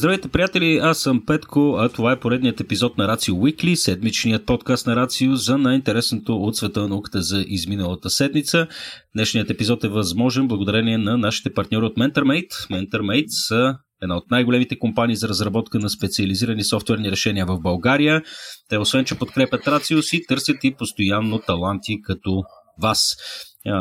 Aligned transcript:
Здравейте, 0.00 0.28
приятели! 0.28 0.78
Аз 0.82 0.98
съм 0.98 1.26
Петко, 1.26 1.76
а 1.78 1.88
това 1.88 2.12
е 2.12 2.20
поредният 2.20 2.60
епизод 2.60 2.98
на 2.98 3.08
Рацио 3.08 3.34
Weekly, 3.34 3.74
седмичният 3.74 4.46
подкаст 4.46 4.86
на 4.86 4.96
Рацио 4.96 5.36
за 5.36 5.58
най-интересното 5.58 6.36
от 6.36 6.56
света 6.56 6.80
на 6.80 6.88
науката 6.88 7.22
за 7.22 7.44
изминалата 7.48 8.10
седмица. 8.10 8.66
Днешният 9.14 9.50
епизод 9.50 9.84
е 9.84 9.88
възможен 9.88 10.48
благодарение 10.48 10.98
на 10.98 11.18
нашите 11.18 11.54
партньори 11.54 11.86
от 11.86 11.96
MentorMate. 11.96 12.50
MentorMate 12.50 13.28
са 13.28 13.74
една 14.02 14.16
от 14.16 14.30
най-големите 14.30 14.78
компании 14.78 15.16
за 15.16 15.28
разработка 15.28 15.78
на 15.78 15.90
специализирани 15.90 16.64
софтуерни 16.64 17.10
решения 17.10 17.46
в 17.46 17.60
България. 17.60 18.22
Те 18.68 18.78
освен, 18.78 19.04
че 19.04 19.18
подкрепят 19.18 19.68
Рацио 19.68 20.02
си, 20.02 20.26
търсят 20.28 20.64
и 20.64 20.74
постоянно 20.74 21.38
таланти 21.38 22.02
като 22.02 22.42
вас. 22.82 23.16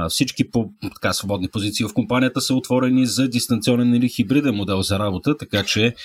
Всички 0.10 0.52
по 0.52 0.70
така, 0.94 1.14
свободни 1.14 1.50
позиции 1.50 1.86
в 1.86 1.94
компанията 1.94 2.42
са 2.42 2.56
отворени 2.56 3.06
за 3.06 3.28
дистанционен 3.28 3.94
или 3.94 4.10
хибриден 4.10 4.56
модел 4.56 4.82
за 4.82 5.00
работа, 5.00 5.38
така 5.38 5.64
че 5.64 5.96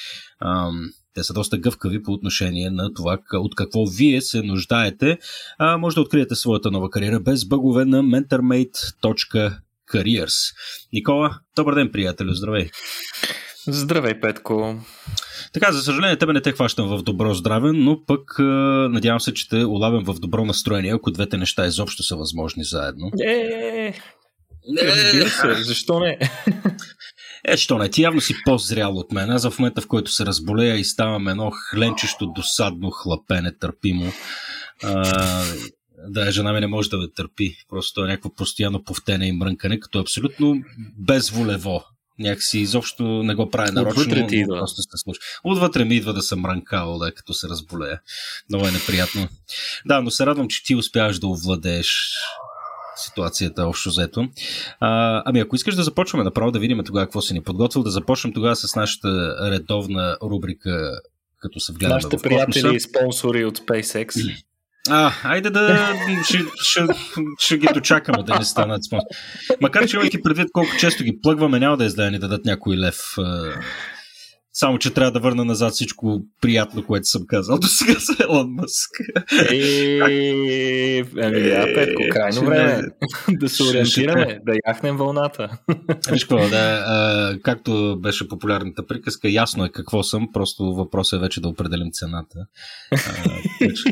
ам, 0.40 0.90
те 1.14 1.24
са 1.24 1.32
доста 1.32 1.58
гъвкави 1.58 2.02
по 2.02 2.12
отношение 2.12 2.70
на 2.70 2.94
това 2.94 3.18
от 3.32 3.54
какво 3.54 3.86
вие 3.86 4.20
се 4.20 4.42
нуждаете. 4.42 5.18
А, 5.58 5.78
може 5.78 5.94
да 5.94 6.00
откриете 6.00 6.34
своята 6.34 6.70
нова 6.70 6.90
кариера 6.90 7.20
без 7.20 7.44
бъгове 7.44 7.84
на 7.84 8.02
mentormate.careers. 8.02 10.34
Никола, 10.92 11.38
добър 11.56 11.74
ден, 11.74 11.90
приятелю, 11.92 12.34
здравей! 12.34 12.70
Здравей, 13.66 14.20
Петко! 14.20 14.76
Така, 15.52 15.72
за 15.72 15.82
съжаление, 15.82 16.16
тебе 16.16 16.32
не 16.32 16.40
те 16.40 16.52
хващам 16.52 16.88
в 16.88 17.02
добро 17.02 17.34
здраве, 17.34 17.72
но 17.72 18.04
пък 18.06 18.38
надявам 18.90 19.20
се, 19.20 19.34
че 19.34 19.48
те 19.48 19.64
улавям 19.64 20.04
в 20.04 20.14
добро 20.14 20.44
настроение, 20.44 20.94
ако 20.94 21.10
двете 21.10 21.36
неща 21.36 21.66
изобщо 21.66 22.02
са 22.02 22.16
възможни 22.16 22.64
заедно. 22.64 23.10
Е, 23.24 23.30
е, 23.30 23.86
е. 23.86 23.94
Разбира 24.82 25.28
се, 25.28 25.62
защо 25.62 26.00
не? 26.00 26.18
Е, 27.44 27.56
що 27.56 27.78
не, 27.78 27.88
ти 27.88 28.02
явно 28.02 28.20
си 28.20 28.34
по-зрял 28.44 28.96
от 28.96 29.12
мен. 29.12 29.30
Аз 29.30 29.48
в 29.48 29.58
момента, 29.58 29.80
в 29.80 29.86
който 29.86 30.10
се 30.10 30.26
разболея 30.26 30.76
и 30.76 30.84
ставам 30.84 31.28
едно 31.28 31.52
хленчещо, 31.70 32.26
досадно 32.26 32.90
хлапене, 32.90 33.58
търпимо. 33.58 34.12
А, 34.82 35.44
да, 36.08 36.32
жена 36.32 36.52
ми 36.52 36.60
не 36.60 36.66
може 36.66 36.90
да 36.90 36.98
ме 36.98 37.10
търпи. 37.16 37.56
Просто 37.68 38.04
е 38.04 38.08
някакво 38.08 38.34
постоянно 38.34 38.84
повтене 38.84 39.26
и 39.26 39.32
мрънкане, 39.32 39.80
като 39.80 39.98
абсолютно 39.98 40.56
безволево. 40.98 41.84
Някакси 42.18 42.58
изобщо 42.58 43.02
не 43.04 43.34
го 43.34 43.50
прави 43.50 43.72
нарочно. 43.72 44.02
Отвътре 44.02 44.26
ти 44.26 44.36
идва. 44.36 44.58
Просто 44.58 44.82
се 44.82 44.88
случва. 44.96 45.22
Отвътре 45.44 45.84
ми 45.84 45.96
идва 45.96 46.12
да 46.12 46.22
съм 46.22 46.46
ранкал, 46.46 46.98
да, 46.98 47.12
като 47.12 47.34
се 47.34 47.48
разболея. 47.48 48.00
Много 48.48 48.66
е 48.66 48.70
неприятно. 48.70 49.28
Да, 49.86 50.00
но 50.00 50.10
се 50.10 50.26
радвам, 50.26 50.48
че 50.48 50.64
ти 50.64 50.74
успяваш 50.74 51.18
да 51.18 51.26
овладееш 51.26 52.12
ситуацията 52.96 53.66
общо 53.66 53.88
взето. 53.88 54.28
А, 54.80 55.22
ами 55.26 55.40
ако 55.40 55.56
искаш 55.56 55.74
да 55.74 55.82
започваме 55.82 56.24
направо 56.24 56.50
да 56.50 56.58
видим 56.58 56.84
тогава 56.84 57.06
какво 57.06 57.22
си 57.22 57.32
ни 57.32 57.42
подготвил, 57.42 57.82
да 57.82 57.90
започнем 57.90 58.32
тогава 58.32 58.56
с 58.56 58.76
нашата 58.76 59.36
редовна 59.50 60.16
рубрика 60.22 61.00
като 61.44 61.60
се 61.60 61.72
вгледаме 61.72 61.94
Нашите 61.94 62.16
приятели 62.16 62.76
и 62.76 62.80
спонсори 62.80 63.44
от 63.44 63.58
SpaceX. 63.58 64.34
А, 64.90 65.12
айде 65.24 65.50
да 65.50 65.94
ще, 66.24 66.38
ще, 66.62 66.80
ще 67.38 67.58
ги 67.58 67.68
дочакаме 67.74 68.22
да 68.22 68.38
не 68.38 68.44
станат 68.44 68.84
спонсори. 68.84 69.08
Макар, 69.60 69.86
че 69.86 69.96
имайки 69.96 70.22
предвид 70.22 70.48
колко 70.52 70.70
често 70.78 71.04
ги 71.04 71.18
плъгваме, 71.22 71.58
няма 71.58 71.76
да 71.76 71.84
издаде 71.84 72.10
ни 72.10 72.18
дадат 72.18 72.44
някой 72.44 72.76
лев 72.76 72.96
само, 74.54 74.78
че 74.78 74.90
трябва 74.90 75.12
да 75.12 75.20
върна 75.20 75.44
назад 75.44 75.72
всичко 75.72 76.22
приятно, 76.40 76.86
което 76.86 77.06
съм 77.06 77.22
казал 77.26 77.58
до 77.58 77.66
сега 77.66 77.98
за 77.98 78.24
Елон 78.24 78.50
Мъск. 78.50 78.90
Е, 79.50 81.04
ами 81.22 81.40
да, 81.42 81.64
Петко, 81.74 82.02
крайно 82.10 82.40
време 82.40 82.82
да 83.30 83.48
се 83.48 83.62
ориентираме, 83.62 84.40
да 84.46 84.52
яхнем 84.68 84.96
вълната. 84.96 85.48
Виж 86.10 86.24
какво, 86.24 86.48
да, 86.48 86.84
а, 86.86 87.38
както 87.42 87.98
беше 88.00 88.28
популярната 88.28 88.86
приказка, 88.86 89.28
ясно 89.28 89.64
е 89.64 89.72
какво 89.72 90.02
съм, 90.02 90.28
просто 90.32 90.64
въпросът 90.64 91.18
е 91.18 91.20
вече 91.20 91.40
да 91.40 91.48
определим 91.48 91.88
цената. 91.92 92.38
А, 92.92 92.98
така 93.58 93.74
че, 93.74 93.84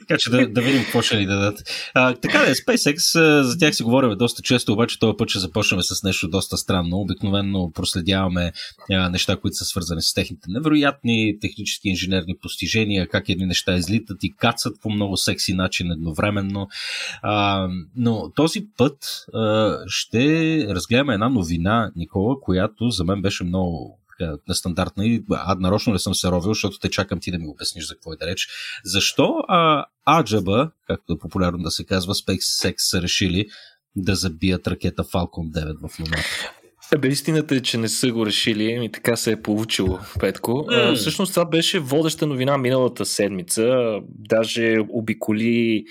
така 0.00 0.18
че 0.18 0.30
да, 0.30 0.48
да 0.48 0.60
видим 0.60 0.82
какво 0.82 1.02
ще 1.02 1.16
ни 1.16 1.26
дадат. 1.26 1.58
А, 1.94 2.14
така 2.14 2.38
да 2.38 2.50
е, 2.50 2.54
SpaceX, 2.54 3.20
за 3.42 3.58
тях 3.58 3.74
си 3.74 3.82
говорим 3.82 4.18
доста 4.18 4.42
често, 4.42 4.72
обаче 4.72 4.98
този 4.98 5.16
път 5.16 5.28
ще 5.28 5.38
започнем 5.38 5.82
с 5.82 6.02
нещо 6.02 6.28
доста 6.28 6.56
странно. 6.56 6.96
Обикновено 6.96 7.70
проследяваме 7.74 8.52
а, 8.92 9.08
неща, 9.08 9.36
които 9.36 9.56
са 9.56 9.64
свързани 9.64 10.02
с 10.08 10.14
техните 10.14 10.50
невероятни 10.50 11.38
технически 11.40 11.88
инженерни 11.88 12.36
постижения, 12.42 13.08
как 13.08 13.28
едни 13.28 13.46
неща 13.46 13.76
излитат 13.76 14.18
и 14.22 14.36
кацат 14.36 14.80
по 14.80 14.90
много 14.90 15.16
секси 15.16 15.54
начин 15.54 15.90
едновременно. 15.90 16.68
А, 17.22 17.68
но 17.96 18.30
този 18.30 18.66
път 18.76 19.24
а, 19.34 19.76
ще 19.86 20.66
разгледаме 20.68 21.14
една 21.14 21.28
новина, 21.28 21.92
Никола, 21.96 22.40
която 22.40 22.90
за 22.90 23.04
мен 23.04 23.22
беше 23.22 23.44
много 23.44 23.98
нестандартна 24.48 25.06
и 25.06 25.24
а, 25.30 25.54
нарочно 25.54 25.92
не 25.92 25.98
съм 25.98 26.14
се 26.14 26.28
ровил, 26.28 26.50
защото 26.50 26.78
те 26.78 26.90
чакам 26.90 27.20
ти 27.20 27.30
да 27.30 27.38
ми 27.38 27.48
обясниш 27.48 27.86
за 27.86 27.94
какво 27.94 28.12
е 28.12 28.16
да 28.16 28.26
реч. 28.26 28.48
Защо 28.84 29.34
а, 29.48 29.84
Аджаба, 30.06 30.70
както 30.86 31.12
е 31.12 31.18
популярно 31.18 31.58
да 31.58 31.70
се 31.70 31.84
казва, 31.84 32.14
SpaceX 32.14 32.74
са 32.78 33.02
решили 33.02 33.46
да 33.96 34.14
забият 34.14 34.68
ракета 34.68 35.04
Falcon 35.04 35.50
9 35.50 35.88
в 35.88 36.00
Луната? 36.00 36.52
Абе, 36.94 37.08
истината 37.08 37.54
е, 37.54 37.60
че 37.60 37.78
не 37.78 37.88
са 37.88 38.12
го 38.12 38.26
решили 38.26 38.84
и 38.84 38.92
така 38.92 39.16
се 39.16 39.32
е 39.32 39.42
получило, 39.42 39.98
Петко. 40.20 40.50
Mm. 40.50 40.94
Всъщност 40.94 41.32
това 41.32 41.44
беше 41.44 41.78
водеща 41.78 42.26
новина 42.26 42.58
миналата 42.58 43.04
седмица. 43.04 43.98
Даже 44.08 44.76
обиколи 44.88 45.84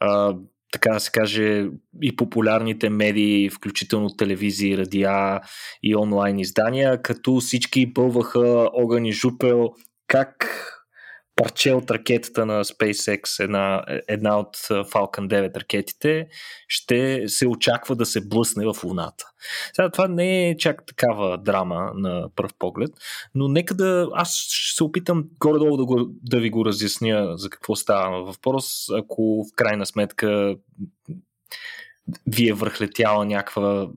а, 0.00 0.34
така 0.72 0.90
да 0.90 1.00
се 1.00 1.10
каже, 1.10 1.66
и 2.02 2.16
популярните 2.16 2.90
медии, 2.90 3.50
включително 3.50 4.16
телевизии, 4.16 4.78
радиа 4.78 5.40
и 5.82 5.96
онлайн 5.96 6.38
издания, 6.38 7.02
като 7.02 7.40
всички 7.40 7.92
бълваха 7.92 8.68
огън 8.72 9.04
и 9.04 9.12
жупел 9.12 9.70
как 10.06 10.60
парче 11.36 11.72
от 11.72 11.90
ракетата 11.90 12.46
на 12.46 12.64
SpaceX, 12.64 13.44
една, 13.44 13.84
една 14.08 14.38
от 14.38 14.56
Falcon 14.56 15.28
9 15.28 15.56
ракетите, 15.56 16.28
ще 16.68 17.28
се 17.28 17.48
очаква 17.48 17.96
да 17.96 18.06
се 18.06 18.28
блъсне 18.28 18.66
в 18.66 18.84
Луната. 18.84 19.24
Сега, 19.72 19.90
това 19.90 20.08
не 20.08 20.50
е 20.50 20.56
чак 20.56 20.86
такава 20.86 21.38
драма 21.38 21.92
на 21.94 22.28
пръв 22.36 22.54
поглед, 22.58 22.90
но 23.34 23.48
нека 23.48 23.74
да. 23.74 24.08
Аз 24.12 24.34
ще 24.34 24.76
се 24.76 24.84
опитам 24.84 25.24
горе-долу 25.40 25.76
да, 25.76 25.84
го, 25.84 26.08
да 26.22 26.40
ви 26.40 26.50
го 26.50 26.64
разясня 26.64 27.32
за 27.36 27.50
какво 27.50 27.76
става 27.76 28.24
въпрос, 28.24 28.86
ако 28.98 29.44
в 29.44 29.56
крайна 29.56 29.86
сметка 29.86 30.56
ви 32.26 32.48
е 32.48 32.52
върхлетяла 32.52 33.24
някаква 33.24 33.88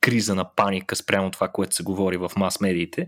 криза 0.00 0.34
на 0.34 0.54
паника 0.54 0.96
спрямо 0.96 1.30
това, 1.30 1.48
което 1.48 1.74
се 1.74 1.82
говори 1.82 2.16
в 2.16 2.30
мас-медиите. 2.36 3.06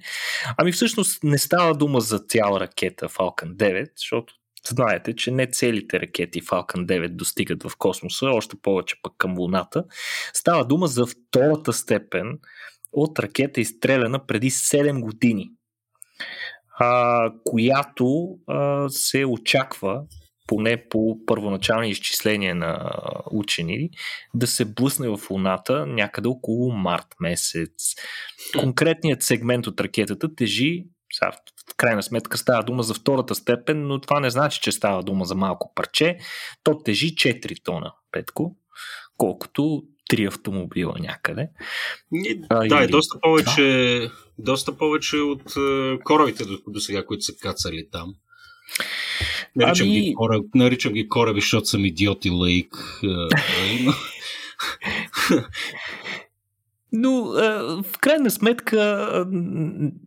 Ами 0.56 0.72
всъщност 0.72 1.24
не 1.24 1.38
става 1.38 1.74
дума 1.74 2.00
за 2.00 2.18
цяла 2.18 2.60
ракета 2.60 3.08
Falcon 3.08 3.54
9, 3.54 3.90
защото 3.96 4.34
знаете, 4.68 5.16
че 5.16 5.30
не 5.30 5.46
целите 5.46 6.00
ракети 6.00 6.42
Falcon 6.42 6.86
9 6.86 7.08
достигат 7.08 7.62
в 7.62 7.76
космоса, 7.78 8.26
още 8.26 8.56
повече 8.62 8.96
пък 9.02 9.12
към 9.18 9.38
Луната. 9.38 9.84
Става 10.32 10.64
дума 10.64 10.86
за 10.86 11.06
втората 11.06 11.72
степен 11.72 12.38
от 12.92 13.18
ракета 13.18 13.60
изстреляна 13.60 14.26
преди 14.26 14.50
7 14.50 15.00
години, 15.00 15.50
а, 16.78 17.32
която 17.44 18.28
а, 18.46 18.88
се 18.88 19.24
очаква 19.24 20.02
поне 20.46 20.88
по 20.88 21.18
първоначални 21.26 21.90
изчисления 21.90 22.54
на 22.54 22.90
учени, 23.30 23.90
да 24.34 24.46
се 24.46 24.64
блъсне 24.64 25.08
в 25.08 25.30
Луната 25.30 25.86
някъде 25.86 26.28
около 26.28 26.72
март 26.72 27.06
месец. 27.20 27.94
Конкретният 28.58 29.22
сегмент 29.22 29.66
от 29.66 29.80
ракетата 29.80 30.34
тежи 30.34 30.84
в 31.70 31.76
крайна 31.76 32.02
сметка 32.02 32.38
става 32.38 32.62
дума 32.62 32.82
за 32.82 32.94
втората 32.94 33.34
степен, 33.34 33.86
но 33.86 34.00
това 34.00 34.20
не 34.20 34.30
значи, 34.30 34.60
че 34.60 34.72
става 34.72 35.02
дума 35.02 35.24
за 35.24 35.34
малко 35.34 35.72
парче. 35.74 36.18
То 36.62 36.78
тежи 36.78 37.14
4 37.14 37.64
тона, 37.64 37.92
Петко, 38.12 38.56
колкото 39.16 39.82
три 40.08 40.24
автомобила 40.24 40.94
някъде. 41.00 41.48
А, 42.50 42.68
да, 42.68 42.84
или... 42.84 42.90
доста 42.90 43.20
повече, 43.20 43.62
да. 43.62 44.10
доста 44.38 44.76
повече 44.76 45.16
от 45.16 45.42
корабите 46.04 46.44
до, 46.44 46.58
до 46.66 46.80
сега, 46.80 47.06
които 47.06 47.24
са 47.24 47.32
кацали 47.36 47.88
там. 47.92 48.14
Наричам, 49.56 49.86
ами... 49.86 50.00
ги, 50.00 50.14
кораб, 50.14 50.44
наричам 50.54 50.92
ги 50.92 51.08
кораби, 51.08 51.40
защото 51.40 51.66
съм 51.66 51.84
идиот 51.84 52.24
и 52.24 52.30
лаик. 52.30 53.00
Но, 53.82 53.92
Но 56.92 57.24
в 57.82 57.98
крайна 58.00 58.30
сметка 58.30 59.24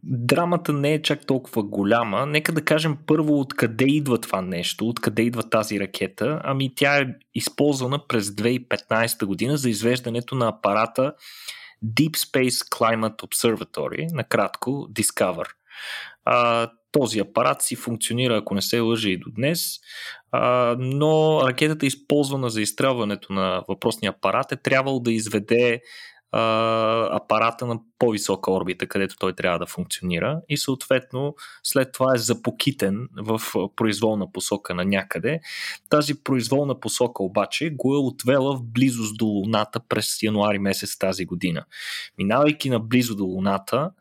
драмата 0.04 0.74
не 0.74 0.94
е 0.94 1.02
чак 1.02 1.26
толкова 1.26 1.64
голяма. 1.64 2.26
Нека 2.26 2.52
да 2.52 2.66
кажем 2.66 2.98
първо 3.06 3.40
откъде 3.40 3.86
идва 3.86 4.22
това 4.22 4.42
нещо, 4.42 4.88
откъде 4.88 5.22
идва 5.22 5.50
тази 5.50 5.80
ракета. 5.80 6.42
Ами 6.44 6.76
тя 6.76 6.98
е 6.98 7.08
използвана 7.36 8.08
през 8.08 8.30
2015 8.30 9.26
година 9.26 9.58
за 9.58 9.70
извеждането 9.70 10.36
на 10.36 10.48
апарата 10.48 11.14
Deep 11.86 12.12
Space 12.12 12.70
Climate 12.70 13.22
Observatory, 13.22 14.14
накратко 14.14 14.88
Discover. 14.92 15.46
Този 16.94 17.20
апарат 17.20 17.62
си 17.62 17.76
функционира, 17.76 18.38
ако 18.38 18.56
не 18.56 18.62
се 18.62 18.80
лъжа 18.80 19.10
и 19.10 19.18
до 19.18 19.30
днес, 19.36 19.80
а, 20.32 20.76
но 20.80 21.42
ракетата, 21.44 21.86
използвана 21.86 22.50
за 22.50 22.62
изстрелването 22.62 23.34
на 23.34 23.64
въпросния 23.70 24.10
апарат, 24.10 24.52
е 24.52 24.56
трябвало 24.56 25.00
да 25.00 25.12
изведе 25.12 25.82
а, 26.32 27.16
апарата 27.16 27.66
на 27.66 27.80
по-висока 28.00 28.52
орбита, 28.52 28.88
където 28.88 29.16
той 29.20 29.34
трябва 29.34 29.60
да 29.60 29.66
функционира 29.66 30.42
и 30.50 30.58
съответно 30.58 31.36
след 31.64 31.92
това 31.92 32.14
е 32.16 32.18
запокитен 32.18 33.08
в 33.18 33.42
произволна 33.76 34.32
посока 34.32 34.76
на 34.76 34.86
някъде. 34.86 35.40
Тази 35.90 36.24
произволна 36.24 36.80
посока 36.80 37.24
обаче 37.24 37.70
го 37.70 37.96
е 37.96 37.98
отвела 37.98 38.58
в 38.58 38.64
близост 38.64 39.18
до 39.18 39.26
Луната 39.26 39.80
през 39.90 40.24
януари 40.24 40.60
месец 40.60 40.98
тази 40.98 41.26
година. 41.26 41.66
Минавайки 42.18 42.70
наблизо 42.70 43.16
до 43.16 43.24
Луната, 43.24 43.92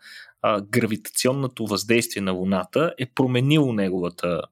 а, 0.42 0.60
гравитационното 0.60 1.66
въздействие 1.66 2.22
на 2.22 2.32
Луната 2.32 2.94
е 2.98 3.06
променило 3.14 3.72
неговата 3.72 4.42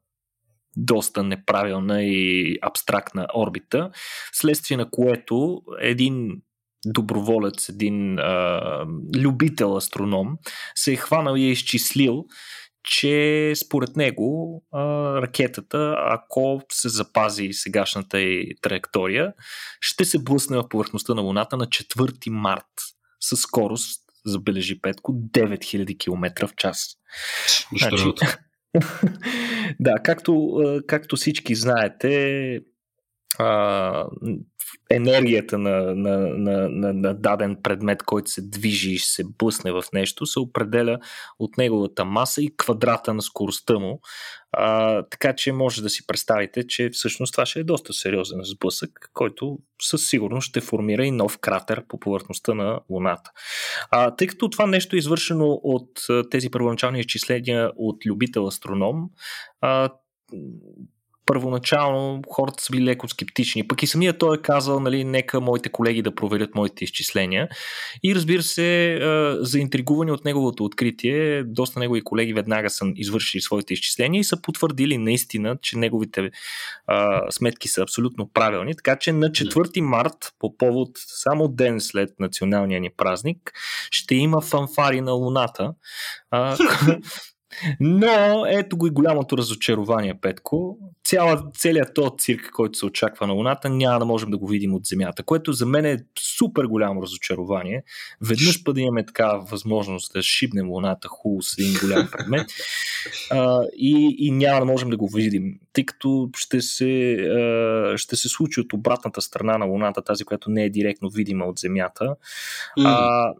доста 0.76 1.22
неправилна 1.22 2.02
и 2.02 2.56
абстрактна 2.62 3.26
орбита, 3.36 3.90
следствие 4.32 4.76
на 4.76 4.90
което 4.90 5.62
един 5.80 6.42
доброволец, 6.86 7.68
един 7.68 8.18
а, 8.18 8.86
любител 9.16 9.76
астроном, 9.76 10.38
се 10.74 10.92
е 10.92 10.96
хванал 10.96 11.36
и 11.36 11.44
е 11.44 11.50
изчислил, 11.50 12.24
че 12.84 13.52
според 13.56 13.96
него 13.96 14.62
а, 14.72 14.80
ракетата, 15.22 15.96
ако 15.98 16.62
се 16.72 16.88
запази 16.88 17.48
сегашната 17.52 18.20
и 18.20 18.54
траектория, 18.62 19.32
ще 19.80 20.04
се 20.04 20.22
блъсне 20.22 20.56
в 20.56 20.68
повърхността 20.68 21.14
на 21.14 21.22
Луната 21.22 21.56
на 21.56 21.66
4 21.66 22.30
март 22.30 22.64
със 23.20 23.40
скорост, 23.40 24.09
забележи 24.26 24.80
Петко, 24.80 25.12
9000 25.12 25.98
км 25.98 26.46
в 26.46 26.54
час. 26.56 26.96
Значи, 27.78 28.04
да, 29.80 29.94
както, 29.98 30.58
както 30.86 31.16
всички 31.16 31.54
знаете, 31.54 32.60
а, 33.38 34.06
енергията 34.90 35.58
на, 35.58 35.94
на, 35.94 36.18
на, 36.18 36.68
на, 36.68 36.92
на 36.92 37.14
даден 37.14 37.56
предмет, 37.62 38.02
който 38.02 38.30
се 38.30 38.42
движи 38.42 38.90
и 38.90 38.98
се 38.98 39.24
блъсне 39.38 39.72
в 39.72 39.84
нещо, 39.92 40.26
се 40.26 40.38
определя 40.38 40.98
от 41.38 41.56
неговата 41.56 42.04
маса 42.04 42.42
и 42.42 42.56
квадрата 42.56 43.14
на 43.14 43.22
скоростта 43.22 43.78
му. 43.78 44.00
А, 44.52 45.02
така 45.02 45.34
че 45.34 45.52
може 45.52 45.82
да 45.82 45.90
си 45.90 46.06
представите, 46.06 46.66
че 46.66 46.90
всъщност 46.90 47.32
това 47.32 47.46
ще 47.46 47.60
е 47.60 47.64
доста 47.64 47.92
сериозен 47.92 48.40
сблъсък, 48.44 49.10
който 49.12 49.58
със 49.82 50.08
сигурност 50.08 50.48
ще 50.48 50.60
формира 50.60 51.04
и 51.04 51.10
нов 51.10 51.38
кратер 51.38 51.84
по 51.88 52.00
повърхността 52.00 52.54
на 52.54 52.80
Луната. 52.90 53.30
А, 53.90 54.16
тъй 54.16 54.26
като 54.26 54.50
това 54.50 54.66
нещо 54.66 54.96
е 54.96 54.98
извършено 54.98 55.60
от 55.62 55.90
тези 56.30 56.50
първоначални 56.50 57.00
изчисления 57.00 57.70
от 57.76 58.06
любител 58.06 58.46
астроном, 58.46 59.10
а, 59.60 59.90
първоначално 61.30 62.22
хората 62.30 62.64
са 62.64 62.70
били 62.70 62.84
леко 62.84 63.08
скептични. 63.08 63.68
Пък 63.68 63.82
и 63.82 63.86
самия 63.86 64.18
той 64.18 64.36
е 64.36 64.42
казал, 64.42 64.80
нали, 64.80 65.04
нека 65.04 65.40
моите 65.40 65.68
колеги 65.68 66.02
да 66.02 66.14
проверят 66.14 66.54
моите 66.54 66.84
изчисления. 66.84 67.48
И 68.02 68.14
разбира 68.14 68.42
се, 68.42 68.98
заинтригувани 69.40 70.12
от 70.12 70.24
неговото 70.24 70.64
откритие, 70.64 71.44
доста 71.44 71.80
негови 71.80 72.04
колеги 72.04 72.32
веднага 72.32 72.70
са 72.70 72.84
извършили 72.96 73.40
своите 73.40 73.74
изчисления 73.74 74.20
и 74.20 74.24
са 74.24 74.42
потвърдили 74.42 74.98
наистина, 74.98 75.56
че 75.62 75.78
неговите 75.78 76.30
а, 76.86 77.22
сметки 77.30 77.68
са 77.68 77.82
абсолютно 77.82 78.30
правилни. 78.34 78.76
Така 78.76 78.96
че 78.96 79.12
на 79.12 79.30
4 79.30 79.80
март, 79.80 80.32
по 80.38 80.56
повод 80.56 80.90
само 80.94 81.48
ден 81.48 81.80
след 81.80 82.10
националния 82.20 82.80
ни 82.80 82.90
празник, 82.96 83.52
ще 83.90 84.14
има 84.14 84.40
фанфари 84.40 85.00
на 85.00 85.12
Луната. 85.12 85.74
А, 86.30 86.56
но 87.80 88.44
ето 88.48 88.76
го 88.76 88.86
и 88.86 88.90
голямото 88.90 89.38
разочарование, 89.38 90.14
Петко. 90.20 90.78
Цяла, 91.10 91.42
целият 91.54 91.94
този 91.94 92.10
цирк, 92.18 92.50
който 92.52 92.78
се 92.78 92.86
очаква 92.86 93.26
на 93.26 93.32
Луната, 93.32 93.68
няма 93.68 93.98
да 93.98 94.04
можем 94.04 94.30
да 94.30 94.38
го 94.38 94.46
видим 94.46 94.74
от 94.74 94.84
Земята, 94.84 95.22
което 95.22 95.52
за 95.52 95.66
мен 95.66 95.84
е 95.84 95.98
супер 96.18 96.64
голямо 96.64 97.02
разочарование. 97.02 97.82
Веднъж 98.20 98.64
път 98.64 98.74
да 98.74 98.80
имаме 98.80 99.06
такава 99.06 99.44
възможност 99.50 100.12
да 100.12 100.22
шибнем 100.22 100.70
Луната 100.70 101.08
хубаво 101.08 101.42
с 101.42 101.58
един 101.58 101.74
голям 101.80 102.08
предмет 102.12 102.46
а, 103.30 103.62
и, 103.76 104.16
и 104.18 104.30
няма 104.30 104.60
да 104.60 104.66
можем 104.66 104.90
да 104.90 104.96
го 104.96 105.08
видим, 105.08 105.58
тъй 105.72 105.84
като 105.86 106.30
ще 106.36 106.60
се, 106.60 107.12
а, 107.12 107.98
ще 107.98 108.16
се 108.16 108.28
случи 108.28 108.60
от 108.60 108.72
обратната 108.72 109.20
страна 109.20 109.58
на 109.58 109.64
Луната, 109.64 110.02
тази, 110.02 110.24
която 110.24 110.50
не 110.50 110.64
е 110.64 110.70
директно 110.70 111.10
видима 111.10 111.44
от 111.44 111.58
Земята. 111.58 112.14
А, 112.84 113.32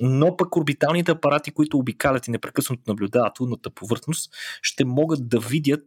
но 0.00 0.36
пък 0.36 0.56
орбиталните 0.56 1.12
апарати, 1.12 1.50
които 1.50 1.78
обикалят 1.78 2.28
и 2.28 2.30
непрекъснато 2.30 2.82
наблюдават 2.86 3.40
лунната 3.40 3.70
повърхност, 3.70 4.30
ще 4.62 4.84
могат 4.84 5.28
да 5.28 5.40
видят 5.40 5.84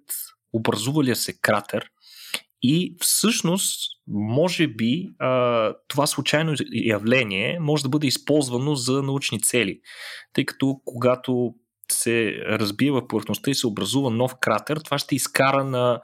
образувалия 0.54 1.16
се 1.16 1.42
кратер 1.42 1.90
и 2.62 2.96
всъщност, 3.00 3.80
може 4.08 4.68
би, 4.68 5.10
това 5.88 6.08
случайно 6.08 6.54
явление 6.72 7.60
може 7.60 7.84
да 7.84 7.90
бъде 7.90 8.08
използвано 8.08 8.76
за 8.76 9.04
научни 9.04 9.42
цели, 9.42 9.80
тъй 10.34 10.46
като 10.46 10.82
когато 10.86 11.54
се 11.92 12.32
разбие 12.46 12.92
в 12.92 13.08
повърхността 13.08 13.52
и 13.52 13.56
се 13.56 13.68
образува 13.68 14.10
нов 14.10 14.36
кратер, 14.42 14.78
това 14.78 14.98
ще 14.98 15.16
изкара 15.16 15.64
на 15.64 16.02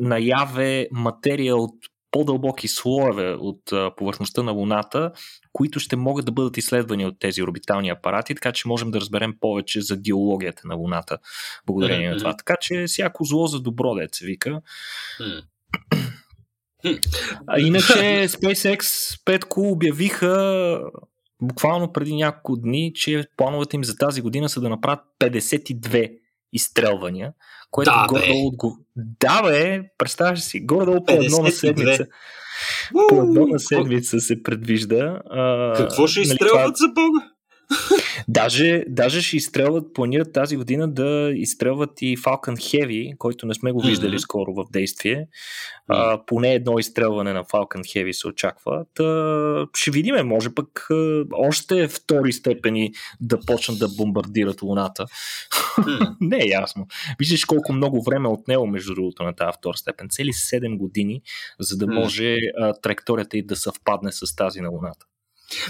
наяве 0.00 0.88
материя 0.92 1.56
от 1.56 1.74
по-дълбоки 2.10 2.68
слоеве 2.68 3.36
от 3.38 3.62
повърхността 3.96 4.42
на 4.42 4.52
Луната, 4.52 5.12
които 5.52 5.80
ще 5.80 5.96
могат 5.96 6.26
да 6.26 6.32
бъдат 6.32 6.56
изследвани 6.56 7.06
от 7.06 7.18
тези 7.18 7.42
орбитални 7.42 7.88
апарати, 7.88 8.34
така 8.34 8.52
че 8.52 8.68
можем 8.68 8.90
да 8.90 9.00
разберем 9.00 9.34
повече 9.40 9.80
за 9.80 9.96
геологията 9.96 10.62
на 10.64 10.74
Луната, 10.74 11.18
благодарение 11.66 12.08
mm-hmm. 12.08 12.12
на 12.12 12.18
това. 12.18 12.36
Така 12.36 12.54
че 12.60 12.84
всяко 12.86 13.24
зло 13.24 13.46
за 13.46 13.60
добро, 13.60 13.94
деца 13.94 14.24
вика. 14.26 14.60
Mm. 15.20 15.42
А 17.46 17.60
иначе 17.60 18.28
SpaceX 18.28 19.14
Петко 19.24 19.60
обявиха 19.60 20.80
буквално 21.42 21.92
преди 21.92 22.14
няколко 22.14 22.56
дни, 22.56 22.92
че 22.94 23.24
плановете 23.36 23.76
им 23.76 23.84
за 23.84 23.96
тази 23.96 24.20
година 24.20 24.48
са 24.48 24.60
да 24.60 24.68
направят 24.68 25.00
52 25.20 26.18
изстрелвания, 26.52 27.32
което 27.70 27.90
да, 27.90 28.06
горе-долу. 28.08 28.76
Да, 28.96 29.42
бе, 29.42 29.82
представяш 29.98 30.40
си, 30.40 30.60
горе-долу 30.60 31.04
по 31.04 31.12
едно 31.12 31.42
на 31.42 31.50
седмица. 31.50 32.06
По 33.08 33.14
едно 33.14 33.46
на 33.46 33.58
седмица 33.58 34.20
се 34.20 34.42
предвижда. 34.42 35.20
А, 35.30 35.74
Какво 35.76 36.06
ще 36.06 36.20
нали, 36.20 36.28
изстрелват 36.28 36.62
това... 36.62 36.74
за 36.74 36.88
Бога? 36.88 37.37
Даже, 38.28 38.84
даже 38.88 39.22
ще 39.22 39.36
изстрелват, 39.36 39.94
планират 39.94 40.32
тази 40.32 40.56
година 40.56 40.92
да 40.92 41.32
изстрелват 41.34 42.02
и 42.02 42.16
Falcon 42.16 42.56
Heavy, 42.56 43.16
който 43.18 43.46
не 43.46 43.54
сме 43.54 43.72
го 43.72 43.80
виждали 43.80 44.16
mm-hmm. 44.16 44.22
скоро 44.22 44.54
в 44.54 44.64
действие. 44.72 45.28
А, 45.88 46.20
поне 46.26 46.54
едно 46.54 46.78
изстрелване 46.78 47.32
на 47.32 47.44
Falcon 47.44 47.80
Heavy 47.80 48.12
се 48.12 48.28
очаква. 48.28 48.84
Та, 48.94 49.66
ще 49.74 49.90
видим, 49.90 50.14
може 50.24 50.54
пък 50.54 50.86
а, 50.90 51.24
още 51.32 51.88
втори 51.88 52.32
степени 52.32 52.92
да 53.20 53.40
почнат 53.40 53.78
да 53.78 53.88
бомбардират 53.88 54.62
Луната. 54.62 55.04
Mm-hmm. 55.04 56.16
не 56.20 56.36
е 56.36 56.48
ясно. 56.48 56.86
Виждаш 57.18 57.44
колко 57.44 57.72
много 57.72 58.02
време 58.02 58.28
от 58.28 58.48
него, 58.48 58.66
между 58.66 58.94
другото, 58.94 59.22
на 59.22 59.34
тази 59.34 59.56
втора 59.58 59.76
степен. 59.76 60.08
Цели 60.10 60.32
7 60.32 60.76
години, 60.76 61.22
за 61.60 61.76
да 61.76 61.86
може 61.86 62.36
а, 62.58 62.72
траекторията 62.72 63.38
и 63.38 63.42
да 63.42 63.56
съвпадне 63.56 64.12
с 64.12 64.36
тази 64.36 64.60
на 64.60 64.68
Луната. 64.68 65.06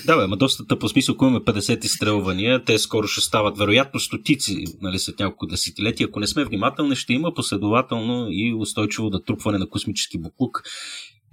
Да, 0.04 0.16
бе, 0.16 0.26
ма 0.26 0.36
доста 0.36 0.66
тъпо 0.66 0.88
смисъл, 0.88 1.12
ако 1.12 1.24
имаме 1.24 1.40
50 1.40 1.84
изстрелвания, 1.84 2.64
те 2.64 2.78
скоро 2.78 3.06
ще 3.08 3.20
стават 3.20 3.58
вероятно 3.58 4.00
стотици 4.00 4.64
нали, 4.80 4.98
след 4.98 5.18
няколко 5.18 5.46
десетилетия. 5.46 6.06
Ако 6.06 6.20
не 6.20 6.26
сме 6.26 6.44
внимателни, 6.44 6.96
ще 6.96 7.12
има 7.12 7.34
последователно 7.34 8.26
и 8.30 8.54
устойчиво 8.58 9.10
да 9.10 9.24
трупване 9.24 9.58
на 9.58 9.68
космически 9.68 10.18
буклук 10.18 10.62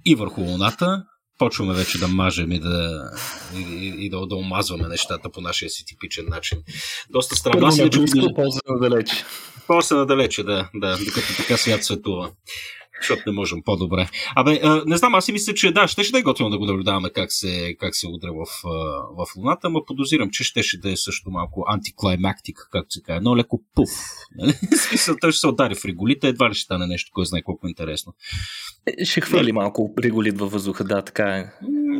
и 0.04 0.14
върху 0.14 0.40
Луната. 0.40 1.04
Почваме 1.38 1.74
вече 1.74 1.98
да 1.98 2.08
мажем 2.08 2.52
и 2.52 2.58
да, 2.58 3.10
и, 3.56 3.94
и 3.98 4.10
да, 4.10 4.26
да 4.26 4.36
омазваме 4.36 4.88
нещата 4.88 5.30
по 5.30 5.40
нашия 5.40 5.70
си 5.70 5.84
типичен 5.86 6.24
начин. 6.28 6.58
Доста 7.10 7.36
странно. 7.36 7.66
Аз 7.66 7.78
иначе... 7.78 8.00
После 8.34 8.60
надалече. 8.68 9.24
После 9.66 9.94
надалече, 9.96 10.42
да, 10.42 10.70
да, 10.74 10.98
докато 10.98 11.36
така 11.36 11.56
свят 11.56 11.84
светува 11.84 12.30
защото 13.00 13.22
не 13.26 13.32
можем 13.32 13.62
по-добре. 13.64 14.08
Абе, 14.36 14.60
не 14.86 14.96
знам, 14.96 15.14
аз 15.14 15.24
си 15.24 15.32
мисля, 15.32 15.54
че 15.54 15.72
да, 15.72 15.88
ще, 15.88 16.04
ще 16.04 16.12
да 16.12 16.18
е 16.18 16.22
готино 16.22 16.50
да 16.50 16.58
го 16.58 16.66
наблюдаваме 16.66 17.10
как 17.10 17.32
се, 17.32 17.76
как 17.78 17.96
се 17.96 18.08
удря 18.08 18.32
в, 18.32 18.46
в 19.16 19.36
Луната, 19.36 19.70
но 19.70 19.84
подозирам, 19.84 20.30
че 20.30 20.44
ще, 20.44 20.62
ще 20.62 20.78
да 20.78 20.92
е 20.92 20.96
също 20.96 21.30
малко 21.30 21.64
антиклаймактик, 21.68 22.68
както 22.72 22.90
се 22.90 23.02
казва, 23.02 23.20
но 23.20 23.36
леко 23.36 23.62
пуф. 23.74 23.90
Нали? 24.36 24.52
смисъл, 24.88 25.16
той 25.20 25.32
ще 25.32 25.40
се 25.40 25.46
удари 25.46 25.74
в 25.74 25.84
реголите, 25.84 26.28
едва 26.28 26.50
ли 26.50 26.54
ще 26.54 26.64
стане 26.64 26.86
нещо, 26.86 27.10
кой 27.14 27.26
знае 27.26 27.42
колко 27.42 27.68
интересно. 27.68 28.14
Ще 29.04 29.20
хвърли 29.20 29.52
малко 29.52 29.94
реголит 30.02 30.38
във 30.38 30.52
въздуха, 30.52 30.84
да, 30.84 31.02
така 31.02 31.36
е. 31.36 31.52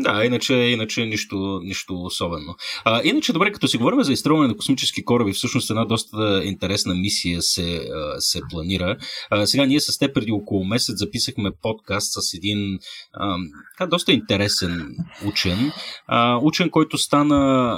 Да, 0.02 0.24
иначе, 0.24 0.54
иначе 0.54 1.06
нищо, 1.06 1.60
нищо 1.64 2.02
особено. 2.02 2.54
А, 2.84 3.00
иначе, 3.04 3.32
добре, 3.32 3.52
като 3.52 3.68
си 3.68 3.78
говорим 3.78 4.02
за 4.02 4.12
изстрелване 4.12 4.48
на 4.48 4.56
космически 4.56 5.04
кораби, 5.04 5.32
всъщност 5.32 5.70
една 5.70 5.84
доста 5.84 6.44
интересна 6.44 6.94
мисия 6.94 7.42
се, 7.42 7.88
се 8.18 8.40
планира. 8.50 8.96
А, 9.30 9.46
сега 9.46 9.66
ние 9.66 9.80
с 9.80 9.98
теб 9.98 10.14
преди 10.14 10.32
около 10.32 10.64
месец 10.64 10.98
записахме 10.98 11.50
подкаст 11.62 12.12
с 12.12 12.34
един 12.34 12.78
а, 13.12 13.86
доста 13.86 14.12
интересен 14.12 14.96
учен. 15.26 15.72
А, 16.06 16.38
учен, 16.42 16.70
който 16.70 16.98
стана 16.98 17.36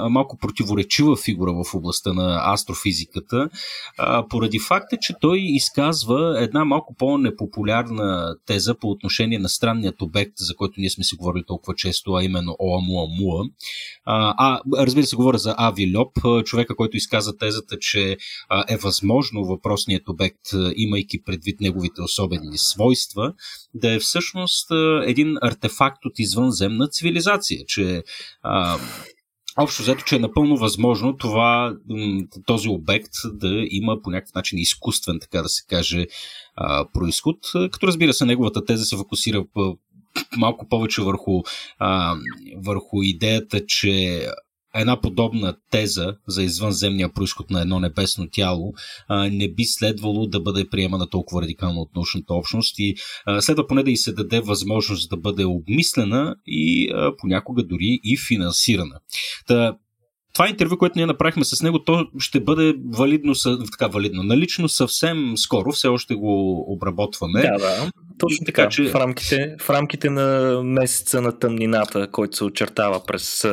малко 0.09 0.37
противоречива 0.37 1.17
фигура 1.17 1.53
в 1.53 1.75
областта 1.75 2.13
на 2.13 2.53
астрофизиката, 2.53 3.49
а, 3.97 4.27
поради 4.27 4.59
факта, 4.59 4.97
че 5.01 5.13
той 5.21 5.39
изказва 5.39 6.43
една 6.43 6.65
малко 6.65 6.95
по-непопулярна 6.97 8.35
теза 8.45 8.75
по 8.75 8.89
отношение 8.89 9.39
на 9.39 9.49
странният 9.49 10.01
обект, 10.01 10.33
за 10.37 10.55
който 10.55 10.73
ние 10.77 10.89
сме 10.89 11.03
си 11.03 11.15
говорили 11.15 11.43
толкова 11.47 11.75
често 11.75 12.08
място, 12.09 12.13
а 12.15 12.23
именно 12.23 12.55
Оамуамуа. 12.59 13.43
А, 14.05 14.33
а, 14.37 14.61
разбира 14.77 15.05
се, 15.05 15.15
говоря 15.15 15.37
за 15.37 15.55
Ави 15.57 15.97
Льоп, 15.97 16.17
човека, 16.45 16.75
който 16.75 16.97
изказа 16.97 17.37
тезата, 17.37 17.77
че 17.79 18.17
е 18.69 18.77
възможно 18.77 19.45
въпросният 19.45 20.09
обект, 20.09 20.41
имайки 20.75 21.23
предвид 21.23 21.61
неговите 21.61 22.01
особени 22.01 22.57
свойства, 22.57 23.33
да 23.73 23.93
е 23.93 23.99
всъщност 23.99 24.71
един 25.05 25.37
артефакт 25.41 26.05
от 26.05 26.19
извънземна 26.19 26.87
цивилизация, 26.87 27.65
че 27.67 28.03
а, 28.43 28.79
Общо 29.57 29.81
взето, 29.81 30.03
че 30.05 30.15
е 30.15 30.19
напълно 30.19 30.57
възможно 30.57 31.17
това, 31.17 31.75
този 32.45 32.69
обект 32.69 33.11
да 33.33 33.65
има 33.69 34.01
по 34.01 34.09
някакъв 34.09 34.35
начин 34.35 34.59
изкуствен, 34.59 35.19
така 35.21 35.41
да 35.41 35.49
се 35.49 35.63
каже, 35.67 36.05
происход. 36.93 37.37
Като 37.71 37.87
разбира 37.87 38.13
се, 38.13 38.25
неговата 38.25 38.65
теза 38.65 38.85
се 38.85 38.97
фокусира 38.97 39.45
малко 40.37 40.67
повече 40.69 41.01
върху, 41.01 41.41
върху 42.55 43.03
идеята, 43.03 43.65
че 43.65 44.25
една 44.75 45.01
подобна 45.01 45.55
теза 45.71 46.15
за 46.27 46.43
извънземния 46.43 47.13
происход 47.13 47.49
на 47.49 47.61
едно 47.61 47.79
небесно 47.79 48.27
тяло 48.31 48.73
а, 49.07 49.29
не 49.29 49.53
би 49.53 49.63
следвало 49.65 50.27
да 50.27 50.39
бъде 50.39 50.69
приемана 50.69 51.09
толкова 51.09 51.41
радикално 51.41 51.81
от 51.81 51.95
научната 51.95 52.33
общност 52.33 52.79
и 52.79 52.95
а, 53.25 53.41
следва 53.41 53.67
поне 53.67 53.83
да 53.83 53.91
и 53.91 53.97
се 53.97 54.13
даде 54.13 54.39
възможност 54.39 55.09
да 55.09 55.17
бъде 55.17 55.45
обмислена 55.45 56.35
и 56.47 56.91
а, 56.91 57.11
понякога 57.17 57.63
дори 57.63 57.99
и 58.03 58.17
финансирана. 58.27 58.99
Та, 59.47 59.77
това 60.39 60.49
интервю, 60.49 60.77
което 60.77 60.93
ние 60.95 61.05
направихме 61.05 61.45
с 61.45 61.61
него, 61.61 61.79
то 61.79 62.07
ще 62.19 62.39
бъде 62.39 62.75
валидно, 62.93 63.33
така 63.71 63.87
валидно, 63.87 64.23
налично 64.23 64.69
съвсем 64.69 65.37
скоро, 65.37 65.71
все 65.71 65.87
още 65.87 66.15
го 66.15 66.65
обработваме. 66.73 67.41
Да, 67.41 67.57
да. 67.57 67.91
Точно 68.19 68.45
така, 68.45 68.61
така 68.61 68.69
че... 68.69 68.83
в, 68.83 68.95
рамките, 68.95 69.55
в 69.61 69.69
рамките 69.69 70.09
на 70.09 70.59
месеца 70.63 71.21
на 71.21 71.39
тъмнината, 71.39 72.11
който 72.11 72.37
се 72.37 72.43
очертава 72.43 73.05
през 73.07 73.45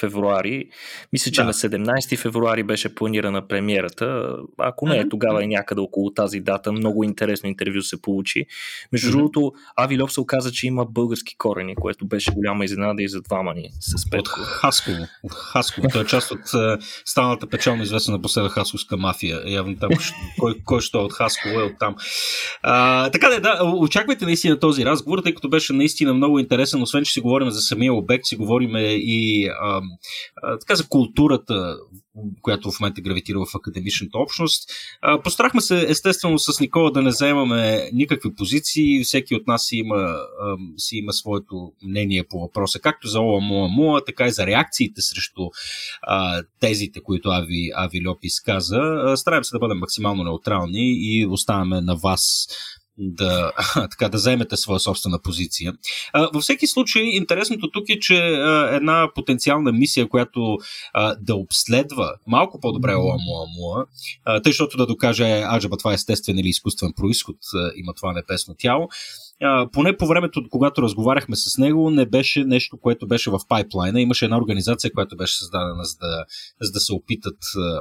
февруари. 0.00 0.64
Мисля, 1.12 1.30
че 1.30 1.40
да. 1.40 1.46
на 1.46 1.52
17 1.52 2.18
февруари 2.18 2.62
беше 2.62 2.94
планирана 2.94 3.48
премиерата. 3.48 4.36
Ако 4.58 4.88
не 4.88 4.98
е 4.98 5.08
тогава 5.08 5.44
е 5.44 5.46
някъде 5.46 5.80
около 5.80 6.10
тази 6.10 6.40
дата. 6.40 6.72
Много 6.72 7.04
интересно 7.04 7.48
интервю 7.48 7.82
се 7.82 8.02
получи. 8.02 8.46
Между 8.92 9.08
mm-hmm. 9.08 9.12
другото, 9.12 9.52
Ави 9.76 10.02
Льоп 10.02 10.10
се 10.10 10.20
оказа, 10.20 10.52
че 10.52 10.66
има 10.66 10.84
български 10.84 11.36
корени, 11.38 11.74
което 11.74 12.06
беше 12.06 12.30
голяма 12.30 12.64
изненада 12.64 13.02
и 13.02 13.08
за 13.08 13.20
двама 13.20 13.54
ни 13.54 13.70
с 13.80 14.10
Петко. 14.10 14.40
От 14.40 14.46
Хасково. 14.46 15.06
От 15.22 15.32
Хасково. 15.32 15.88
Той 15.92 16.02
е 16.02 16.06
част 16.06 16.27
от 16.30 16.78
станалата 17.04 17.46
печално 17.46 17.82
известна 17.82 18.14
напоследък 18.14 18.52
Хасковска 18.52 18.96
мафия. 18.96 19.42
Явно 19.46 19.76
там, 19.76 19.90
кой, 20.38 20.54
кой 20.64 20.80
ще 20.80 20.98
е 20.98 21.00
от 21.00 21.12
Хасково 21.12 21.60
е 21.60 21.62
от 21.62 21.72
там. 21.78 21.94
А, 22.62 23.10
така 23.10 23.28
да, 23.28 23.40
да, 23.40 23.64
очаквайте 23.64 24.24
наистина 24.24 24.58
този 24.58 24.84
разговор, 24.84 25.18
тъй 25.18 25.34
като 25.34 25.48
беше 25.48 25.72
наистина 25.72 26.14
много 26.14 26.38
интересен. 26.38 26.82
Освен, 26.82 27.04
че 27.04 27.12
си 27.12 27.20
говорим 27.20 27.50
за 27.50 27.60
самия 27.60 27.94
обект, 27.94 28.24
си 28.24 28.36
говорим 28.36 28.70
и 28.76 29.48
а, 29.48 29.80
а, 30.42 30.58
така 30.58 30.74
за 30.74 30.88
културата 30.88 31.76
която 32.42 32.70
в 32.70 32.80
момента 32.80 33.00
гравитира 33.00 33.38
в 33.38 33.54
академичната 33.54 34.18
общност. 34.18 34.70
Постарахме 35.24 35.60
се 35.60 35.86
естествено 35.88 36.38
с 36.38 36.60
Никола 36.60 36.90
да 36.90 37.02
не 37.02 37.10
заемаме 37.10 37.90
никакви 37.92 38.34
позиции. 38.34 39.04
Всеки 39.04 39.34
от 39.34 39.46
нас 39.46 39.66
си 39.66 39.76
има, 39.76 40.16
си 40.76 40.96
има 40.96 41.12
своето 41.12 41.72
мнение 41.82 42.24
по 42.30 42.40
въпроса, 42.40 42.80
както 42.80 43.08
за 43.08 43.20
ОАМУАМУА, 43.20 44.04
така 44.04 44.26
и 44.26 44.32
за 44.32 44.46
реакциите 44.46 45.00
срещу 45.02 45.42
тезите, 46.60 47.00
които 47.00 47.28
Ави, 47.28 47.70
Ави 47.74 48.08
Льоп 48.08 48.18
изказа. 48.22 48.80
Стараем 49.16 49.44
се 49.44 49.54
да 49.54 49.58
бъдем 49.58 49.78
максимално 49.78 50.24
неутрални 50.24 50.92
и 50.92 51.26
оставяме 51.26 51.80
на 51.80 51.96
вас 51.96 52.48
да, 52.98 53.52
така, 53.90 54.08
да 54.08 54.18
заемете 54.18 54.56
своя 54.56 54.80
собствена 54.80 55.18
позиция. 55.22 55.72
А, 56.12 56.28
във 56.34 56.42
всеки 56.42 56.66
случай, 56.66 57.02
интересното 57.02 57.70
тук 57.70 57.88
е, 57.88 57.98
че 57.98 58.16
а, 58.16 58.76
една 58.76 59.08
потенциална 59.14 59.72
мисия, 59.72 60.08
която 60.08 60.56
а, 60.92 61.16
да 61.20 61.34
обследва 61.34 62.14
малко 62.26 62.60
по-добре 62.60 62.94
Оамуамуа, 62.94 63.86
тъй, 64.42 64.52
защото 64.52 64.76
да 64.76 64.86
докаже, 64.86 65.42
аджаба, 65.50 65.76
това 65.76 65.90
е 65.90 65.94
естествен 65.94 66.38
или 66.38 66.48
изкуствен 66.48 66.92
происход, 66.96 67.36
а, 67.54 67.70
има 67.76 67.94
това 67.94 68.12
небесно 68.12 68.54
тяло, 68.58 68.88
а, 69.42 69.68
поне 69.72 69.96
по 69.96 70.06
времето, 70.06 70.42
когато 70.50 70.82
разговаряхме 70.82 71.36
с 71.36 71.58
него, 71.58 71.90
не 71.90 72.06
беше 72.06 72.44
нещо, 72.44 72.78
което 72.80 73.06
беше 73.06 73.30
в 73.30 73.40
пайплайна. 73.48 74.00
Имаше 74.00 74.24
една 74.24 74.38
организация, 74.38 74.92
която 74.92 75.16
беше 75.16 75.38
създадена 75.38 75.84
за 75.84 75.96
да, 75.98 76.24
за 76.60 76.72
да 76.72 76.80
се 76.80 76.92
опитат 76.92 77.38
а, 77.56 77.80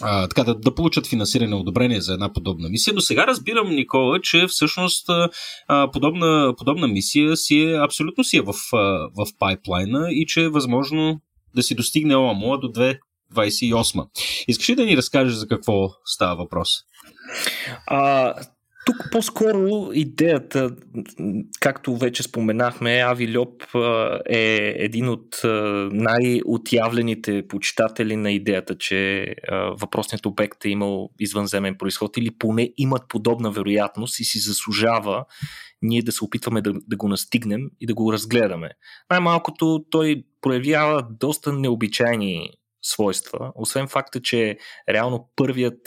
така, 0.00 0.44
да, 0.44 0.54
да 0.54 0.74
получат 0.74 1.06
финансиране 1.06 1.54
одобрение 1.54 2.00
за 2.00 2.12
една 2.12 2.32
подобна 2.32 2.68
мисия. 2.68 2.94
Но 2.94 3.00
сега 3.00 3.26
разбирам, 3.26 3.70
Никола, 3.70 4.20
че 4.22 4.46
всъщност 4.46 5.08
а, 5.68 5.90
подобна, 5.90 6.54
подобна 6.58 6.88
мисия 6.88 7.36
си 7.36 7.60
е, 7.62 7.76
абсолютно 7.76 8.24
си 8.24 8.36
е 8.36 8.40
в, 8.40 8.54
а, 8.72 8.76
в 9.16 9.26
пайплайна 9.38 10.08
и 10.10 10.26
че 10.26 10.42
е 10.42 10.48
възможно 10.48 11.20
да 11.54 11.62
си 11.62 11.74
достигне 11.74 12.16
ОАМО 12.16 12.58
до 12.58 12.66
2028. 13.34 14.08
Искаш 14.48 14.70
ли 14.70 14.74
да 14.74 14.86
ни 14.86 14.96
разкажеш 14.96 15.34
за 15.34 15.48
какво 15.48 15.88
става 16.04 16.36
въпрос? 16.36 16.68
А, 17.86 18.34
тук 18.90 19.08
по-скоро 19.12 19.90
идеята, 19.92 20.70
както 21.60 21.96
вече 21.96 22.22
споменахме, 22.22 23.00
Ави 23.00 23.38
Льоп 23.38 23.62
е 24.28 24.74
един 24.76 25.08
от 25.08 25.40
най-отявлените 25.92 27.46
почитатели 27.48 28.16
на 28.16 28.32
идеята, 28.32 28.78
че 28.78 29.34
въпросният 29.80 30.26
обект 30.26 30.64
е 30.64 30.68
имал 30.68 31.10
извънземен 31.18 31.76
происход 31.78 32.16
или 32.16 32.30
поне 32.38 32.72
имат 32.76 33.02
подобна 33.08 33.50
вероятност 33.50 34.20
и 34.20 34.24
си 34.24 34.38
заслужава 34.38 35.24
ние 35.82 36.02
да 36.02 36.12
се 36.12 36.24
опитваме 36.24 36.62
да, 36.62 36.72
да 36.88 36.96
го 36.96 37.08
настигнем 37.08 37.60
и 37.80 37.86
да 37.86 37.94
го 37.94 38.12
разгледаме. 38.12 38.70
Най-малкото 39.10 39.84
той 39.90 40.24
проявява 40.40 41.06
доста 41.10 41.52
необичайни 41.52 42.50
свойства, 42.82 43.52
освен 43.54 43.88
факта, 43.88 44.20
че 44.22 44.58
реално 44.88 45.30
първият 45.36 45.80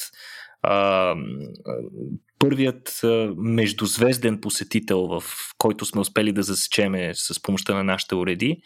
първият 2.43 3.01
междузвезден 3.37 4.41
посетител, 4.41 5.07
в 5.07 5.23
който 5.57 5.85
сме 5.85 6.01
успели 6.01 6.31
да 6.31 6.43
засечеме 6.43 7.11
с 7.15 7.41
помощта 7.41 7.73
на 7.73 7.83
нашите 7.83 8.15
уреди. 8.15 8.61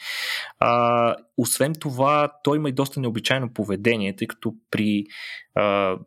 А, 0.60 1.16
освен 1.38 1.74
това, 1.80 2.32
той 2.44 2.58
има 2.58 2.70
и 2.70 2.72
доста 2.72 3.00
необичайно 3.00 3.54
поведение, 3.54 4.16
тъй 4.16 4.28
като 4.28 4.54
при 4.72 5.06
а, 5.56 5.98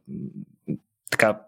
така, 1.11 1.41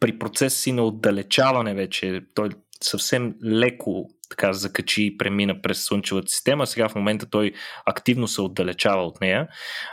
при 0.00 0.18
процеса 0.18 0.56
си 0.56 0.72
на 0.72 0.82
отдалечаване 0.82 1.74
вече, 1.74 2.20
той 2.34 2.48
съвсем 2.82 3.34
леко 3.44 4.08
така 4.30 4.52
закачи 4.52 5.06
и 5.06 5.18
премина 5.18 5.62
през 5.62 5.84
Слънчевата 5.84 6.28
система. 6.28 6.66
Сега 6.66 6.88
в 6.88 6.94
момента 6.94 7.30
той 7.30 7.52
активно 7.86 8.28
се 8.28 8.40
отдалечава 8.40 9.02
от 9.02 9.20
нея. 9.20 9.48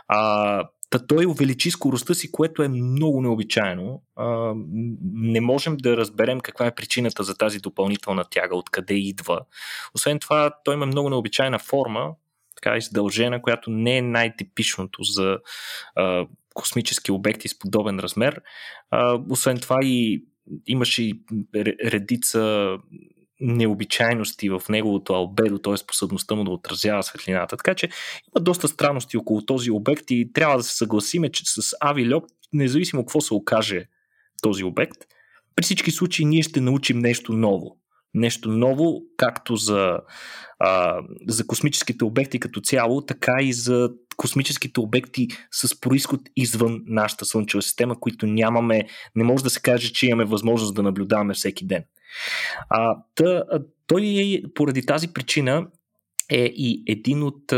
А, 0.08 0.64
Та 0.94 1.00
той 1.00 1.26
увеличи 1.26 1.72
скоростта 1.72 2.14
си, 2.14 2.32
което 2.32 2.64
е 2.64 2.68
много 2.68 3.22
необичайно. 3.22 4.04
Не 5.14 5.42
можем 5.42 5.78
да 5.78 5.98
разберем 5.98 6.40
каква 6.40 6.66
е 6.66 6.76
причината 6.76 7.24
за 7.24 7.38
тази 7.38 7.60
допълнителна 7.60 8.26
тяга, 8.32 8.56
откъде 8.56 8.94
идва. 8.94 9.42
Освен 9.96 10.20
това, 10.20 10.52
той 10.64 10.74
има 10.74 10.86
много 10.86 11.10
необичайна 11.10 11.60
форма, 11.60 12.12
така 12.56 12.78
издължена, 12.78 13.42
която 13.42 13.70
не 13.70 13.98
е 13.98 14.02
най-типичното 14.02 15.04
за 15.04 15.38
космически 16.54 17.12
обекти 17.12 17.48
с 17.48 17.60
подобен 17.60 18.00
размер. 18.00 18.42
Освен 19.30 19.58
това 19.58 19.80
и 19.84 20.26
имаше 20.68 21.04
и 21.04 21.20
редица 21.86 22.78
необичайности 23.44 24.50
в 24.50 24.62
неговото 24.70 25.14
албедо, 25.14 25.58
т.е. 25.58 25.78
способността 25.78 26.36
му 26.36 26.44
да 26.44 26.52
отразява 26.52 27.04
светлината. 27.04 27.58
Така 27.58 27.76
че 27.76 27.86
има 28.36 28.44
доста 28.44 28.68
странности 28.68 29.18
около 29.18 29.46
този 29.46 29.72
обект 29.72 30.12
и 30.12 30.34
трябва 30.34 30.58
да 30.58 30.64
се 30.64 30.78
съгласиме, 30.78 31.32
че 31.32 31.44
с 31.46 31.76
Авилоп, 31.80 32.26
независимо 32.54 33.02
какво 33.06 33.22
се 33.22 33.34
окаже 33.34 33.86
този 34.42 34.64
обект, 34.64 34.98
при 35.56 35.64
всички 35.64 35.92
случаи 35.92 36.26
ние 36.26 36.44
ще 36.44 36.62
научим 36.62 37.00
нещо 37.00 37.34
ново. 37.34 37.78
Нещо 38.14 38.50
ново, 38.50 39.02
както 39.18 39.56
за, 39.56 40.00
а, 40.60 41.02
за 41.28 41.48
космическите 41.48 42.06
обекти 42.06 42.40
като 42.40 42.62
цяло, 42.62 43.02
така 43.02 43.38
и 43.42 43.54
за 43.54 43.90
космическите 44.18 44.80
обекти 44.80 45.28
с 45.52 45.80
происход 45.80 46.22
извън 46.36 46.82
нашата 46.86 47.26
Слънчева 47.26 47.62
система, 47.62 48.00
които 48.00 48.28
нямаме, 48.28 48.88
не 49.16 49.24
може 49.24 49.44
да 49.44 49.50
се 49.50 49.62
каже, 49.62 49.94
че 49.94 50.08
имаме 50.08 50.26
възможност 50.26 50.76
да 50.76 50.84
наблюдаваме 50.84 51.34
всеки 51.34 51.68
ден. 51.68 51.84
А, 52.70 52.96
та, 53.16 53.44
той 53.88 54.02
е, 54.06 54.42
поради 54.54 54.86
тази 54.86 55.14
причина 55.14 55.68
е 56.30 56.46
и 56.46 56.84
един 56.88 57.24
от, 57.24 57.52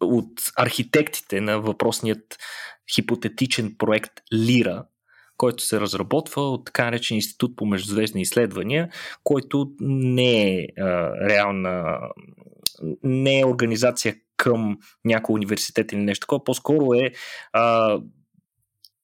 от 0.00 0.32
архитектите 0.56 1.40
на 1.40 1.60
въпросният 1.60 2.38
хипотетичен 2.94 3.74
проект 3.78 4.12
Лира, 4.32 4.84
който 5.36 5.62
се 5.62 5.80
разработва 5.80 6.42
от 6.42 6.64
така 6.64 6.84
наречен 6.84 7.14
Институт 7.14 7.56
по 7.56 7.66
междузвездни 7.66 8.22
изследвания, 8.22 8.88
който 9.24 9.70
не 9.80 10.54
е 10.54 10.66
а, 10.78 10.84
реална, 11.28 11.98
не 13.02 13.40
е 13.40 13.46
организация 13.46 14.14
към 14.36 14.78
някой 15.04 15.34
университет 15.34 15.92
или 15.92 16.00
нещо 16.00 16.24
такова, 16.24 16.44
по-скоро 16.44 16.94
е 16.94 17.10
а, 17.52 17.98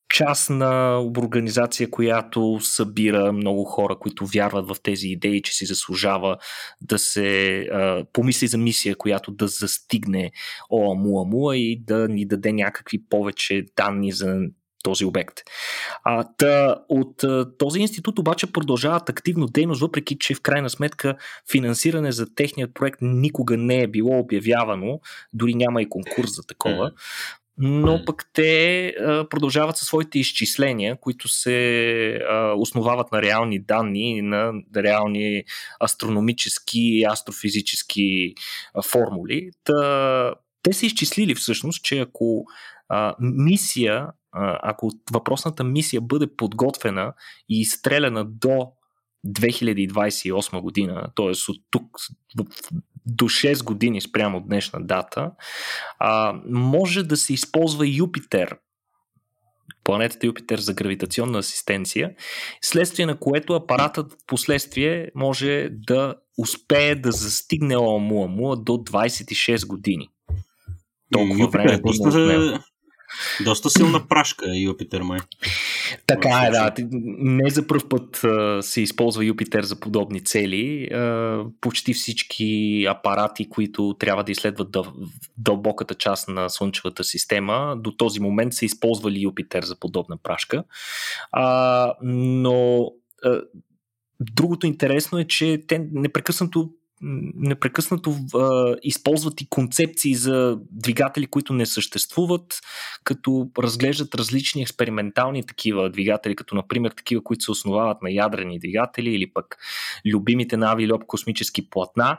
частна 0.08 1.00
организация, 1.18 1.90
която 1.90 2.58
събира 2.60 3.32
много 3.32 3.64
хора, 3.64 3.96
които 3.98 4.26
вярват 4.26 4.68
в 4.68 4.76
тези 4.82 5.08
идеи, 5.08 5.42
че 5.42 5.52
си 5.52 5.66
заслужава 5.66 6.36
да 6.80 6.98
се 6.98 7.58
а, 7.60 8.04
помисли 8.12 8.46
за 8.46 8.58
мисия, 8.58 8.96
която 8.96 9.30
да 9.30 9.48
застигне 9.48 10.30
Оамуамуа 10.70 11.56
и 11.56 11.82
да 11.84 12.08
ни 12.08 12.26
даде 12.26 12.52
някакви 12.52 12.98
повече 13.08 13.64
данни 13.76 14.12
за 14.12 14.38
този 14.82 15.04
обект. 15.04 15.34
А, 16.04 16.24
та, 16.38 16.76
от 16.88 17.24
а, 17.24 17.56
този 17.58 17.80
институт 17.80 18.18
обаче 18.18 18.52
продължават 18.52 19.08
активно 19.08 19.46
дейност, 19.46 19.80
въпреки 19.80 20.18
че 20.18 20.34
в 20.34 20.40
крайна 20.40 20.70
сметка 20.70 21.16
финансиране 21.52 22.12
за 22.12 22.34
техният 22.34 22.74
проект 22.74 22.98
никога 23.02 23.56
не 23.56 23.82
е 23.82 23.86
било 23.86 24.18
обявявано, 24.18 25.00
дори 25.32 25.54
няма 25.54 25.82
и 25.82 25.88
конкурс 25.88 26.30
за 26.36 26.42
такова 26.46 26.92
но 27.58 28.04
пък 28.06 28.30
те 28.32 28.88
а, 28.88 29.28
продължават 29.28 29.76
със 29.76 29.88
своите 29.88 30.18
изчисления, 30.18 30.96
които 31.00 31.28
се 31.28 32.20
а, 32.30 32.52
основават 32.56 33.12
на 33.12 33.22
реални 33.22 33.58
данни, 33.58 34.22
на 34.22 34.52
реални 34.76 35.44
астрономически 35.84 36.80
и 36.80 37.04
астрофизически 37.04 38.34
а, 38.74 38.82
формули. 38.82 39.50
Та, 39.64 40.34
те 40.62 40.72
са 40.72 40.86
изчислили 40.86 41.34
всъщност, 41.34 41.84
че 41.84 41.98
ако 41.98 42.44
а, 42.88 43.14
мисия, 43.20 44.06
а, 44.32 44.58
ако 44.62 44.90
въпросната 45.12 45.64
мисия 45.64 46.00
бъде 46.00 46.26
подготвена 46.36 47.12
и 47.48 47.60
изстреляна 47.60 48.24
до 48.24 48.72
2028 49.26 50.60
година, 50.60 51.08
т.е. 51.16 51.26
от 51.26 51.56
тук 51.70 51.86
до 53.06 53.24
6 53.24 53.64
години 53.64 54.00
спрямо 54.00 54.40
днешна 54.40 54.80
дата, 54.86 55.30
а, 55.98 56.40
може 56.50 57.02
да 57.02 57.16
се 57.16 57.32
използва 57.32 57.88
Юпитер, 57.88 58.56
планетата 59.84 60.26
Юпитер 60.26 60.58
за 60.58 60.74
гравитационна 60.74 61.38
асистенция, 61.38 62.10
следствие 62.62 63.06
на 63.06 63.18
което 63.18 63.54
апаратът 63.54 64.12
в 64.12 64.16
последствие 64.26 65.10
може 65.14 65.68
да 65.70 66.14
успее 66.38 66.94
да 66.94 67.12
застигне 67.12 67.76
Оамуамуа 67.76 68.56
до 68.56 68.72
26 68.72 69.66
години. 69.66 70.08
Толкова 71.12 71.42
Юпитер, 71.42 71.58
време 71.58 71.80
доста, 71.84 72.64
доста 73.44 73.70
силна 73.70 74.08
прашка 74.08 74.44
е 74.54 74.58
Юпитер, 74.58 75.00
май. 75.00 75.20
Така 76.06 76.42
е, 76.46 76.50
да. 76.50 76.72
Не 77.18 77.50
за 77.50 77.66
първ 77.66 77.88
път 77.88 78.24
а, 78.24 78.62
се 78.62 78.80
използва 78.80 79.24
Юпитер 79.24 79.62
за 79.62 79.80
подобни 79.80 80.24
цели. 80.24 80.88
А, 80.94 81.44
почти 81.60 81.94
всички 81.94 82.84
апарати, 82.88 83.48
които 83.48 83.96
трябва 83.98 84.24
да 84.24 84.32
изследват 84.32 84.68
дъл- 84.68 85.10
дълбоката 85.38 85.94
част 85.94 86.28
на 86.28 86.48
Слънчевата 86.48 87.04
система, 87.04 87.76
до 87.78 87.92
този 87.92 88.20
момент 88.20 88.54
са 88.54 88.64
използвали 88.64 89.20
Юпитер 89.20 89.62
за 89.62 89.78
подобна 89.78 90.16
прашка. 90.16 90.64
А, 91.32 91.92
но 92.02 92.90
а, 93.24 93.40
другото 94.20 94.66
интересно 94.66 95.18
е, 95.18 95.24
че 95.24 95.62
те 95.68 95.86
непрекъснато 95.92 96.70
непрекъснато 97.02 98.16
а, 98.34 98.76
използват 98.82 99.40
и 99.40 99.48
концепции 99.48 100.14
за 100.14 100.58
двигатели, 100.70 101.26
които 101.26 101.52
не 101.52 101.66
съществуват, 101.66 102.60
като 103.04 103.50
разглеждат 103.58 104.14
различни 104.14 104.62
експериментални 104.62 105.46
такива 105.46 105.90
двигатели, 105.90 106.36
като 106.36 106.54
например 106.54 106.90
такива, 106.90 107.24
които 107.24 107.44
се 107.44 107.50
основават 107.50 108.02
на 108.02 108.10
ядрени 108.10 108.58
двигатели 108.58 109.14
или 109.14 109.26
пък 109.26 109.56
любимите 110.06 110.56
на 110.56 110.72
Авилоп 110.72 111.04
космически 111.06 111.70
платна, 111.70 112.18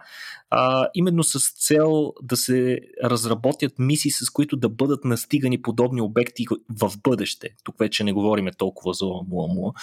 а, 0.49 0.87
именно 0.95 1.23
с 1.23 1.53
цел 1.53 2.13
да 2.23 2.37
се 2.37 2.79
разработят 3.03 3.79
мисии, 3.79 4.11
с 4.11 4.29
които 4.29 4.57
да 4.57 4.69
бъдат 4.69 5.05
настигани 5.05 5.61
подобни 5.61 6.01
обекти 6.01 6.45
в 6.69 6.91
бъдеще. 7.03 7.49
Тук 7.63 7.75
вече 7.79 8.03
не 8.03 8.13
говориме 8.13 8.51
толкова 8.51 8.93
за 8.93 9.05
Оамуамуа. 9.05 9.73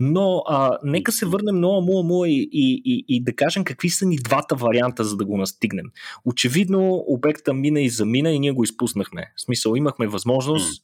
Но 0.00 0.42
а, 0.48 0.78
нека 0.84 1.12
се 1.12 1.26
върнем 1.26 1.60
на 1.60 1.68
Оамуамуа 1.68 2.28
и, 2.28 2.48
и, 2.52 2.82
и, 2.84 3.04
и 3.08 3.22
да 3.24 3.32
кажем 3.32 3.64
какви 3.64 3.90
са 3.90 4.06
ни 4.06 4.18
двата 4.40 4.54
варианта, 4.54 5.04
за 5.04 5.16
да 5.16 5.24
го 5.24 5.36
настигнем. 5.36 5.86
Очевидно, 6.24 7.04
обекта 7.06 7.54
мина 7.54 7.80
и 7.80 7.88
замина 7.88 8.30
и 8.30 8.38
ние 8.38 8.52
го 8.52 8.64
изпуснахме. 8.64 9.32
В 9.36 9.40
смисъл, 9.40 9.74
имахме 9.74 10.06
възможност, 10.06 10.82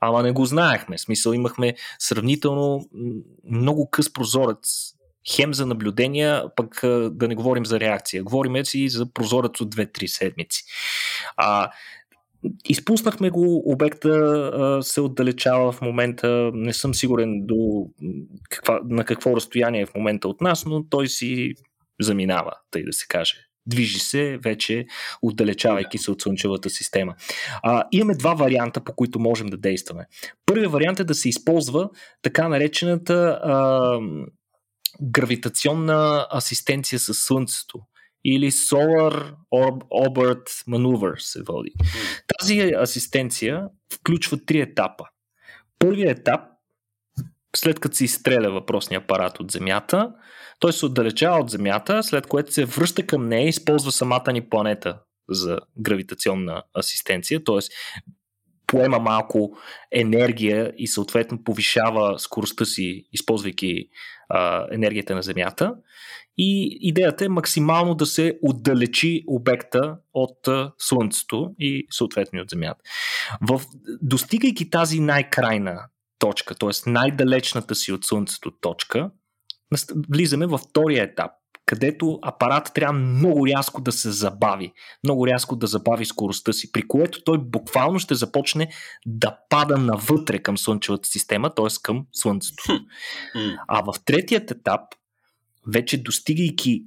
ама 0.00 0.22
не 0.22 0.32
го 0.32 0.44
знаехме. 0.44 0.96
В 0.96 1.00
смисъл, 1.00 1.32
имахме 1.32 1.74
сравнително 1.98 2.88
много 3.50 3.90
къс 3.90 4.12
прозорец 4.12 4.94
хем 5.34 5.54
за 5.54 5.66
наблюдения, 5.66 6.44
пък 6.56 6.80
да 7.10 7.28
не 7.28 7.34
говорим 7.34 7.66
за 7.66 7.80
реакция. 7.80 8.24
Говорим 8.24 8.64
си 8.64 8.88
за 8.88 9.12
прозорец 9.12 9.60
от 9.60 9.74
2-3 9.74 10.06
седмици. 10.06 10.62
А, 11.36 11.70
Изпуснахме 12.68 13.30
го, 13.30 13.72
обекта 13.72 14.78
се 14.82 15.00
отдалечава 15.00 15.72
в 15.72 15.80
момента, 15.80 16.50
не 16.54 16.72
съм 16.72 16.94
сигурен 16.94 17.46
до 17.46 17.86
каква, 18.50 18.80
на 18.84 19.04
какво 19.04 19.36
разстояние 19.36 19.80
е 19.80 19.86
в 19.86 19.94
момента 19.94 20.28
от 20.28 20.40
нас, 20.40 20.66
но 20.66 20.84
той 20.84 21.08
си 21.08 21.54
заминава, 22.00 22.52
тъй 22.70 22.84
да 22.84 22.92
се 22.92 23.06
каже. 23.08 23.34
Движи 23.66 23.98
се 23.98 24.38
вече, 24.44 24.86
отдалечавайки 25.22 25.98
се 25.98 26.10
от 26.10 26.22
Слънчевата 26.22 26.70
система. 26.70 27.14
А, 27.62 27.84
имаме 27.92 28.14
два 28.14 28.34
варианта, 28.34 28.84
по 28.84 28.92
които 28.92 29.20
можем 29.20 29.46
да 29.46 29.56
действаме. 29.56 30.06
Първият 30.46 30.72
вариант 30.72 31.00
е 31.00 31.04
да 31.04 31.14
се 31.14 31.28
използва 31.28 31.90
така 32.22 32.48
наречената 32.48 33.40
а, 33.42 33.98
гравитационна 35.02 36.26
асистенция 36.34 36.98
с 36.98 37.14
Слънцето 37.14 37.78
или 38.24 38.50
Solar 38.50 39.34
Orbit 39.52 40.46
Maneuver 40.68 41.18
се 41.18 41.42
води. 41.42 41.72
Тази 42.38 42.72
асистенция 42.82 43.68
включва 43.94 44.38
три 44.46 44.60
етапа. 44.60 45.04
Първият 45.78 46.18
етап, 46.18 46.40
след 47.56 47.80
като 47.80 47.96
се 47.96 48.04
изстреля 48.04 48.50
въпросния 48.50 49.00
апарат 49.00 49.40
от 49.40 49.50
Земята, 49.50 50.12
той 50.58 50.72
се 50.72 50.86
отдалечава 50.86 51.38
от 51.38 51.50
Земята, 51.50 52.02
след 52.02 52.26
което 52.26 52.52
се 52.52 52.64
връща 52.64 53.06
към 53.06 53.28
нея 53.28 53.46
и 53.46 53.48
използва 53.48 53.92
самата 53.92 54.32
ни 54.32 54.48
планета 54.48 54.98
за 55.28 55.58
гравитационна 55.78 56.62
асистенция, 56.78 57.44
т.е 57.44 57.58
поема 58.68 58.98
малко 58.98 59.56
енергия 59.92 60.72
и 60.78 60.86
съответно 60.86 61.44
повишава 61.44 62.18
скоростта 62.18 62.64
си, 62.64 63.04
използвайки 63.12 63.88
а, 64.28 64.66
енергията 64.72 65.14
на 65.14 65.22
Земята. 65.22 65.74
И 66.38 66.78
идеята 66.80 67.24
е 67.24 67.28
максимално 67.28 67.94
да 67.94 68.06
се 68.06 68.38
отдалечи 68.42 69.24
обекта 69.26 69.96
от 70.14 70.48
Слънцето 70.78 71.54
и 71.58 71.86
съответно 71.90 72.40
от 72.40 72.50
Земята. 72.50 72.80
В, 73.40 73.62
достигайки 74.02 74.70
тази 74.70 75.00
най-крайна 75.00 75.84
точка, 76.18 76.54
т.е. 76.54 76.90
най-далечната 76.90 77.74
си 77.74 77.92
от 77.92 78.04
Слънцето 78.04 78.50
точка, 78.60 79.10
влизаме 80.08 80.46
във 80.46 80.60
втория 80.60 81.04
етап, 81.04 81.30
където 81.66 82.18
апарат 82.22 82.70
трябва 82.74 82.92
много 82.92 83.46
рязко 83.46 83.80
да 83.80 83.92
се 83.92 84.10
забави, 84.10 84.72
много 85.04 85.26
рязко 85.26 85.56
да 85.56 85.66
забави 85.66 86.04
скоростта 86.04 86.52
си, 86.52 86.72
при 86.72 86.88
което 86.88 87.24
той 87.24 87.38
буквално 87.38 87.98
ще 87.98 88.14
започне 88.14 88.72
да 89.06 89.38
пада 89.48 89.78
навътре 89.78 90.38
към 90.38 90.58
Слънчевата 90.58 91.08
система, 91.08 91.54
т.е. 91.54 91.66
към 91.82 92.06
Слънцето. 92.12 92.62
А 93.68 93.82
в 93.82 93.94
третият 94.04 94.50
етап, 94.50 94.80
вече 95.66 96.02
достигайки 96.02 96.84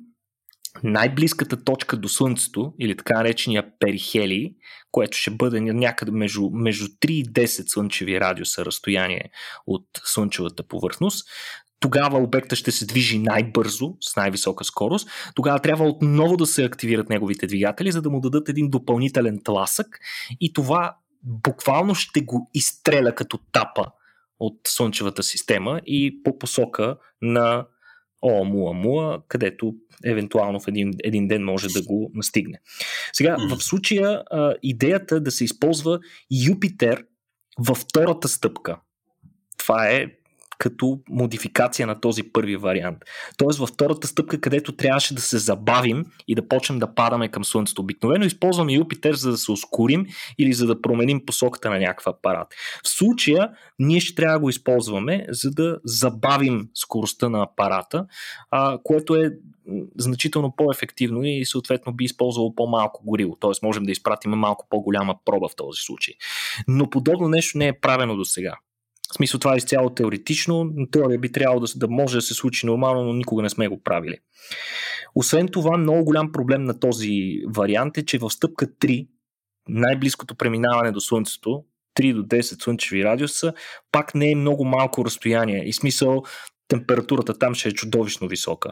най-близката 0.83 1.63
точка 1.63 1.97
до 1.97 2.09
Слънцето, 2.09 2.73
или 2.79 2.97
така 2.97 3.17
наречения 3.17 3.65
перихелий, 3.79 4.51
което 4.91 5.17
ще 5.17 5.31
бъде 5.31 5.61
някъде 5.61 6.11
между, 6.11 6.49
между 6.53 6.85
3 6.85 7.11
и 7.11 7.25
10 7.25 7.45
слънчеви 7.45 8.19
радиуса 8.19 8.65
разстояние 8.65 9.31
от 9.67 9.85
Слънчевата 10.03 10.63
повърхност, 10.63 11.27
тогава 11.79 12.17
обекта 12.17 12.55
ще 12.55 12.71
се 12.71 12.85
движи 12.85 13.19
най-бързо, 13.19 13.93
с 14.01 14.15
най-висока 14.15 14.63
скорост, 14.63 15.09
тогава 15.35 15.59
трябва 15.59 15.85
отново 15.85 16.37
да 16.37 16.45
се 16.45 16.63
активират 16.63 17.09
неговите 17.09 17.47
двигатели, 17.47 17.91
за 17.91 18.01
да 18.01 18.09
му 18.09 18.19
дадат 18.19 18.49
един 18.49 18.69
допълнителен 18.69 19.39
тласък. 19.43 19.99
И 20.41 20.53
това 20.53 20.97
буквално 21.23 21.95
ще 21.95 22.21
го 22.21 22.49
изстреля 22.53 23.15
като 23.15 23.39
тапа 23.51 23.85
от 24.39 24.59
Слънчевата 24.67 25.23
система 25.23 25.81
и 25.85 26.23
по 26.23 26.37
посока 26.37 26.97
на 27.21 27.65
Оамуамуа, 28.21 29.21
където 29.27 29.73
евентуално 30.05 30.59
в 30.59 30.67
един, 30.67 30.93
един 31.03 31.27
ден 31.27 31.43
може 31.43 31.67
да 31.67 31.81
го 31.81 32.11
настигне. 32.13 32.59
Сега, 33.13 33.37
в 33.49 33.63
случая 33.63 34.23
идеята 34.63 35.15
е 35.15 35.19
да 35.19 35.31
се 35.31 35.43
използва 35.43 35.99
Юпитер 36.47 37.05
във 37.59 37.77
втората 37.77 38.27
стъпка. 38.27 38.79
Това 39.57 39.89
е 39.89 40.07
като 40.61 40.99
модификация 41.09 41.87
на 41.87 41.99
този 41.99 42.23
първи 42.23 42.55
вариант. 42.55 42.97
Тоест 43.37 43.59
във 43.59 43.69
втората 43.69 44.07
стъпка, 44.07 44.41
където 44.41 44.71
трябваше 44.71 45.15
да 45.15 45.21
се 45.21 45.37
забавим 45.37 46.05
и 46.27 46.35
да 46.35 46.47
почнем 46.47 46.79
да 46.79 46.95
падаме 46.95 47.27
към 47.27 47.45
Слънцето. 47.45 47.81
Обикновено 47.81 48.25
използваме 48.25 48.73
Юпитер, 48.73 49.13
за 49.13 49.31
да 49.31 49.37
се 49.37 49.51
ускорим 49.51 50.05
или 50.39 50.53
за 50.53 50.67
да 50.67 50.81
променим 50.81 51.25
посоката 51.25 51.69
на 51.69 51.79
някакъв 51.79 52.07
апарат. 52.07 52.47
В 52.85 52.89
случая 52.89 53.49
ние 53.79 53.99
ще 53.99 54.15
трябва 54.15 54.33
да 54.33 54.39
го 54.39 54.49
използваме, 54.49 55.25
за 55.29 55.51
да 55.51 55.79
забавим 55.85 56.69
скоростта 56.73 57.29
на 57.29 57.43
апарата, 57.43 58.05
а, 58.51 58.77
което 58.83 59.15
е 59.15 59.31
значително 59.97 60.53
по-ефективно 60.57 61.23
и 61.23 61.45
съответно 61.45 61.93
би 61.93 62.03
използвало 62.03 62.55
по-малко 62.55 63.05
гориво. 63.05 63.35
Т.е. 63.35 63.51
можем 63.63 63.83
да 63.83 63.91
изпратим 63.91 64.31
малко 64.31 64.67
по-голяма 64.69 65.15
проба 65.25 65.47
в 65.47 65.55
този 65.55 65.81
случай. 65.81 66.13
Но 66.67 66.89
подобно 66.89 67.29
нещо 67.29 67.57
не 67.57 67.67
е 67.67 67.79
правено 67.79 68.15
до 68.15 68.25
сега. 68.25 68.57
В 69.11 69.15
смисъл 69.15 69.39
това 69.39 69.53
е 69.53 69.57
изцяло 69.57 69.89
теоретично, 69.89 70.71
но 70.75 70.87
теория 70.87 71.19
би 71.19 71.31
трябвало 71.31 71.59
да, 71.59 71.67
да 71.75 71.87
може 71.87 72.17
да 72.17 72.21
се 72.21 72.33
случи 72.33 72.65
нормално, 72.65 73.03
но 73.03 73.13
никога 73.13 73.43
не 73.43 73.49
сме 73.49 73.67
го 73.67 73.83
правили. 73.83 74.17
Освен 75.15 75.47
това, 75.47 75.77
много 75.77 76.05
голям 76.05 76.31
проблем 76.31 76.63
на 76.63 76.79
този 76.79 77.41
вариант 77.47 77.97
е, 77.97 78.05
че 78.05 78.17
в 78.17 78.29
стъпка 78.29 78.67
3, 78.67 79.07
най-близкото 79.69 80.35
преминаване 80.35 80.91
до 80.91 81.01
Слънцето, 81.01 81.63
3 81.99 82.13
до 82.13 82.23
10 82.23 82.63
слънчеви 82.63 83.03
радиуса, 83.03 83.53
пак 83.91 84.15
не 84.15 84.31
е 84.31 84.35
много 84.35 84.65
малко 84.65 85.05
разстояние. 85.05 85.63
И 85.65 85.73
смисъл, 85.73 86.23
температурата 86.71 87.39
там 87.39 87.55
ще 87.55 87.69
е 87.69 87.71
чудовищно 87.71 88.27
висока. 88.27 88.71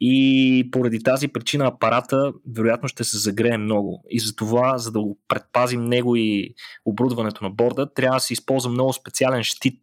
И 0.00 0.68
поради 0.72 1.02
тази 1.02 1.28
причина 1.28 1.66
апарата 1.66 2.32
вероятно 2.56 2.88
ще 2.88 3.04
се 3.04 3.18
загрее 3.18 3.58
много. 3.58 4.04
И 4.10 4.20
затова, 4.20 4.78
за 4.78 4.92
да 4.92 5.00
го 5.00 5.18
предпазим 5.28 5.84
него 5.84 6.16
и 6.16 6.54
оборудването 6.84 7.44
на 7.44 7.50
борда, 7.50 7.94
трябва 7.94 8.16
да 8.16 8.20
се 8.20 8.32
използва 8.32 8.70
много 8.70 8.92
специален 8.92 9.42
щит, 9.42 9.80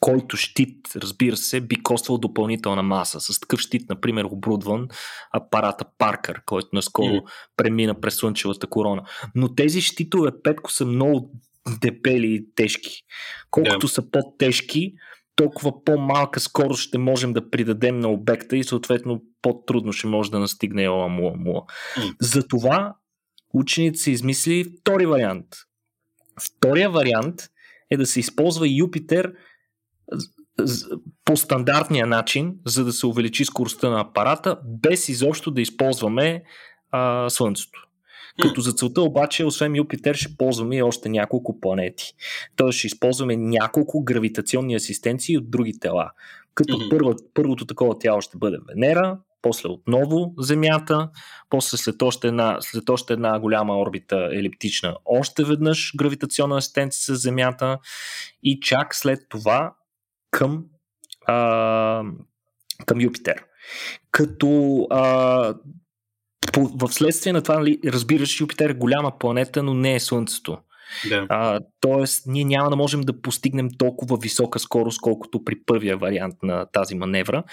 който 0.00 0.36
щит, 0.36 0.88
разбира 0.96 1.36
се, 1.36 1.60
би 1.60 1.82
коствал 1.82 2.18
допълнителна 2.18 2.82
маса. 2.82 3.20
С 3.20 3.40
такъв 3.40 3.60
щит, 3.60 3.90
например, 3.90 4.24
оборудван 4.24 4.88
апарата 5.32 5.84
Паркър, 5.98 6.42
който 6.46 6.68
наскоро 6.72 7.14
mm. 7.14 7.24
премина 7.56 8.00
през 8.00 8.14
Слънчевата 8.14 8.66
корона. 8.66 9.02
Но 9.34 9.54
тези 9.54 9.80
щитове, 9.80 10.30
Петко, 10.42 10.72
са 10.72 10.86
много 10.86 11.30
дебели 11.80 12.34
и 12.34 12.54
тежки. 12.54 13.02
Колкото 13.50 13.88
yeah. 13.88 13.92
са 13.92 14.10
по-тежки, 14.10 14.94
толкова 15.36 15.84
по-малка 15.84 16.40
скорост 16.40 16.82
ще 16.82 16.98
можем 16.98 17.32
да 17.32 17.50
придадем 17.50 17.98
на 17.98 18.08
обекта 18.08 18.56
и 18.56 18.64
съответно 18.64 19.22
по-трудно 19.42 19.92
ще 19.92 20.06
може 20.06 20.30
да 20.30 20.38
настигне 20.38 20.88
Оамуамуа. 20.88 21.60
Mm. 21.96 22.14
Затова 22.20 22.96
учените 23.54 23.98
са 23.98 24.10
измислили 24.10 24.64
втори 24.64 25.06
вариант. 25.06 25.46
Втория 26.42 26.90
вариант 26.90 27.40
е 27.90 27.96
да 27.96 28.06
се 28.06 28.20
използва 28.20 28.68
Юпитер 28.68 29.32
по 31.24 31.36
стандартния 31.36 32.06
начин, 32.06 32.54
за 32.66 32.84
да 32.84 32.92
се 32.92 33.06
увеличи 33.06 33.44
скоростта 33.44 33.90
на 33.90 34.00
апарата, 34.00 34.58
без 34.64 35.08
изобщо 35.08 35.50
да 35.50 35.60
използваме 35.60 36.42
а, 36.90 37.30
Слънцето. 37.30 37.88
Като 38.42 38.60
за 38.60 38.72
целта 38.72 39.02
обаче, 39.02 39.44
освен 39.44 39.76
Юпитер, 39.76 40.14
ще 40.14 40.36
ползваме 40.36 40.76
и 40.76 40.82
още 40.82 41.08
няколко 41.08 41.60
планети. 41.60 42.12
Тоест 42.56 42.78
ще 42.78 42.86
използваме 42.86 43.36
няколко 43.36 44.04
гравитационни 44.04 44.74
асистенции 44.74 45.38
от 45.38 45.50
други 45.50 45.78
тела. 45.80 46.10
Като 46.54 46.74
mm-hmm. 46.74 46.90
първо, 46.90 47.14
първото 47.34 47.66
такова 47.66 47.98
тяло 47.98 48.20
ще 48.20 48.38
бъде 48.38 48.58
Венера, 48.68 49.18
после 49.42 49.68
отново 49.68 50.34
Земята, 50.38 51.10
после 51.50 51.76
след 51.76 52.02
още 52.02 52.28
една, 52.28 52.56
след 52.60 52.88
още 52.88 53.12
една 53.12 53.40
голяма 53.40 53.78
орбита 53.78 54.28
елиптична, 54.32 54.96
още 55.04 55.44
веднъж 55.44 55.92
гравитационна 55.96 56.56
асистенция 56.56 57.16
с 57.16 57.20
Земята 57.20 57.78
и 58.42 58.60
чак 58.60 58.94
след 58.94 59.20
това 59.28 59.74
към, 60.30 60.64
а, 61.26 62.02
към 62.86 63.00
Юпитер. 63.00 63.44
Като 64.10 64.86
а, 64.90 65.54
в 66.56 66.92
следствие 66.92 67.32
на 67.32 67.42
това, 67.42 67.58
нали, 67.58 67.78
разбираш, 67.84 68.40
Юпитер 68.40 68.70
е 68.70 68.74
голяма 68.74 69.18
планета, 69.18 69.62
но 69.62 69.74
не 69.74 69.94
е 69.94 70.00
Слънцето. 70.00 70.58
Да. 71.08 71.26
А, 71.28 71.60
тоест, 71.80 72.26
ние 72.26 72.44
няма 72.44 72.70
да 72.70 72.76
можем 72.76 73.00
да 73.00 73.20
постигнем 73.20 73.68
толкова 73.78 74.16
висока 74.16 74.58
скорост, 74.58 75.00
колкото 75.00 75.44
при 75.44 75.54
първия 75.66 75.96
вариант 75.96 76.34
на 76.42 76.66
тази 76.66 76.94
маневра, 76.94 77.44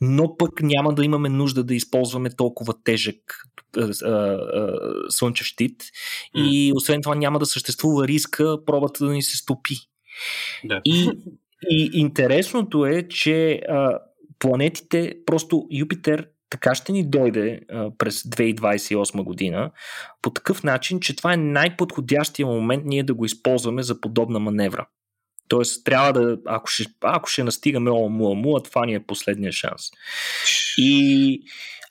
но 0.00 0.36
пък 0.36 0.62
няма 0.62 0.94
да 0.94 1.04
имаме 1.04 1.28
нужда 1.28 1.64
да 1.64 1.74
използваме 1.74 2.30
толкова 2.30 2.74
тежък 2.84 3.16
а, 3.76 3.80
а, 4.04 4.38
слънчев 5.08 5.46
щит 5.46 5.82
mm. 5.82 6.48
и 6.48 6.72
освен 6.76 7.02
това 7.02 7.14
няма 7.14 7.38
да 7.38 7.46
съществува 7.46 8.08
риска 8.08 8.64
пробата 8.66 9.06
да 9.06 9.12
ни 9.12 9.22
се 9.22 9.36
стопи. 9.36 9.76
Да. 10.64 10.80
И, 10.84 11.10
и 11.70 11.90
интересното 11.94 12.86
е, 12.86 13.08
че 13.08 13.60
а, 13.68 13.98
планетите, 14.38 15.14
просто 15.26 15.66
Юпитер 15.70 16.28
така 16.56 16.74
ще 16.74 16.92
ни 16.92 17.04
дойде 17.04 17.60
а, 17.70 17.90
през 17.98 18.22
2028 18.22 19.24
година 19.24 19.70
по 20.22 20.30
такъв 20.30 20.62
начин, 20.62 21.00
че 21.00 21.16
това 21.16 21.32
е 21.32 21.36
най-подходящия 21.36 22.46
момент 22.46 22.82
ние 22.86 23.02
да 23.02 23.14
го 23.14 23.24
използваме 23.24 23.82
за 23.82 24.00
подобна 24.00 24.38
маневра. 24.38 24.86
Тоест, 25.48 25.84
трябва 25.84 26.12
да, 26.12 26.38
ако 26.46 26.66
ще, 26.66 26.84
ако 27.00 27.28
ще 27.28 27.44
настигаме 27.44 27.90
Оамуамуа, 27.90 28.62
това 28.62 28.86
ни 28.86 28.94
е 28.94 29.06
последния 29.06 29.52
шанс. 29.52 29.82
И 30.78 31.40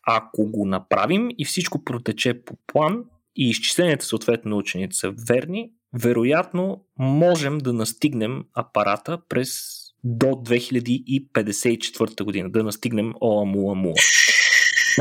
ако 0.07 0.51
го 0.51 0.65
направим 0.65 1.29
и 1.37 1.45
всичко 1.45 1.83
протече 1.83 2.43
по 2.45 2.53
план 2.67 3.03
и 3.35 3.49
изчисленията 3.49 4.05
съответно 4.05 4.51
на 4.51 4.57
учените 4.57 4.95
са 4.95 5.13
верни, 5.27 5.71
вероятно 5.93 6.85
можем 6.99 7.57
да 7.57 7.73
настигнем 7.73 8.43
апарата 8.55 9.17
през 9.29 9.75
до 10.03 10.25
2054 10.25 12.23
година, 12.23 12.49
да 12.49 12.63
настигнем 12.63 13.13
Оамуамуа. 13.21 13.93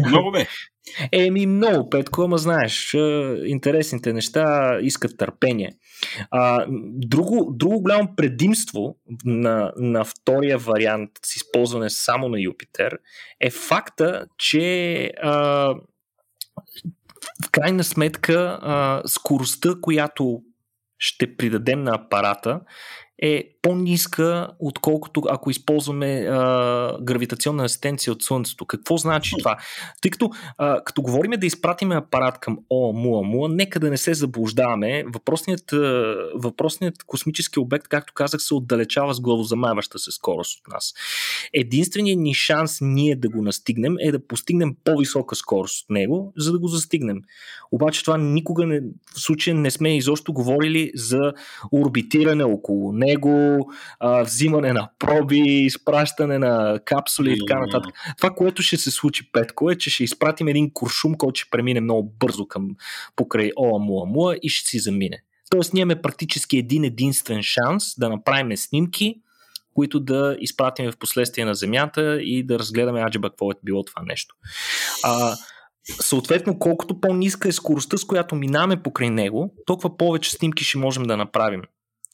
Много 0.06 0.30
бе. 0.30 0.46
Еми, 1.12 1.46
много, 1.46 1.90
Петко, 1.90 2.22
ама 2.22 2.38
знаеш, 2.38 2.94
интересните 3.46 4.12
неща 4.12 4.78
искат 4.82 5.18
търпение. 5.18 5.72
А, 6.30 6.66
друго, 6.92 7.52
друго 7.56 7.80
голямо 7.80 8.16
предимство 8.16 8.96
на, 9.24 9.72
на 9.76 10.04
втория 10.04 10.58
вариант 10.58 11.10
с 11.22 11.36
използване 11.36 11.90
само 11.90 12.28
на 12.28 12.40
Юпитер 12.40 12.98
е 13.40 13.50
факта, 13.50 14.26
че 14.38 15.10
а, 15.22 15.32
в 17.44 17.50
крайна 17.52 17.84
сметка 17.84 18.58
а, 18.62 19.02
скоростта, 19.06 19.74
която 19.80 20.42
ще 20.98 21.36
придадем 21.36 21.82
на 21.82 21.94
апарата, 21.94 22.60
е 23.24 23.44
по-ниска, 23.62 24.48
отколкото 24.58 25.22
ако 25.30 25.50
използваме 25.50 26.26
а, 26.30 26.98
гравитационна 27.02 27.64
асистенция 27.64 28.12
от 28.12 28.22
Слънцето. 28.22 28.66
Какво 28.66 28.96
значи 28.96 29.34
това? 29.38 29.56
Тъй 30.02 30.10
като 30.10 30.30
а, 30.58 30.84
като 30.84 31.02
говорим 31.02 31.30
да 31.30 31.46
изпратим 31.46 31.92
апарат 31.92 32.38
към 32.38 32.58
Оамуамуа, 32.70 33.48
нека 33.48 33.80
да 33.80 33.90
не 33.90 33.96
се 33.96 34.14
заблуждаваме. 34.14 35.04
Въпросният, 35.06 35.72
а, 35.72 36.16
въпросният 36.34 37.04
космически 37.06 37.58
обект, 37.58 37.88
както 37.88 38.14
казах, 38.14 38.42
се 38.42 38.54
отдалечава 38.54 39.14
с 39.14 39.20
главозамайваща 39.20 39.98
се 39.98 40.10
скорост 40.10 40.60
от 40.60 40.72
нас. 40.72 40.94
Единственият 41.52 42.20
ни 42.20 42.34
шанс 42.34 42.78
ние 42.80 43.16
да 43.16 43.28
го 43.28 43.42
настигнем 43.42 43.96
е 44.00 44.12
да 44.12 44.26
постигнем 44.26 44.76
по-висока 44.84 45.34
скорост 45.34 45.84
от 45.84 45.90
него, 45.90 46.32
за 46.36 46.52
да 46.52 46.58
го 46.58 46.68
застигнем. 46.68 47.20
Обаче 47.72 48.04
това 48.04 48.18
никога 48.18 48.66
не, 48.66 48.80
в 49.14 49.20
случая 49.20 49.56
не 49.56 49.70
сме 49.70 49.96
изобщо 49.96 50.32
говорили 50.32 50.90
за 50.94 51.32
орбитиране 51.72 52.44
около 52.44 52.92
него, 52.92 53.13
а, 54.00 54.22
взимане 54.22 54.72
на 54.72 54.88
проби, 54.98 55.38
изпращане 55.38 56.38
на 56.38 56.80
капсули 56.84 57.32
и 57.32 57.38
така 57.46 57.60
нататък. 57.60 57.94
Това, 58.16 58.30
което 58.30 58.62
ще 58.62 58.76
се 58.76 58.90
случи, 58.90 59.32
Петко, 59.32 59.70
е, 59.70 59.78
че 59.78 59.90
ще 59.90 60.04
изпратим 60.04 60.48
един 60.48 60.70
куршум, 60.72 61.14
който 61.14 61.40
ще 61.40 61.50
премине 61.50 61.80
много 61.80 62.14
бързо 62.18 62.46
към 62.46 62.68
покрай 63.16 63.50
Оамуамуа 63.56 64.36
и 64.42 64.48
ще 64.48 64.70
си 64.70 64.78
замине. 64.78 65.22
Тоест, 65.50 65.74
ние 65.74 65.80
имаме 65.80 66.02
практически 66.02 66.58
един 66.58 66.84
единствен 66.84 67.42
шанс 67.42 67.94
да 67.98 68.08
направим 68.08 68.56
снимки, 68.56 69.20
които 69.74 70.00
да 70.00 70.36
изпратим 70.40 70.92
в 70.92 70.96
последствие 70.96 71.44
на 71.44 71.54
Земята 71.54 72.22
и 72.22 72.42
да 72.42 72.58
разгледаме 72.58 73.02
аджиба 73.02 73.30
какво 73.30 73.50
е 73.50 73.54
било 73.64 73.84
това 73.84 74.02
нещо. 74.02 74.34
А, 75.04 75.36
съответно, 76.00 76.58
колкото 76.58 77.00
по-ниска 77.00 77.48
е 77.48 77.52
скоростта, 77.52 77.96
с 77.96 78.04
която 78.04 78.34
минаваме 78.34 78.82
покрай 78.82 79.10
него, 79.10 79.54
толкова 79.66 79.96
повече 79.96 80.30
снимки 80.30 80.64
ще 80.64 80.78
можем 80.78 81.02
да 81.02 81.16
направим. 81.16 81.62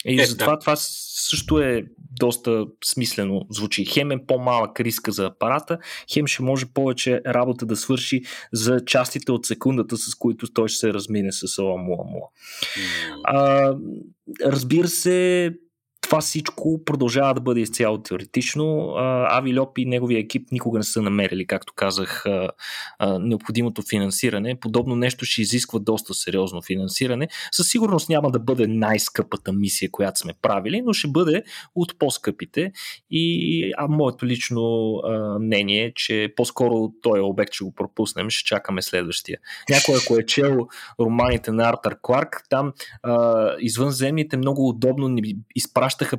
И 0.06 0.20
е, 0.20 0.26
затова 0.26 0.52
да. 0.52 0.58
това 0.58 0.76
също 0.76 1.58
е 1.58 1.84
доста 2.20 2.66
смислено 2.84 3.46
звучи. 3.50 3.84
Хем 3.84 4.10
е 4.10 4.26
по-малък 4.26 4.80
риска 4.80 5.12
за 5.12 5.26
апарата, 5.26 5.78
хем 6.12 6.26
ще 6.26 6.42
може 6.42 6.66
повече 6.66 7.20
работа 7.26 7.66
да 7.66 7.76
свърши 7.76 8.22
за 8.52 8.84
частите 8.84 9.32
от 9.32 9.46
секундата, 9.46 9.96
с 9.96 10.14
които 10.14 10.52
той 10.52 10.68
ще 10.68 10.78
се 10.78 10.92
размине 10.94 11.32
с 11.32 11.62
Оамуамуа. 11.62 12.26
Mm. 12.26 13.20
А, 13.24 13.74
разбира 14.44 14.88
се, 14.88 15.50
това 16.10 16.20
всичко 16.20 16.84
продължава 16.84 17.34
да 17.34 17.40
бъде 17.40 17.60
изцяло 17.60 17.98
теоретично. 17.98 18.94
Ави 19.30 19.58
Льоп 19.58 19.78
и 19.78 19.84
неговия 19.84 20.18
екип 20.18 20.52
никога 20.52 20.78
не 20.78 20.84
са 20.84 21.02
намерили, 21.02 21.46
както 21.46 21.72
казах, 21.76 22.24
необходимото 23.20 23.82
финансиране. 23.90 24.60
Подобно 24.60 24.96
нещо 24.96 25.24
ще 25.24 25.42
изисква 25.42 25.78
доста 25.78 26.14
сериозно 26.14 26.62
финансиране. 26.62 27.28
Със 27.52 27.68
сигурност 27.68 28.08
няма 28.08 28.30
да 28.30 28.38
бъде 28.38 28.66
най-скъпата 28.66 29.52
мисия, 29.52 29.90
която 29.90 30.20
сме 30.20 30.32
правили, 30.42 30.82
но 30.82 30.92
ще 30.92 31.08
бъде 31.08 31.42
от 31.74 31.98
по-скъпите. 31.98 32.72
И 33.10 33.72
а, 33.78 33.88
моето 33.88 34.26
лично 34.26 34.94
мнение 35.40 35.84
е, 35.84 35.92
че 35.94 36.32
по-скоро 36.36 36.92
този 37.02 37.20
обект 37.20 37.54
ще 37.54 37.64
го 37.64 37.74
пропуснем, 37.74 38.30
ще 38.30 38.46
чакаме 38.46 38.82
следващия. 38.82 39.38
Някой, 39.70 39.94
ако 40.02 40.16
е 40.16 40.26
чел 40.26 40.68
романите 41.00 41.52
на 41.52 41.68
Артър 41.68 41.96
Кларк, 42.02 42.42
там 42.48 42.72
извънземните 43.60 44.36
много 44.36 44.68
удобно 44.68 45.08
ни 45.08 45.36
изпращат 45.54 45.99
пращаха 46.00 46.18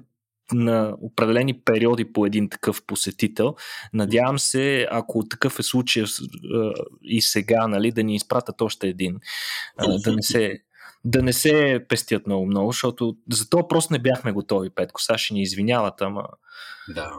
на 0.54 0.96
определени 1.02 1.62
периоди 1.62 2.14
по 2.14 2.26
един 2.26 2.50
такъв 2.50 2.84
посетител. 2.88 3.56
Надявам 3.94 4.40
се, 4.40 4.88
ако 4.92 5.28
такъв 5.28 5.60
е 5.60 5.64
случай 5.64 6.04
и 7.04 7.22
сега, 7.22 7.68
нали, 7.68 7.92
да 7.92 8.04
ни 8.04 8.16
изпратят 8.16 8.62
още 8.62 8.88
един. 8.88 9.20
Да 10.04 10.16
не 10.16 10.24
се 10.24 10.60
да 11.06 11.22
не 11.22 11.34
се 11.34 11.86
пестят 11.90 12.28
много 12.28 12.46
много, 12.46 12.72
защото 12.72 13.16
за 13.32 13.50
това 13.50 13.68
просто 13.68 13.94
не 13.94 14.00
бяхме 14.00 14.32
готови, 14.32 14.70
Петко. 14.70 15.02
Сега 15.02 15.18
ще 15.18 15.34
ни 15.34 15.42
извиняват, 15.42 16.02
ама... 16.02 16.24
Да. 16.90 17.12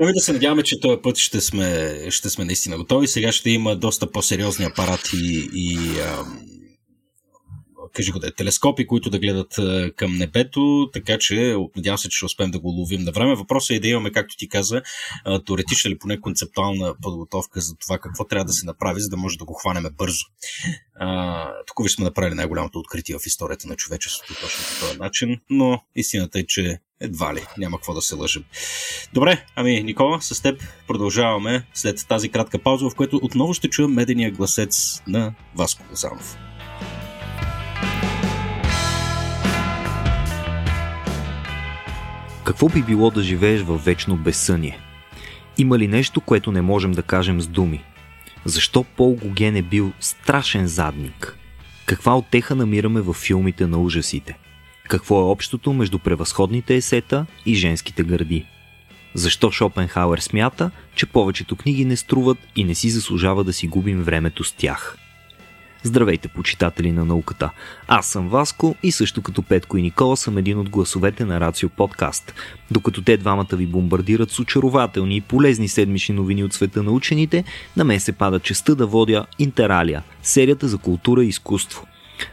Ами 0.00 0.12
да 0.12 0.20
се 0.20 0.32
надяваме, 0.32 0.62
че 0.62 0.80
този 0.80 1.02
път 1.02 1.16
ще 1.16 1.40
сме, 1.40 1.96
ще 2.10 2.30
сме 2.30 2.44
наистина 2.44 2.76
готови. 2.76 3.08
Сега 3.08 3.32
ще 3.32 3.50
има 3.50 3.76
доста 3.76 4.10
по-сериозни 4.10 4.64
апарати 4.64 5.48
и 5.52 5.78
ам, 6.00 6.51
кажи 7.92 8.12
го 8.12 8.18
да 8.18 8.28
е, 8.28 8.30
телескопи, 8.30 8.86
които 8.86 9.10
да 9.10 9.18
гледат 9.18 9.54
към 9.96 10.16
небето, 10.16 10.90
така 10.92 11.18
че 11.18 11.56
надявам 11.76 11.98
се, 11.98 12.08
че 12.08 12.16
ще 12.16 12.24
успеем 12.24 12.50
да 12.50 12.58
го 12.58 12.68
ловим 12.68 13.02
на 13.02 13.12
време. 13.12 13.34
Въпросът 13.34 13.70
е 13.70 13.80
да 13.80 13.88
имаме, 13.88 14.12
както 14.12 14.36
ти 14.36 14.48
каза, 14.48 14.82
теоретична 15.46 15.88
или 15.88 15.98
поне 15.98 16.20
концептуална 16.20 16.94
подготовка 17.02 17.60
за 17.60 17.76
това 17.76 17.98
какво 17.98 18.24
трябва 18.24 18.44
да 18.44 18.52
се 18.52 18.66
направи, 18.66 19.00
за 19.00 19.08
да 19.08 19.16
може 19.16 19.38
да 19.38 19.44
го 19.44 19.54
хванеме 19.54 19.90
бързо. 19.90 20.24
тук 21.66 21.82
ви 21.82 21.88
сме 21.88 22.04
направили 22.04 22.34
най-голямото 22.34 22.78
откритие 22.78 23.18
в 23.18 23.26
историята 23.26 23.68
на 23.68 23.76
човечеството 23.76 24.34
точно 24.40 24.64
по 24.64 24.86
този 24.86 24.98
начин, 24.98 25.40
но 25.50 25.82
истината 25.96 26.38
е, 26.38 26.46
че 26.46 26.78
едва 27.00 27.34
ли, 27.34 27.46
няма 27.58 27.76
какво 27.76 27.94
да 27.94 28.02
се 28.02 28.14
лъжим. 28.14 28.44
Добре, 29.14 29.44
ами 29.56 29.82
Никола, 29.82 30.20
с 30.20 30.42
теб 30.42 30.62
продължаваме 30.86 31.66
след 31.74 32.08
тази 32.08 32.28
кратка 32.28 32.58
пауза, 32.58 32.90
в 32.90 32.94
която 32.94 33.20
отново 33.22 33.54
ще 33.54 33.68
чуем 33.68 33.90
медения 33.90 34.30
гласец 34.30 35.02
на 35.06 35.34
Васко 35.56 35.82
Лозанов. 35.90 36.36
Какво 42.44 42.68
би 42.68 42.82
било 42.82 43.10
да 43.10 43.22
живееш 43.22 43.60
във 43.60 43.84
вечно 43.84 44.16
безсъние? 44.16 44.78
Има 45.58 45.78
ли 45.78 45.88
нещо, 45.88 46.20
което 46.20 46.52
не 46.52 46.62
можем 46.62 46.92
да 46.92 47.02
кажем 47.02 47.40
с 47.40 47.46
думи? 47.46 47.84
Защо 48.44 48.84
Пол 48.84 49.14
Гоген 49.22 49.56
е 49.56 49.62
бил 49.62 49.92
страшен 50.00 50.66
задник? 50.66 51.38
Каква 51.86 52.16
отеха 52.16 52.54
намираме 52.54 53.00
в 53.00 53.12
филмите 53.12 53.66
на 53.66 53.78
ужасите? 53.78 54.38
Какво 54.88 55.20
е 55.20 55.24
общото 55.24 55.72
между 55.72 55.98
превъзходните 55.98 56.74
есета 56.74 57.26
и 57.46 57.54
женските 57.54 58.02
гърди? 58.02 58.46
Защо 59.14 59.50
Шопенхауер 59.50 60.18
смята, 60.18 60.70
че 60.94 61.06
повечето 61.06 61.56
книги 61.56 61.84
не 61.84 61.96
струват 61.96 62.38
и 62.56 62.64
не 62.64 62.74
си 62.74 62.90
заслужава 62.90 63.44
да 63.44 63.52
си 63.52 63.66
губим 63.66 64.02
времето 64.02 64.44
с 64.44 64.52
тях? 64.52 64.98
Здравейте, 65.84 66.28
почитатели 66.28 66.92
на 66.92 67.04
науката! 67.04 67.50
Аз 67.88 68.06
съм 68.06 68.28
Васко 68.28 68.74
и 68.82 68.92
също 68.92 69.22
като 69.22 69.42
Петко 69.42 69.76
и 69.76 69.82
Никола 69.82 70.16
съм 70.16 70.38
един 70.38 70.58
от 70.58 70.70
гласовете 70.70 71.24
на 71.24 71.40
Рацио 71.40 71.68
Подкаст. 71.68 72.34
Докато 72.70 73.02
те 73.02 73.16
двамата 73.16 73.46
ви 73.52 73.66
бомбардират 73.66 74.30
с 74.30 74.38
очарователни 74.38 75.16
и 75.16 75.20
полезни 75.20 75.68
седмични 75.68 76.14
новини 76.14 76.44
от 76.44 76.52
света 76.52 76.82
на 76.82 76.90
учените, 76.90 77.44
на 77.76 77.84
мен 77.84 78.00
се 78.00 78.12
пада 78.12 78.40
честа 78.40 78.74
да 78.74 78.86
водя 78.86 79.26
Интералия, 79.38 80.02
серията 80.22 80.68
за 80.68 80.78
култура 80.78 81.24
и 81.24 81.28
изкуство. 81.28 81.86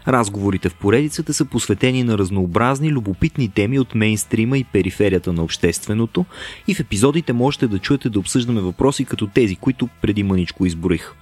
Разговорите 0.07 0.69
в 0.69 0.75
поредицата 0.75 1.33
са 1.33 1.45
посветени 1.45 2.03
на 2.03 2.17
разнообразни, 2.17 2.91
любопитни 2.91 3.49
теми 3.49 3.79
от 3.79 3.95
мейнстрима 3.95 4.57
и 4.57 4.63
периферията 4.63 5.33
на 5.33 5.43
общественото 5.43 6.25
и 6.67 6.75
в 6.75 6.79
епизодите 6.79 7.33
можете 7.33 7.67
да 7.67 7.79
чуете 7.79 8.09
да 8.09 8.19
обсъждаме 8.19 8.61
въпроси 8.61 9.05
като 9.05 9.27
тези, 9.27 9.55
които 9.55 9.89
преди 10.01 10.23
мъничко 10.23 10.65
изборих. 10.65 11.13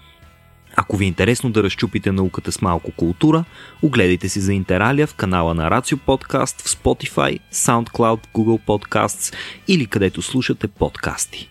Ако 0.80 0.98
ви 0.98 1.06
е 1.06 1.08
интересно 1.08 1.52
да 1.52 1.63
разчупите 1.63 2.12
науката 2.12 2.52
с 2.52 2.62
малко 2.62 2.92
култура, 2.92 3.44
огледайте 3.82 4.30
си 4.30 4.40
за 4.40 4.54
Интералия 4.54 5.08
в 5.08 5.16
канала 5.16 5.54
на 5.54 5.72
Рацио 5.72 5.98
Подкаст 5.98 6.62
в 6.62 6.70
Spotify, 6.70 7.40
SoundCloud, 7.54 8.20
Google 8.34 8.62
Podcasts 8.66 9.36
или 9.68 9.86
където 9.86 10.22
слушате 10.22 10.68
подкасти. 10.68 11.50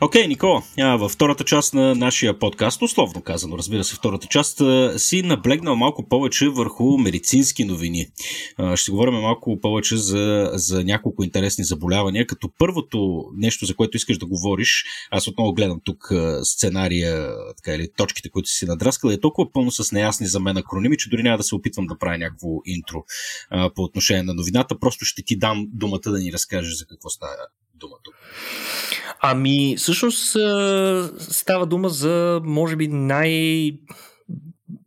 Окей, 0.00 0.22
okay, 0.22 0.26
Никола, 0.26 0.62
във 0.78 1.12
втората 1.12 1.44
част 1.44 1.74
на 1.74 1.94
нашия 1.94 2.38
подкаст, 2.38 2.82
условно 2.82 3.22
казано, 3.22 3.58
разбира 3.58 3.84
се, 3.84 3.94
втората 3.94 4.26
част, 4.26 4.62
си 4.96 5.22
наблегнал 5.22 5.76
малко 5.76 6.08
повече 6.08 6.48
върху 6.48 6.98
медицински 6.98 7.64
новини. 7.64 8.06
Ще 8.74 8.90
говорим 8.90 9.14
малко 9.14 9.60
повече 9.60 9.96
за, 9.96 10.50
за 10.52 10.84
няколко 10.84 11.24
интересни 11.24 11.64
заболявания, 11.64 12.26
като 12.26 12.50
първото 12.58 13.24
нещо, 13.36 13.66
за 13.66 13.74
което 13.74 13.96
искаш 13.96 14.18
да 14.18 14.26
говориш, 14.26 14.84
аз 15.10 15.28
отново 15.28 15.52
гледам 15.52 15.80
тук 15.84 16.12
сценария, 16.42 17.28
така, 17.56 17.74
или 17.74 17.88
точките, 17.96 18.30
които 18.30 18.48
си 18.48 18.66
надраскал, 18.66 19.08
е 19.08 19.20
толкова 19.20 19.52
пълно 19.52 19.70
с 19.70 19.92
неясни 19.92 20.26
за 20.26 20.40
мен 20.40 20.56
акроними, 20.56 20.98
че 20.98 21.10
дори 21.10 21.22
няма 21.22 21.36
да 21.36 21.44
се 21.44 21.54
опитвам 21.54 21.86
да 21.86 21.98
правя 21.98 22.18
някакво 22.18 22.48
интро 22.64 23.04
по 23.74 23.82
отношение 23.82 24.22
на 24.22 24.34
новината. 24.34 24.78
Просто 24.78 25.04
ще 25.04 25.22
ти 25.22 25.38
дам 25.38 25.66
думата 25.72 26.00
да 26.06 26.18
ни 26.18 26.32
разкажеш 26.32 26.74
за 26.74 26.86
какво 26.86 27.08
става 27.08 27.32
дума 27.74 27.94
тук. 28.02 28.14
Ами, 29.28 29.76
всъщност 29.76 30.36
става 31.18 31.66
дума 31.66 31.88
за, 31.88 32.40
може 32.44 32.76
би, 32.76 32.88
най- 32.88 33.72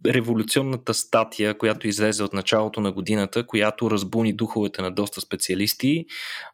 революционната 0.05 0.93
статия, 0.93 1.57
която 1.57 1.87
излезе 1.87 2.23
от 2.23 2.33
началото 2.33 2.81
на 2.81 2.91
годината, 2.91 3.47
която 3.47 3.91
разбуни 3.91 4.33
духовете 4.33 4.81
на 4.81 4.91
доста 4.91 5.21
специалисти. 5.21 6.05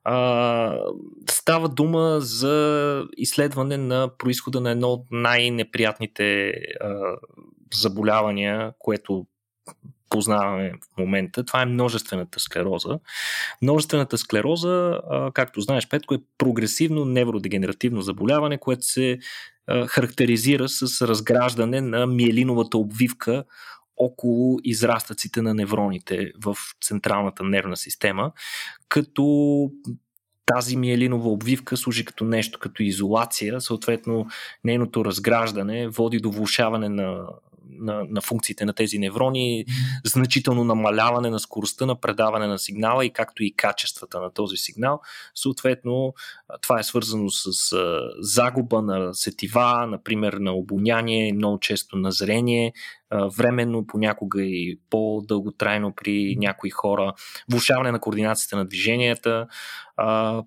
А, 0.03 0.77
става 1.29 1.69
дума 1.69 2.17
за 2.19 3.03
изследване 3.17 3.77
на 3.77 4.09
происхода 4.17 4.61
на 4.61 4.71
едно 4.71 4.87
от 4.87 5.05
най-неприятните 5.11 6.47
а, 6.47 6.53
заболявания, 7.73 8.73
което 8.79 9.25
познаваме 10.15 10.71
в 10.71 10.97
момента. 10.97 11.43
Това 11.43 11.61
е 11.61 11.65
множествената 11.65 12.39
склероза. 12.39 12.99
Множествената 13.61 14.17
склероза, 14.17 14.99
както 15.33 15.61
знаеш, 15.61 15.87
Петко, 15.89 16.13
е 16.13 16.17
прогресивно 16.37 17.05
невродегенеративно 17.05 18.01
заболяване, 18.01 18.57
което 18.57 18.85
се 18.85 19.19
характеризира 19.87 20.69
с 20.69 21.07
разграждане 21.07 21.81
на 21.81 22.07
миелиновата 22.07 22.77
обвивка 22.77 23.43
около 23.97 24.59
израстъците 24.63 25.41
на 25.41 25.53
невроните 25.53 26.31
в 26.43 26.55
централната 26.81 27.43
нервна 27.43 27.77
система, 27.77 28.31
като 28.89 29.25
тази 30.45 30.77
миелинова 30.77 31.29
обвивка 31.29 31.77
служи 31.77 32.05
като 32.05 32.25
нещо, 32.25 32.59
като 32.59 32.83
изолация, 32.83 33.61
съответно 33.61 34.27
нейното 34.63 35.05
разграждане 35.05 35.87
води 35.87 36.19
до 36.19 36.31
влушаване 36.31 36.89
на 36.89 37.27
на, 37.69 38.03
на 38.09 38.21
функциите 38.21 38.65
на 38.65 38.73
тези 38.73 38.99
неврони, 38.99 39.65
значително 40.05 40.63
намаляване 40.63 41.29
на 41.29 41.39
скоростта 41.39 41.85
на 41.85 41.95
предаване 41.95 42.47
на 42.47 42.59
сигнала 42.59 43.05
и 43.05 43.13
както 43.13 43.43
и 43.43 43.55
качествата 43.55 44.21
на 44.21 44.31
този 44.33 44.57
сигнал. 44.57 45.01
Съответно, 45.35 46.13
това 46.61 46.79
е 46.79 46.83
свързано 46.83 47.29
с 47.29 47.73
а, 47.73 47.99
загуба 48.19 48.81
на 48.81 49.13
сетива, 49.13 49.87
например 49.87 50.33
на 50.33 50.53
обоняние, 50.53 51.33
много 51.33 51.59
често 51.59 51.97
на 51.97 52.11
зрение, 52.11 52.73
временно, 53.11 53.87
понякога 53.87 54.41
и 54.41 54.79
по-дълготрайно 54.89 55.93
при 55.95 56.35
някои 56.39 56.69
хора, 56.69 57.13
влушаване 57.51 57.91
на 57.91 57.99
координацията 57.99 58.55
на 58.55 58.65
движенията, 58.65 59.47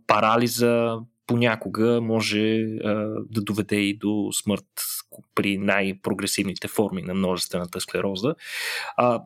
парализа, 0.06 0.98
понякога 1.28 2.00
може 2.00 2.60
а, 2.62 2.92
да 3.30 3.40
доведе 3.42 3.76
и 3.76 3.98
до 3.98 4.28
смърт 4.32 4.66
при 5.34 5.58
най-прогресивните 5.58 6.68
форми 6.68 7.02
на 7.02 7.14
множествената 7.14 7.80
склероза. 7.80 8.34
А, 8.96 9.22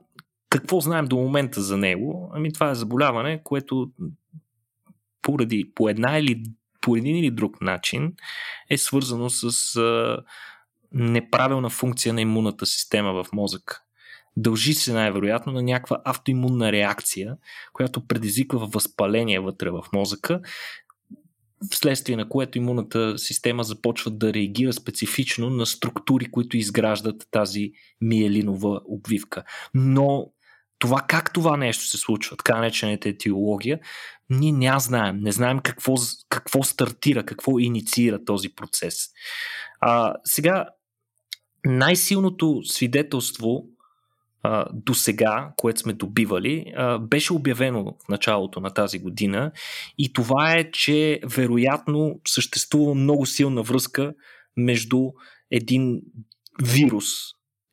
какво 0.51 0.81
знаем 0.81 1.07
до 1.07 1.17
момента 1.17 1.61
за 1.61 1.77
него? 1.77 2.31
Ами 2.35 2.53
това 2.53 2.71
е 2.71 2.75
заболяване, 2.75 3.41
което 3.45 3.91
поради 5.23 5.73
по 5.75 5.89
една 5.89 6.19
или 6.19 6.43
по 6.81 6.97
един 6.97 7.17
или 7.17 7.31
друг 7.31 7.61
начин 7.61 8.13
е 8.71 8.79
свързано 8.79 9.31
с 9.31 9.77
а, 9.77 10.19
неправилна 10.93 11.71
функция 11.71 12.15
на 12.15 12.21
имунната 12.21 12.67
система 12.67 13.25
в 13.25 13.33
мозъка. 13.33 13.83
Дължи 14.37 14.75
се 14.75 14.93
най-вероятно 14.93 15.53
на 15.53 15.63
някаква 15.63 15.99
автоимунна 16.05 16.73
реакция, 16.73 17.37
която 17.73 18.07
предизвиква 18.07 18.67
възпаление 18.67 19.41
вътре 19.41 19.71
в 19.71 19.85
мозъка, 19.93 20.41
вследствие 21.71 22.17
на 22.17 22.29
което 22.29 22.59
имунната 22.59 23.19
система 23.19 23.65
започва 23.65 24.11
да 24.11 24.35
реагира 24.35 24.73
специфично 24.73 25.51
на 25.51 25.67
структури, 25.67 26.31
които 26.31 26.57
изграждат 26.57 27.27
тази 27.31 27.73
миелинова 28.01 28.81
обвивка. 28.85 29.45
Но 29.75 30.33
това 30.79 31.05
как 31.09 31.33
това 31.33 31.57
нещо 31.57 31.85
се 31.85 31.99
случва, 31.99 32.37
така 32.37 32.57
наречената 32.57 33.09
етиология, 33.09 33.81
ние 34.31 34.53
не 34.53 34.79
знаем. 34.79 35.19
Не 35.21 35.33
знаем 35.33 35.59
какво, 35.59 35.95
какво 36.29 36.63
стартира, 36.63 37.27
какво 37.27 37.59
инициира 37.59 38.25
този 38.25 38.49
процес. 38.49 39.09
А, 39.81 40.15
сега, 40.25 40.69
най-силното 41.67 42.63
свидетелство 42.65 43.65
до 44.73 44.95
сега, 44.95 45.53
което 45.57 45.81
сме 45.81 45.93
добивали, 45.93 46.73
а, 46.77 46.99
беше 46.99 47.33
обявено 47.33 47.85
в 47.85 48.09
началото 48.09 48.61
на 48.61 48.71
тази 48.71 48.99
година 48.99 49.53
и 49.99 50.13
това 50.13 50.55
е, 50.57 50.71
че 50.71 51.21
вероятно 51.37 52.21
съществува 52.27 52.95
много 52.95 53.27
силна 53.27 53.63
връзка 53.63 54.15
между 54.57 55.11
един 55.51 56.01
вирус, 56.63 57.05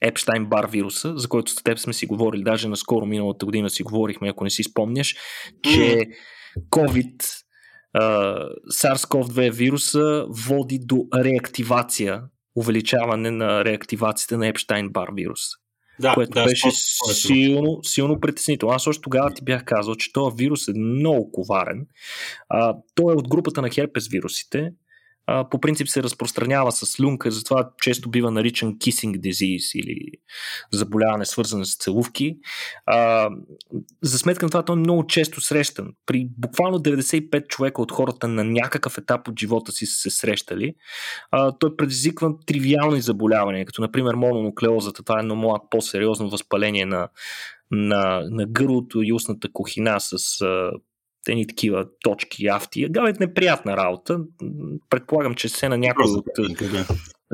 Епштайн 0.02 0.46
бар 0.46 0.70
вируса, 0.70 1.18
за 1.18 1.28
който 1.28 1.52
с 1.52 1.64
теб 1.64 1.80
сме 1.80 1.94
си 1.94 2.06
говорили, 2.06 2.44
даже 2.44 2.68
наскоро 2.68 3.06
миналата 3.06 3.46
година 3.46 3.70
си 3.70 3.84
говорихме, 3.84 4.30
ако 4.30 4.44
не 4.44 4.50
си 4.50 4.64
спомняш, 4.64 5.16
че 5.64 6.08
COVID, 6.70 7.24
uh, 7.98 8.48
SARS-CoV-2 8.74 9.52
вируса 9.52 10.26
води 10.30 10.80
до 10.80 11.08
реактивация 11.16 12.24
увеличаване 12.56 13.32
на 13.32 13.66
реактивацията 13.66 14.38
на 14.38 14.54
Епштайн-Бар 14.54 15.10
вирус. 15.16 15.42
Да, 16.00 16.14
което 16.14 16.32
да, 16.32 16.46
беше 16.46 16.72
спорт, 16.72 17.16
силно, 17.16 17.80
силно 17.84 18.20
притеснително. 18.20 18.76
Аз 18.76 18.88
още 18.88 19.02
тогава 19.02 19.34
ти 19.34 19.44
бях 19.44 19.66
казал, 19.66 19.96
че 19.96 20.14
този 20.14 20.36
вирус 20.36 20.68
е 20.68 20.74
много 20.74 21.32
коварен. 21.32 21.88
А, 22.50 22.76
той 22.96 23.14
е 23.14 23.18
от 23.18 23.28
групата 23.28 23.62
на 23.62 23.70
херпес 23.70 24.08
вирусите, 24.08 24.72
а, 25.32 25.50
по 25.50 25.60
принцип 25.60 25.88
се 25.88 26.04
разпространява 26.04 26.72
с 26.72 27.00
люнка, 27.00 27.32
затова 27.32 27.70
често 27.82 28.10
бива 28.10 28.32
наричан 28.32 28.76
kissing 28.76 29.20
disease 29.20 29.80
или 29.80 30.06
заболяване 30.72 31.26
свързано 31.26 31.66
с 31.66 31.78
целувки. 31.78 32.38
А, 32.86 33.30
за 34.02 34.18
сметка 34.18 34.46
на 34.46 34.50
това 34.50 34.66
той 34.66 34.76
е 34.76 34.80
много 34.80 35.08
често 35.08 35.42
срещан. 35.42 35.88
При 36.06 36.28
буквално 36.38 36.80
95 36.80 37.48
човека 37.48 37.82
от 37.82 37.92
хората 37.92 38.28
на 38.28 38.44
някакъв 38.44 38.98
етап 38.98 39.28
от 39.28 39.40
живота 39.40 39.72
си 39.72 39.86
се 39.86 40.10
срещали. 40.10 40.74
А, 41.32 41.52
той 41.52 41.76
предизвиква 41.76 42.32
тривиални 42.46 43.02
заболявания, 43.02 43.66
като 43.66 43.82
например 43.82 44.14
мононуклеозата. 44.14 45.04
Това 45.04 45.20
е 45.20 45.22
едно 45.22 45.36
малко 45.36 45.68
по-сериозно 45.70 46.30
възпаление 46.30 46.86
на 46.86 47.10
на, 47.72 48.22
на 48.30 48.46
гърлото 48.46 49.02
и 49.04 49.14
устната 49.14 49.48
кухина 49.54 50.00
с 50.00 50.42
едни 51.28 51.48
такива 51.48 51.86
точки, 52.04 52.48
афти. 52.48 52.88
Гавет 52.90 53.20
неприятна 53.20 53.78
работа. 53.78 54.20
Предполагам, 54.90 55.36
че 55.36 55.50
се 55.50 55.70
на 55.70 55.78
някой 55.78 56.06
от, 56.06 56.26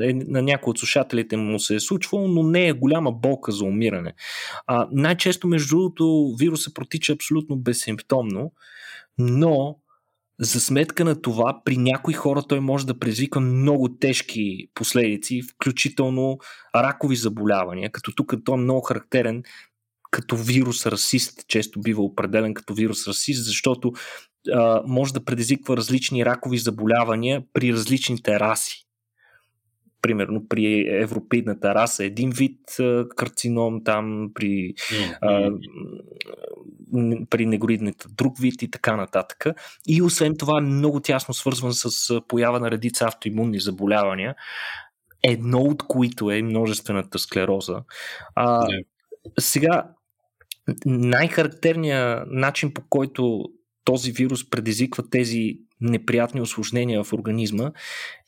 е, 0.02 0.14
на 0.14 0.42
някой 0.42 0.72
от 0.72 0.80
слушателите 0.80 1.38
му 1.38 1.60
се 1.60 1.76
е 1.76 1.80
случвало, 1.80 2.28
но 2.28 2.44
не 2.44 2.68
е 2.68 2.74
голяма 2.74 3.12
болка 3.12 3.52
за 3.52 3.64
умиране. 3.64 4.14
А, 4.68 4.88
най-често, 4.92 5.48
между 5.48 5.76
другото, 5.76 6.36
вируса 6.40 6.74
протича 6.74 7.14
абсолютно 7.14 7.58
безсимптомно, 7.58 8.52
но 9.18 9.78
за 10.40 10.60
сметка 10.60 11.06
на 11.06 11.22
това, 11.22 11.62
при 11.66 11.78
някои 11.78 12.14
хора 12.14 12.42
той 12.42 12.60
може 12.60 12.86
да 12.86 13.00
предизвика 13.00 13.40
много 13.40 13.90
тежки 14.00 14.68
последици, 14.74 15.42
включително 15.42 16.38
ракови 16.76 17.16
заболявания, 17.16 17.92
като 17.92 18.16
тук 18.16 18.34
той 18.46 18.56
е 18.56 18.62
много 18.62 18.82
характерен 18.82 19.44
като 20.16 20.36
вирус 20.38 20.86
расист, 20.86 21.48
често 21.48 21.82
бива 21.82 22.04
определен 22.04 22.54
като 22.54 22.74
вирус 22.74 23.08
расист, 23.08 23.46
защото 23.46 23.94
а, 24.54 24.82
може 24.88 25.14
да 25.14 25.26
предизвиква 25.26 25.78
различни 25.78 26.26
ракови 26.26 26.58
заболявания 26.58 27.44
при 27.54 27.74
различните 27.74 28.40
раси. 28.40 28.86
Примерно 30.02 30.48
при 30.48 30.88
европейната 31.02 31.76
раса 31.76 32.06
един 32.06 32.30
вид 32.30 32.60
а, 32.80 33.06
карцином, 33.16 33.84
там 33.84 34.30
при, 34.34 34.74
а, 35.22 35.52
при 37.30 37.46
негроидната 37.46 38.10
друг 38.10 38.40
вид 38.40 38.62
и 38.62 38.72
така 38.72 38.96
нататък. 38.96 39.46
И 39.88 40.02
освен 40.02 40.38
това 40.38 40.62
много 40.62 41.00
тясно 41.00 41.34
свързван 41.34 41.74
с 41.74 42.22
поява 42.28 42.60
на 42.60 42.72
редица 42.72 43.06
автоимунни 43.06 43.60
заболявания, 43.60 44.36
едно 45.24 45.60
от 45.60 45.84
които 45.88 46.32
е 46.32 46.42
множествената 46.42 47.20
склероза. 47.20 47.84
А, 48.36 48.68
Сега, 49.40 49.96
най-характерният 50.86 52.28
начин 52.32 52.74
по 52.74 52.82
който 52.90 53.44
този 53.84 54.12
вирус 54.12 54.50
предизвиква 54.50 55.10
тези 55.10 55.60
неприятни 55.82 56.42
осложнения 56.42 57.04
в 57.04 57.14
организма 57.14 57.72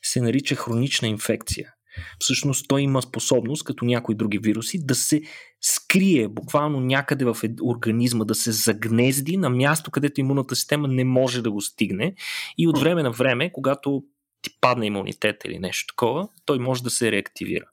се 0.02 0.20
нарича 0.20 0.54
хронична 0.54 1.08
инфекция. 1.08 1.72
Всъщност 2.18 2.68
той 2.68 2.82
има 2.82 3.02
способност, 3.02 3.64
като 3.64 3.84
някои 3.84 4.14
други 4.14 4.38
вируси, 4.38 4.86
да 4.86 4.94
се 4.94 5.22
скрие 5.60 6.28
буквално 6.28 6.80
някъде 6.80 7.24
в 7.24 7.36
организма, 7.62 8.24
да 8.24 8.34
се 8.34 8.52
загнезди 8.52 9.36
на 9.36 9.50
място, 9.50 9.90
където 9.90 10.20
имунната 10.20 10.56
система 10.56 10.88
не 10.88 11.04
може 11.04 11.42
да 11.42 11.50
го 11.50 11.60
стигне 11.60 12.14
и 12.58 12.68
от 12.68 12.80
време 12.80 13.02
на 13.02 13.10
време, 13.10 13.52
когато 13.52 14.02
ти 14.42 14.50
падне 14.60 14.86
имунитет 14.86 15.36
или 15.44 15.58
нещо 15.58 15.94
такова, 15.94 16.28
той 16.44 16.58
може 16.58 16.82
да 16.82 16.90
се 16.90 17.12
реактивира 17.12 17.64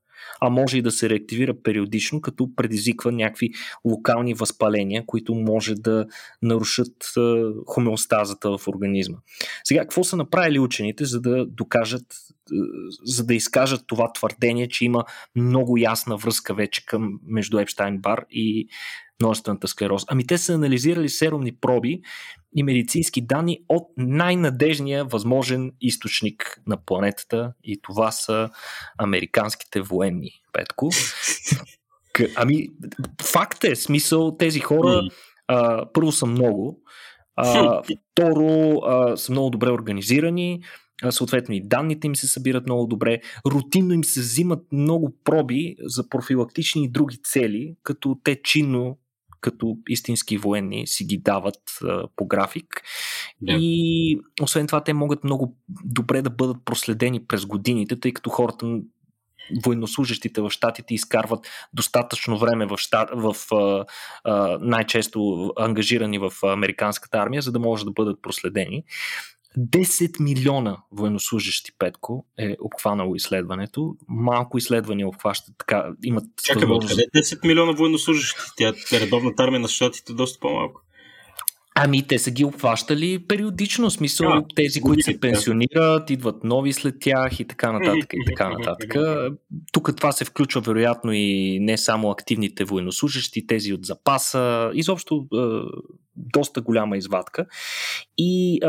а 0.41 0.49
може 0.49 0.77
и 0.77 0.81
да 0.81 0.91
се 0.91 1.09
реактивира 1.09 1.53
периодично, 1.63 2.21
като 2.21 2.55
предизвиква 2.55 3.11
някакви 3.11 3.49
локални 3.85 4.33
възпаления, 4.33 5.03
които 5.05 5.35
може 5.35 5.75
да 5.75 6.05
нарушат 6.41 6.95
хомеостазата 7.67 8.57
в 8.57 8.67
организма. 8.67 9.17
Сега, 9.63 9.81
какво 9.81 10.03
са 10.03 10.17
направили 10.17 10.59
учените, 10.59 11.05
за 11.05 11.21
да 11.21 11.45
докажат, 11.45 12.05
за 13.03 13.25
да 13.25 13.35
изкажат 13.35 13.81
това 13.87 14.13
твърдение, 14.13 14.67
че 14.67 14.85
има 14.85 15.03
много 15.35 15.77
ясна 15.77 16.17
връзка 16.17 16.53
вече 16.53 16.85
към 16.85 17.19
между 17.27 17.57
Епштайн-Бар 17.57 18.25
и 18.29 18.67
множествената 19.21 19.67
склероза? 19.67 20.05
Ами 20.09 20.27
те 20.27 20.37
са 20.37 20.53
анализирали 20.53 21.09
серумни 21.09 21.55
проби 21.55 22.01
и 22.55 22.63
медицински 22.63 23.21
данни 23.21 23.59
от 23.69 23.87
най-надежния 23.97 25.05
възможен 25.05 25.71
източник 25.81 26.61
на 26.67 26.77
планетата 26.85 27.53
и 27.63 27.81
това 27.81 28.11
са 28.11 28.49
американските 28.97 29.81
военни, 29.81 30.31
Петко. 30.53 30.89
Ами, 32.35 32.67
факт 33.21 33.63
е, 33.63 33.75
смисъл, 33.75 34.37
тези 34.37 34.59
хора 34.59 35.01
а, 35.47 35.85
първо 35.93 36.11
са 36.11 36.25
много, 36.25 36.81
а, 37.35 37.81
второ 38.11 38.81
а, 38.85 39.17
са 39.17 39.31
много 39.31 39.49
добре 39.49 39.71
организирани, 39.71 40.61
съответно 41.09 41.55
и 41.55 41.67
данните 41.67 42.07
им 42.07 42.15
се 42.15 42.27
събират 42.27 42.65
много 42.65 42.87
добре, 42.87 43.19
рутинно 43.47 43.93
им 43.93 44.03
се 44.03 44.19
взимат 44.19 44.71
много 44.71 45.17
проби 45.23 45.75
за 45.79 46.09
профилактични 46.09 46.83
и 46.83 46.89
други 46.89 47.17
цели, 47.23 47.75
като 47.83 48.17
те 48.23 48.41
чинно 48.43 48.97
като 49.41 49.77
истински 49.89 50.37
военни 50.37 50.87
си 50.87 51.05
ги 51.05 51.17
дават 51.17 51.61
а, 51.83 52.07
по 52.15 52.27
график. 52.27 52.81
Yeah. 53.43 53.57
И 53.59 54.19
освен 54.41 54.67
това, 54.67 54.83
те 54.83 54.93
могат 54.93 55.23
много 55.23 55.57
добре 55.83 56.21
да 56.21 56.29
бъдат 56.29 56.57
проследени 56.65 57.25
през 57.25 57.45
годините, 57.45 57.99
тъй 57.99 58.13
като 58.13 58.29
хората 58.29 58.79
военнослужащите 59.65 60.41
в 60.41 60.49
щатите 60.49 60.93
изкарват 60.93 61.47
достатъчно 61.73 62.37
време 62.37 62.65
в, 62.65 62.77
щат, 62.77 63.09
в 63.13 63.35
а, 63.51 63.85
а, 64.23 64.57
най-често 64.61 65.51
ангажирани 65.57 66.17
в 66.17 66.31
американската 66.43 67.17
армия, 67.17 67.41
за 67.41 67.51
да 67.51 67.59
може 67.59 67.85
да 67.85 67.91
бъдат 67.91 68.21
проследени. 68.21 68.83
10 69.57 70.19
милиона 70.19 70.77
военнослужащи 70.91 71.71
Петко 71.79 72.25
е 72.39 72.55
обхванало 72.59 73.15
изследването. 73.15 73.95
Малко 74.07 74.57
изследвания 74.57 75.07
обхващат 75.07 75.55
така. 75.57 75.85
Имат 76.03 76.23
Чакай, 76.43 76.61
възможност... 76.61 76.95
къде 76.95 77.23
10 77.23 77.47
милиона 77.47 77.71
военнослужащи? 77.71 78.39
Тя 78.57 78.73
е 78.93 78.99
редовната 78.99 79.43
армия 79.43 79.59
на 79.59 79.67
щатите 79.67 80.13
доста 80.13 80.39
по-малко. 80.39 80.81
Ами, 81.77 82.07
те 82.07 82.19
са 82.19 82.31
ги 82.31 82.45
обхващали 82.45 83.27
периодично, 83.27 83.89
смисъл 83.89 84.27
а, 84.27 84.43
тези, 84.55 84.81
които 84.81 85.03
се 85.03 85.19
пенсионират, 85.19 86.09
идват 86.09 86.43
нови 86.43 86.73
след 86.73 86.95
тях 86.99 87.39
и 87.39 87.47
така 87.47 87.71
нататък 87.71 88.13
и 88.13 88.25
така 88.25 88.49
нататък. 88.49 88.95
Тук 89.71 89.95
това 89.97 90.11
се 90.11 90.25
включва 90.25 90.61
вероятно 90.61 91.11
и 91.13 91.59
не 91.61 91.77
само 91.77 92.09
активните 92.09 92.63
военнослужащи, 92.63 93.47
тези 93.47 93.73
от 93.73 93.85
запаса, 93.85 94.71
изобщо 94.73 95.27
доста 96.15 96.61
голяма 96.61 96.97
извадка. 96.97 97.45
И 98.17 98.59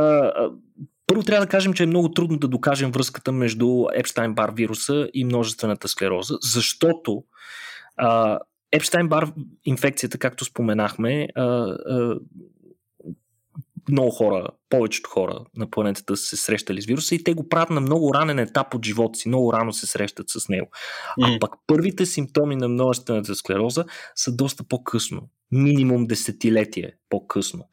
първо 1.06 1.22
трябва 1.22 1.46
да 1.46 1.50
кажем, 1.50 1.72
че 1.72 1.82
е 1.82 1.86
много 1.86 2.10
трудно 2.10 2.38
да 2.38 2.48
докажем 2.48 2.90
връзката 2.90 3.32
между 3.32 3.66
Епштайн-Бар 3.66 4.56
вируса 4.56 5.08
и 5.14 5.24
множествената 5.24 5.88
склероза, 5.88 6.34
защото 6.42 7.24
Епштайн-Бар 8.76 9.32
инфекцията, 9.64 10.18
както 10.18 10.44
споменахме, 10.44 11.28
много 13.90 14.10
хора, 14.10 14.48
повечето 14.68 15.10
хора 15.10 15.40
на 15.56 15.70
планетата 15.70 16.16
са 16.16 16.26
се 16.26 16.36
срещали 16.36 16.82
с 16.82 16.86
вируса 16.86 17.14
и 17.14 17.24
те 17.24 17.34
го 17.34 17.48
правят 17.48 17.70
на 17.70 17.80
много 17.80 18.14
ранен 18.14 18.38
етап 18.38 18.74
от 18.74 18.84
живота 18.84 19.18
си, 19.18 19.28
много 19.28 19.52
рано 19.52 19.72
се 19.72 19.86
срещат 19.86 20.26
с 20.28 20.48
него. 20.48 20.68
Mm. 21.20 21.36
А 21.36 21.38
пък 21.38 21.54
първите 21.66 22.06
симптоми 22.06 22.56
на 22.56 22.68
множествената 22.68 23.34
склероза 23.34 23.84
са 24.14 24.36
доста 24.36 24.64
по-късно. 24.64 25.22
Минимум 25.52 26.06
десетилетие 26.06 26.92
по-късно. 27.08 27.64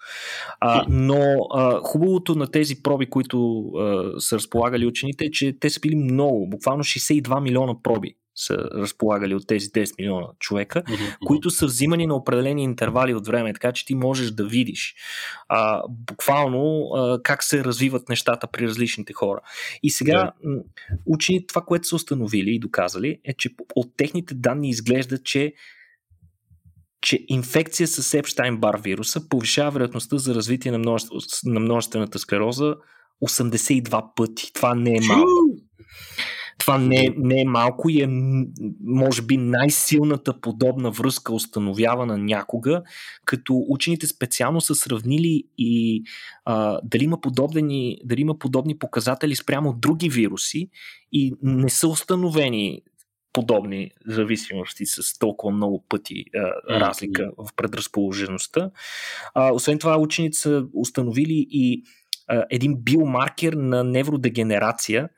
А, 0.60 0.86
но 0.89 1.47
а, 1.54 1.80
хубавото 1.84 2.36
на 2.36 2.52
тези 2.52 2.84
проби, 2.84 3.10
които 3.10 3.67
а, 3.67 4.12
са 4.19 4.36
разполагали 4.36 4.86
учените 4.86 5.26
е, 5.26 5.32
че 5.32 5.60
те 5.60 5.69
са 5.69 5.80
били 5.80 5.95
много, 5.95 6.49
буквално 6.49 6.84
62 6.84 7.41
милиона 7.41 7.73
проби 7.84 8.15
са 8.36 8.58
разполагали 8.58 9.36
от 9.36 9.48
тези 9.48 9.67
10 9.67 9.92
милиона 10.00 10.27
човека, 10.40 10.84
mm-hmm. 10.84 11.17
които 11.25 11.50
са 11.50 11.65
взимани 11.65 12.08
на 12.08 12.15
определени 12.15 12.63
интервали 12.63 13.13
от 13.13 13.27
време, 13.27 13.54
така 13.54 13.71
че 13.71 13.86
ти 13.86 13.96
можеш 13.96 14.31
да 14.31 14.46
видиш 14.46 14.96
а, 15.50 15.81
буквално 15.90 16.90
а, 16.96 17.21
как 17.23 17.44
се 17.44 17.63
развиват 17.63 18.10
нещата 18.10 18.48
при 18.48 18.67
различните 18.67 19.13
хора. 19.13 19.40
И 19.84 19.90
сега 19.90 20.31
yeah. 20.46 20.63
учени 21.06 21.48
това, 21.48 21.62
което 21.62 21.88
са 21.88 21.96
установили 21.96 22.56
и 22.56 22.60
доказали, 22.60 23.19
е, 23.23 23.34
че 23.34 23.50
от 23.75 23.98
техните 23.98 24.34
данни 24.34 24.69
изглежда, 24.69 25.23
че 25.23 25.54
че 27.02 27.19
инфекция 27.27 27.88
с 27.88 28.17
Епштайн-Бар 28.17 28.81
вируса 28.81 29.29
повишава 29.29 29.71
вероятността 29.71 30.17
за 30.17 30.36
развитие 30.36 30.71
на, 30.71 30.77
множеств, 30.77 31.12
на 31.46 31.60
множествената 31.60 32.19
склероза 32.19 32.75
82 33.25 34.15
пъти. 34.15 34.54
Това 34.54 34.75
не 34.75 34.92
е 34.92 35.02
малко. 35.08 35.29
Това 36.63 36.77
не, 36.77 37.13
не 37.17 37.41
е 37.41 37.45
малко 37.45 37.89
и 37.89 38.01
е, 38.01 38.07
може 38.83 39.21
би, 39.21 39.37
най-силната 39.37 40.41
подобна 40.41 40.91
връзка 40.91 41.33
установявана 41.33 42.17
някога, 42.17 42.83
като 43.25 43.65
учените 43.69 44.07
специално 44.07 44.61
са 44.61 44.75
сравнили 44.75 45.43
и 45.57 46.03
а, 46.45 46.79
дали, 46.83 47.03
има 47.03 47.21
подобни, 47.21 47.97
дали 48.03 48.21
има 48.21 48.39
подобни 48.39 48.77
показатели 48.77 49.35
спрямо 49.35 49.73
други 49.73 50.09
вируси 50.09 50.69
и 51.11 51.33
не 51.41 51.69
са 51.69 51.87
установени 51.87 52.81
подобни 53.33 53.91
зависимости 54.07 54.85
с 54.85 55.19
толкова 55.19 55.53
много 55.53 55.85
пъти 55.89 56.25
а, 56.35 56.39
разлика 56.79 57.31
в 57.37 57.55
предразположеността. 57.55 58.71
А, 59.33 59.53
освен 59.53 59.79
това, 59.79 59.97
учените 59.97 60.37
са 60.37 60.65
установили 60.73 61.47
и 61.49 61.83
а, 62.28 62.44
един 62.50 62.76
биомаркер 62.76 63.54
на 63.54 63.84
невродегенерация, 63.84 65.10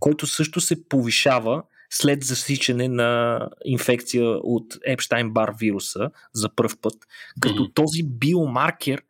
който 0.00 0.26
също 0.26 0.60
се 0.60 0.88
повишава 0.88 1.62
след 1.90 2.24
засичане 2.24 2.88
на 2.88 3.40
инфекция 3.64 4.24
от 4.26 4.74
Епштайн-Бар 4.74 5.58
вируса 5.58 6.10
за 6.32 6.48
първ 6.56 6.76
път, 6.82 6.94
като 7.40 7.62
mm-hmm. 7.62 7.74
този 7.74 8.02
биомаркер 8.02 9.02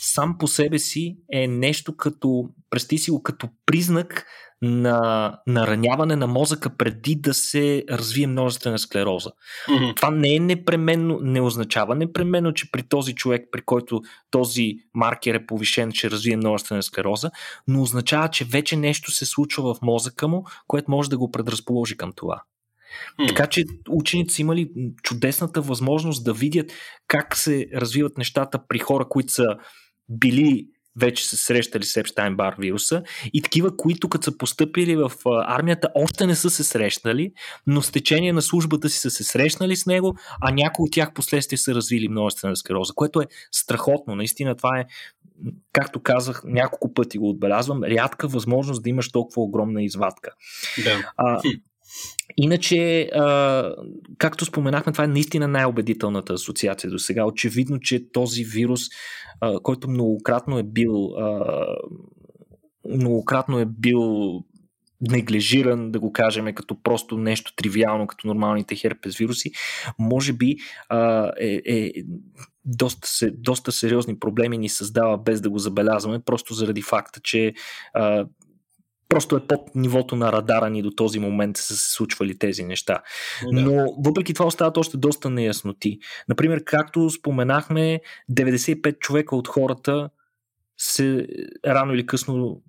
сам 0.00 0.38
по 0.38 0.48
себе 0.48 0.78
си 0.78 1.16
е 1.32 1.46
нещо 1.46 1.96
като, 1.96 2.48
представи 2.70 2.98
си 2.98 3.10
го 3.10 3.22
като 3.22 3.48
признак 3.66 4.26
на 4.62 5.38
нараняване 5.46 6.16
на 6.16 6.26
мозъка 6.26 6.76
преди 6.76 7.14
да 7.14 7.34
се 7.34 7.84
развие 7.90 8.26
множествена 8.26 8.78
склероза. 8.78 9.30
Mm-hmm. 9.68 9.96
Това 9.96 10.10
не 10.10 10.34
е 10.34 10.40
непременно, 10.40 11.18
не 11.22 11.40
означава 11.40 11.94
непременно, 11.94 12.54
че 12.54 12.70
при 12.70 12.82
този 12.82 13.14
човек, 13.14 13.48
при 13.52 13.62
който 13.62 14.00
този 14.30 14.74
маркер 14.94 15.34
е 15.34 15.46
повишен, 15.46 15.92
че 15.92 16.10
развие 16.10 16.36
множествена 16.36 16.82
склероза, 16.82 17.30
но 17.68 17.82
означава, 17.82 18.28
че 18.28 18.44
вече 18.44 18.76
нещо 18.76 19.10
се 19.10 19.26
случва 19.26 19.74
в 19.74 19.82
мозъка 19.82 20.28
му, 20.28 20.44
което 20.66 20.90
може 20.90 21.10
да 21.10 21.18
го 21.18 21.30
предразположи 21.30 21.96
към 21.96 22.12
това. 22.16 22.42
Mm. 23.20 23.28
Така 23.28 23.46
че 23.46 23.64
ученици 23.88 24.40
имали 24.40 24.70
чудесната 25.02 25.60
възможност 25.60 26.24
да 26.24 26.32
видят 26.32 26.72
как 27.06 27.36
се 27.36 27.66
развиват 27.74 28.18
нещата 28.18 28.66
при 28.68 28.78
хора, 28.78 29.08
които 29.08 29.32
са 29.32 29.56
били 30.08 30.66
вече 30.96 31.28
са 31.28 31.36
срещали 31.36 31.84
с 31.84 32.02
Епштайн-Бар 32.02 32.54
вируса 32.58 33.02
и 33.32 33.42
такива, 33.42 33.76
които 33.76 34.08
като 34.08 34.24
са 34.24 34.38
поступили 34.38 34.96
в 34.96 35.12
армията, 35.26 35.88
още 35.94 36.26
не 36.26 36.34
са 36.34 36.50
се 36.50 36.64
срещнали, 36.64 37.32
но 37.66 37.82
с 37.82 37.90
течение 37.90 38.32
на 38.32 38.42
службата 38.42 38.88
си 38.88 38.98
са 38.98 39.10
се 39.10 39.24
срещнали 39.24 39.76
с 39.76 39.86
него, 39.86 40.16
а 40.40 40.50
някои 40.52 40.84
от 40.84 40.92
тях 40.92 41.12
последствие 41.14 41.58
са 41.58 41.74
развили 41.74 42.08
множествена 42.08 42.56
склероза, 42.56 42.92
което 42.96 43.20
е 43.20 43.26
страхотно. 43.52 44.16
Наистина 44.16 44.56
това 44.56 44.78
е, 44.78 44.84
както 45.72 46.02
казах, 46.02 46.42
няколко 46.44 46.94
пъти 46.94 47.18
го 47.18 47.30
отбелязвам, 47.30 47.84
рядка 47.84 48.28
възможност 48.28 48.82
да 48.82 48.90
имаш 48.90 49.12
толкова 49.12 49.42
огромна 49.42 49.82
извадка. 49.82 50.30
Да. 50.84 51.12
А, 51.16 51.40
Иначе, 52.36 53.02
а, 53.02 53.74
както 54.18 54.44
споменахме, 54.44 54.92
това 54.92 55.04
е 55.04 55.08
наистина 55.08 55.48
най-убедителната 55.48 56.32
асоциация 56.32 56.90
до 56.90 56.98
сега. 56.98 57.24
Очевидно, 57.24 57.80
че 57.80 58.12
този 58.12 58.44
вирус, 58.44 58.80
а, 59.40 59.60
който 59.60 59.90
многократно 59.90 60.58
е 60.58 60.62
бил 60.62 61.06
а, 61.06 61.66
многократно 62.88 63.58
е 63.58 63.64
бил 63.66 64.40
неглижиран, 65.10 65.90
да 65.90 66.00
го 66.00 66.12
кажем, 66.12 66.54
като 66.54 66.82
просто 66.82 67.18
нещо 67.18 67.52
тривиално, 67.56 68.06
като 68.06 68.26
нормалните 68.26 68.76
херпес 68.76 69.16
вируси, 69.16 69.52
може 69.98 70.32
би 70.32 70.56
а, 70.88 71.32
е, 71.40 71.60
е 71.66 71.92
доста, 72.64 73.08
се, 73.08 73.30
доста 73.30 73.72
сериозни 73.72 74.18
проблеми 74.18 74.58
ни 74.58 74.68
създава 74.68 75.18
без 75.18 75.40
да 75.40 75.50
го 75.50 75.58
забелязваме, 75.58 76.22
просто 76.24 76.54
заради 76.54 76.82
факта, 76.82 77.20
че 77.20 77.54
а, 77.94 78.26
просто 79.12 79.36
е 79.36 79.46
под 79.46 79.60
нивото 79.74 80.16
на 80.16 80.32
радара 80.32 80.70
ни 80.70 80.82
до 80.82 80.90
този 80.90 81.18
момент 81.18 81.56
са 81.56 81.76
се 81.76 81.92
случвали 81.92 82.38
тези 82.38 82.64
неща. 82.64 83.02
Но 83.52 83.94
въпреки 84.04 84.34
това 84.34 84.46
остават 84.46 84.76
още 84.76 84.96
доста 84.96 85.30
неясноти. 85.30 85.98
Например, 86.28 86.64
както 86.64 87.10
споменахме, 87.10 88.00
95 88.30 88.98
човека 88.98 89.36
от 89.36 89.48
хората 89.48 90.10
се 90.78 91.26
рано 91.66 91.94
или 91.94 92.06
късно 92.06 92.62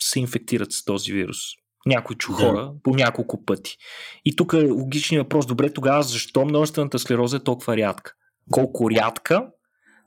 се 0.00 0.20
инфектират 0.20 0.72
с 0.72 0.84
този 0.84 1.12
вирус. 1.12 1.38
Някои 1.86 2.16
чу 2.16 2.32
хора 2.32 2.62
да. 2.62 2.72
по 2.82 2.90
няколко 2.90 3.44
пъти. 3.44 3.76
И 4.24 4.36
тук 4.36 4.52
е 4.52 4.70
логичният 4.70 5.24
въпрос. 5.24 5.46
Добре, 5.46 5.72
тогава 5.72 6.02
защо 6.02 6.44
множествената 6.44 6.98
склероза 6.98 7.36
е 7.36 7.40
толкова 7.40 7.76
рядка? 7.76 8.14
Колко 8.50 8.90
рядка? 8.90 9.46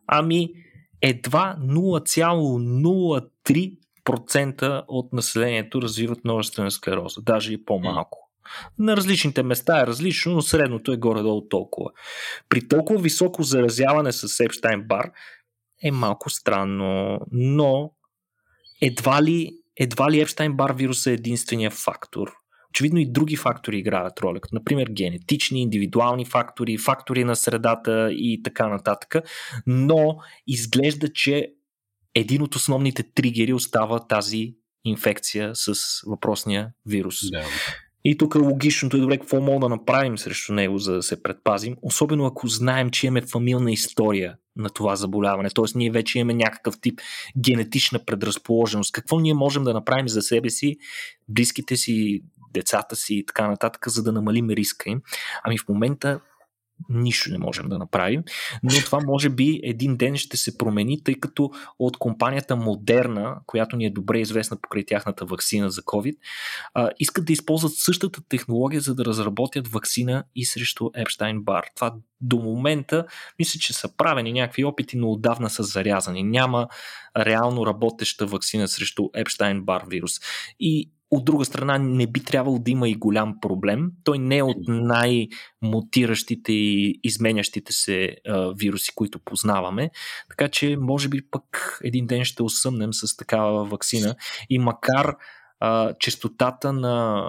Ами 0.07 0.49
едва 1.01 1.57
0,03 1.61 3.77
процента 4.05 4.83
от 4.87 5.13
населението 5.13 5.81
развиват 5.81 6.25
множествена 6.25 6.71
склероза, 6.71 7.21
даже 7.21 7.53
и 7.53 7.65
по-малко. 7.65 8.25
На 8.79 8.97
различните 8.97 9.43
места 9.43 9.81
е 9.81 9.87
различно, 9.87 10.33
но 10.33 10.41
средното 10.41 10.91
е 10.91 10.97
горе-долу 10.97 11.47
толкова. 11.47 11.91
При 12.49 12.67
толкова 12.67 13.01
високо 13.01 13.43
заразяване 13.43 14.11
с 14.11 14.39
Епштайн 14.39 14.83
бар 14.87 15.11
е 15.83 15.91
малко 15.91 16.29
странно, 16.29 17.19
но 17.31 17.91
едва 18.81 19.23
ли, 19.23 19.51
едва 19.77 20.11
ли 20.11 20.21
Епштайн 20.21 20.53
бар 20.53 20.73
вирус 20.73 21.07
е 21.07 21.13
единствения 21.13 21.71
фактор. 21.71 22.31
Очевидно 22.69 22.99
и 22.99 23.11
други 23.11 23.35
фактори 23.35 23.77
играят 23.77 24.19
роля, 24.19 24.39
като 24.39 24.55
например 24.55 24.87
генетични, 24.91 25.61
индивидуални 25.61 26.25
фактори, 26.25 26.77
фактори 26.77 27.23
на 27.23 27.35
средата 27.35 28.09
и 28.11 28.43
така 28.43 28.67
нататък, 28.67 29.15
но 29.67 30.17
изглежда, 30.47 31.13
че 31.13 31.54
един 32.15 32.41
от 32.41 32.55
основните 32.55 33.03
тригери 33.03 33.53
остава 33.53 34.07
тази 34.07 34.55
инфекция 34.85 35.51
с 35.53 35.73
въпросния 36.05 36.69
вирус. 36.85 37.29
Да. 37.31 37.43
И 38.07 38.17
тук 38.17 38.35
логичното 38.35 38.97
е 38.97 38.99
добре 38.99 39.17
какво 39.17 39.41
мога 39.41 39.59
да 39.59 39.69
направим 39.69 40.17
срещу 40.17 40.53
него, 40.53 40.77
за 40.77 40.93
да 40.93 41.03
се 41.03 41.23
предпазим, 41.23 41.75
особено 41.81 42.25
ако 42.25 42.47
знаем, 42.47 42.89
че 42.89 43.07
имаме 43.07 43.21
фамилна 43.21 43.71
история 43.71 44.35
на 44.55 44.69
това 44.69 44.95
заболяване, 44.95 45.49
т.е. 45.49 45.77
ние 45.77 45.91
вече 45.91 46.19
имаме 46.19 46.33
някакъв 46.33 46.75
тип 46.81 46.99
генетична 47.39 47.99
предразположеност. 48.05 48.91
Какво 48.91 49.19
ние 49.19 49.33
можем 49.33 49.63
да 49.63 49.73
направим 49.73 50.07
за 50.07 50.21
себе 50.21 50.49
си, 50.49 50.77
близките 51.27 51.75
си, 51.77 52.21
децата 52.53 52.95
си 52.95 53.15
и 53.15 53.25
така 53.25 53.47
нататък, 53.47 53.85
за 53.87 54.03
да 54.03 54.11
намалим 54.11 54.49
риска 54.49 54.89
им? 54.89 55.01
Ами 55.43 55.57
в 55.57 55.67
момента 55.69 56.19
нищо 56.89 57.31
не 57.31 57.37
можем 57.37 57.69
да 57.69 57.77
направим, 57.77 58.23
но 58.63 58.69
това 58.69 58.99
може 59.05 59.29
би 59.29 59.59
един 59.63 59.97
ден 59.97 60.17
ще 60.17 60.37
се 60.37 60.57
промени, 60.57 61.03
тъй 61.03 61.15
като 61.15 61.51
от 61.79 61.97
компанията 61.97 62.55
Модерна, 62.55 63.35
която 63.45 63.77
ни 63.77 63.85
е 63.85 63.89
добре 63.89 64.19
известна 64.19 64.57
покрай 64.61 64.85
тяхната 64.85 65.25
вакцина 65.25 65.69
за 65.69 65.81
COVID, 65.81 66.15
искат 66.99 67.25
да 67.25 67.33
използват 67.33 67.73
същата 67.75 68.21
технология, 68.29 68.81
за 68.81 68.95
да 68.95 69.05
разработят 69.05 69.67
вакцина 69.67 70.23
и 70.35 70.45
срещу 70.45 70.89
Епштайн 70.95 71.41
Бар. 71.43 71.65
Това 71.75 71.95
до 72.21 72.37
момента 72.37 73.05
мисля, 73.39 73.59
че 73.59 73.73
са 73.73 73.97
правени 73.97 74.33
някакви 74.33 74.63
опити, 74.63 74.97
но 74.97 75.11
отдавна 75.11 75.49
са 75.49 75.63
зарязани. 75.63 76.23
Няма 76.23 76.67
реално 77.17 77.65
работеща 77.65 78.25
вакцина 78.25 78.67
срещу 78.67 79.09
Епштайн 79.13 79.63
Бар 79.63 79.83
вирус. 79.87 80.11
И 80.59 80.91
от 81.15 81.25
друга 81.25 81.45
страна, 81.45 81.77
не 81.77 82.07
би 82.07 82.23
трябвало 82.23 82.59
да 82.59 82.71
има 82.71 82.89
и 82.89 82.95
голям 82.95 83.35
проблем. 83.41 83.91
Той 84.03 84.19
не 84.19 84.37
е 84.37 84.43
от 84.43 84.57
най-мутиращите 84.67 86.53
и 86.53 86.99
изменящите 87.03 87.73
се 87.73 88.15
а, 88.27 88.53
вируси, 88.57 88.91
които 88.95 89.19
познаваме. 89.19 89.91
Така 90.29 90.47
че, 90.47 90.77
може 90.79 91.09
би 91.09 91.29
пък 91.31 91.79
един 91.83 92.07
ден 92.07 92.25
ще 92.25 92.43
осъмнем 92.43 92.93
с 92.93 93.17
такава 93.17 93.65
вакцина. 93.65 94.15
И 94.49 94.59
макар 94.59 95.15
а, 95.59 95.93
частотата 95.99 96.73
на 96.73 97.25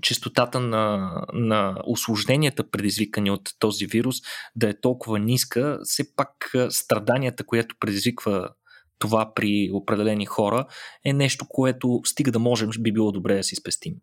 частотата 0.00 0.60
на, 0.60 1.12
на 1.32 1.76
осложненията, 1.86 2.70
предизвикани 2.70 3.30
от 3.30 3.50
този 3.58 3.86
вирус, 3.86 4.16
да 4.56 4.68
е 4.68 4.80
толкова 4.80 5.18
ниска, 5.18 5.78
все 5.84 6.16
пак 6.16 6.52
страданията, 6.68 7.44
което 7.44 7.74
предизвиква 7.80 8.48
това 9.02 9.32
при 9.34 9.70
определени 9.72 10.26
хора 10.26 10.66
е 11.04 11.12
нещо, 11.12 11.46
което 11.48 12.00
стига 12.04 12.32
да 12.32 12.38
можем, 12.38 12.70
би 12.80 12.92
било 12.92 13.12
добре 13.12 13.36
да 13.36 13.42
си 13.42 13.56
спестим. 13.56 13.94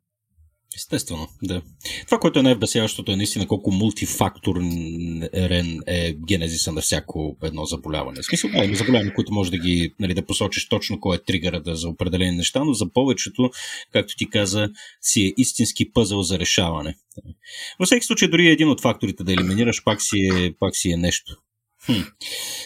Естествено, 0.76 1.28
да. 1.44 1.62
Това, 2.06 2.20
което 2.20 2.40
е 2.40 2.44
най-вбесяващото 2.44 3.12
е 3.12 3.16
наистина 3.16 3.48
колко 3.48 3.72
мултифакторен 3.72 5.80
е 5.88 6.14
генезиса 6.28 6.72
на 6.72 6.82
всяко 6.82 7.38
едно 7.44 7.66
заболяване. 7.66 8.22
В 8.22 8.26
смисъл, 8.26 8.50
да, 8.50 8.66
има 8.66 8.76
заболявания, 8.76 9.14
които 9.14 9.34
може 9.34 9.52
да 9.52 9.58
ги, 9.58 9.94
нали, 10.00 10.14
да 10.14 10.26
посочиш 10.26 10.68
точно 10.68 11.00
кой 11.00 11.16
е 11.16 11.24
тригъра 11.24 11.62
да, 11.62 11.76
за 11.76 11.90
определени 11.90 12.38
неща, 12.38 12.64
но 12.64 12.74
за 12.74 12.94
повечето, 12.94 13.50
както 13.94 14.14
ти 14.18 14.30
каза, 14.30 14.70
си 15.02 15.22
е 15.22 15.34
истински 15.38 15.92
пъзъл 15.92 16.24
за 16.24 16.40
решаване. 16.40 16.96
Във 17.80 17.86
всеки 17.86 18.06
случай, 18.06 18.28
дори 18.28 18.48
един 18.48 18.70
от 18.70 18.82
факторите 18.82 19.24
да 19.24 19.34
елиминираш, 19.34 19.84
пак 19.84 20.02
си 20.02 20.20
е, 20.20 20.54
пак 20.60 20.76
си 20.76 20.92
е 20.92 20.98
нещо. 20.98 21.36
Хм. 21.86 22.02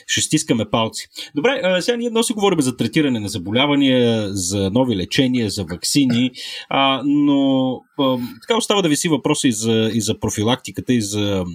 Ще 0.08 0.22
стискаме 0.22 0.70
палци. 0.70 1.08
Добре, 1.36 1.62
а, 1.64 1.82
сега 1.82 1.98
ние 1.98 2.10
много 2.10 2.24
си 2.24 2.34
говорим 2.34 2.62
за 2.62 2.78
третиране 2.78 3.20
на 3.20 3.30
заболявания, 3.30 4.34
за 4.34 4.70
нови 4.72 4.96
лечения, 4.96 5.50
за 5.50 5.64
вакцини, 5.64 6.32
а, 6.70 7.02
но 7.06 7.74
а, 8.00 8.18
така 8.42 8.58
остава 8.58 8.82
да 8.82 8.90
виси 8.90 9.10
въпроса 9.10 9.48
и 9.48 9.52
за, 9.52 9.92
и 9.94 10.02
за 10.02 10.20
профилактиката, 10.20 10.94
и 10.94 11.02
за 11.02 11.46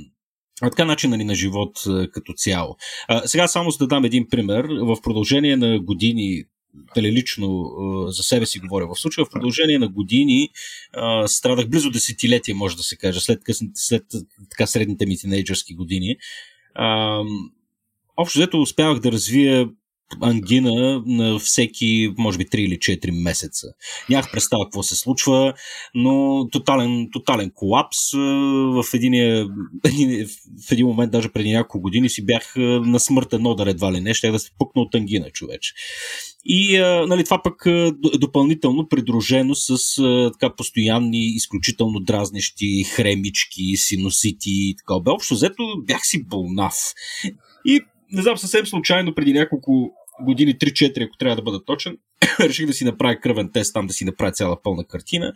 така 0.60 0.84
начина 0.84 1.16
ни 1.16 1.24
на 1.24 1.34
живот 1.34 1.78
а, 1.86 2.10
като 2.10 2.32
цяло. 2.32 2.76
А, 3.08 3.28
сега 3.28 3.48
само 3.48 3.70
за 3.70 3.78
да 3.78 3.86
дам 3.86 4.04
един 4.04 4.28
пример. 4.30 4.64
В 4.64 4.96
продължение 5.02 5.56
на 5.56 5.78
години 5.78 6.44
дали 6.94 7.12
лично 7.12 7.70
за 8.08 8.22
себе 8.22 8.46
си 8.46 8.58
говоря 8.58 8.86
в 8.86 9.00
случая, 9.00 9.24
в 9.24 9.30
продължение 9.30 9.78
на 9.78 9.88
години 9.88 10.48
страдах 11.26 11.68
близо 11.68 11.90
десетилетие, 11.90 12.54
може 12.54 12.76
да 12.76 12.82
се 12.82 12.96
каже, 12.96 13.20
след, 13.20 13.40
след 13.74 14.02
така 14.50 14.66
средните 14.66 15.06
ми 15.06 15.18
тинейджърски 15.18 15.74
години. 15.74 16.16
Общо 18.16 18.38
взето 18.38 18.60
успявах 18.60 18.98
да 18.98 19.12
развия 19.12 19.68
ангина 20.20 21.02
на 21.06 21.38
всеки, 21.38 22.14
може 22.18 22.38
би, 22.38 22.44
3 22.44 22.56
или 22.56 22.76
4 22.76 23.22
месеца. 23.22 23.66
Нямах 24.10 24.32
представа 24.32 24.64
какво 24.64 24.82
се 24.82 24.96
случва, 24.96 25.54
но 25.94 26.46
тотален, 26.52 27.08
тотален 27.12 27.50
колапс. 27.54 28.12
В, 28.12 28.84
един, 28.94 29.12
в 30.68 30.72
един 30.72 30.86
момент, 30.86 31.12
даже 31.12 31.28
преди 31.28 31.52
няколко 31.52 31.80
години, 31.80 32.08
си 32.08 32.26
бях 32.26 32.52
на 32.56 33.00
смъртен 33.00 33.46
одар 33.46 33.66
едва 33.66 33.92
ли 33.92 34.00
не, 34.00 34.14
ще 34.14 34.30
да 34.30 34.38
се 34.38 34.50
пукна 34.58 34.82
от 34.82 34.94
ангина, 34.94 35.30
човече. 35.30 35.72
И 36.44 36.78
нали, 37.08 37.24
това 37.24 37.42
пък 37.42 37.64
допълнително 38.18 38.88
придружено 38.88 39.54
с 39.54 39.76
така 40.32 40.54
постоянни, 40.56 41.26
изключително 41.26 42.00
дразнещи 42.00 42.84
хремички, 42.84 43.76
синусити 43.76 44.50
и 44.50 44.74
така. 44.78 44.94
Общо 45.12 45.34
взето 45.34 45.62
бях 45.86 46.00
си 46.02 46.24
болнав. 46.24 46.74
И 47.64 47.80
не 48.12 48.22
знам, 48.22 48.38
съвсем 48.38 48.66
случайно 48.66 49.14
преди 49.14 49.32
няколко 49.32 49.92
години 50.20 50.54
3-4, 50.54 51.06
ако 51.06 51.16
трябва 51.16 51.36
да 51.36 51.42
бъда 51.42 51.64
точен, 51.64 51.96
реших 52.40 52.66
да 52.66 52.72
си 52.72 52.84
направя 52.84 53.20
кръвен 53.20 53.50
тест 53.52 53.74
там, 53.74 53.86
да 53.86 53.92
си 53.92 54.04
направя 54.04 54.32
цяла 54.32 54.62
пълна 54.62 54.84
картина. 54.84 55.32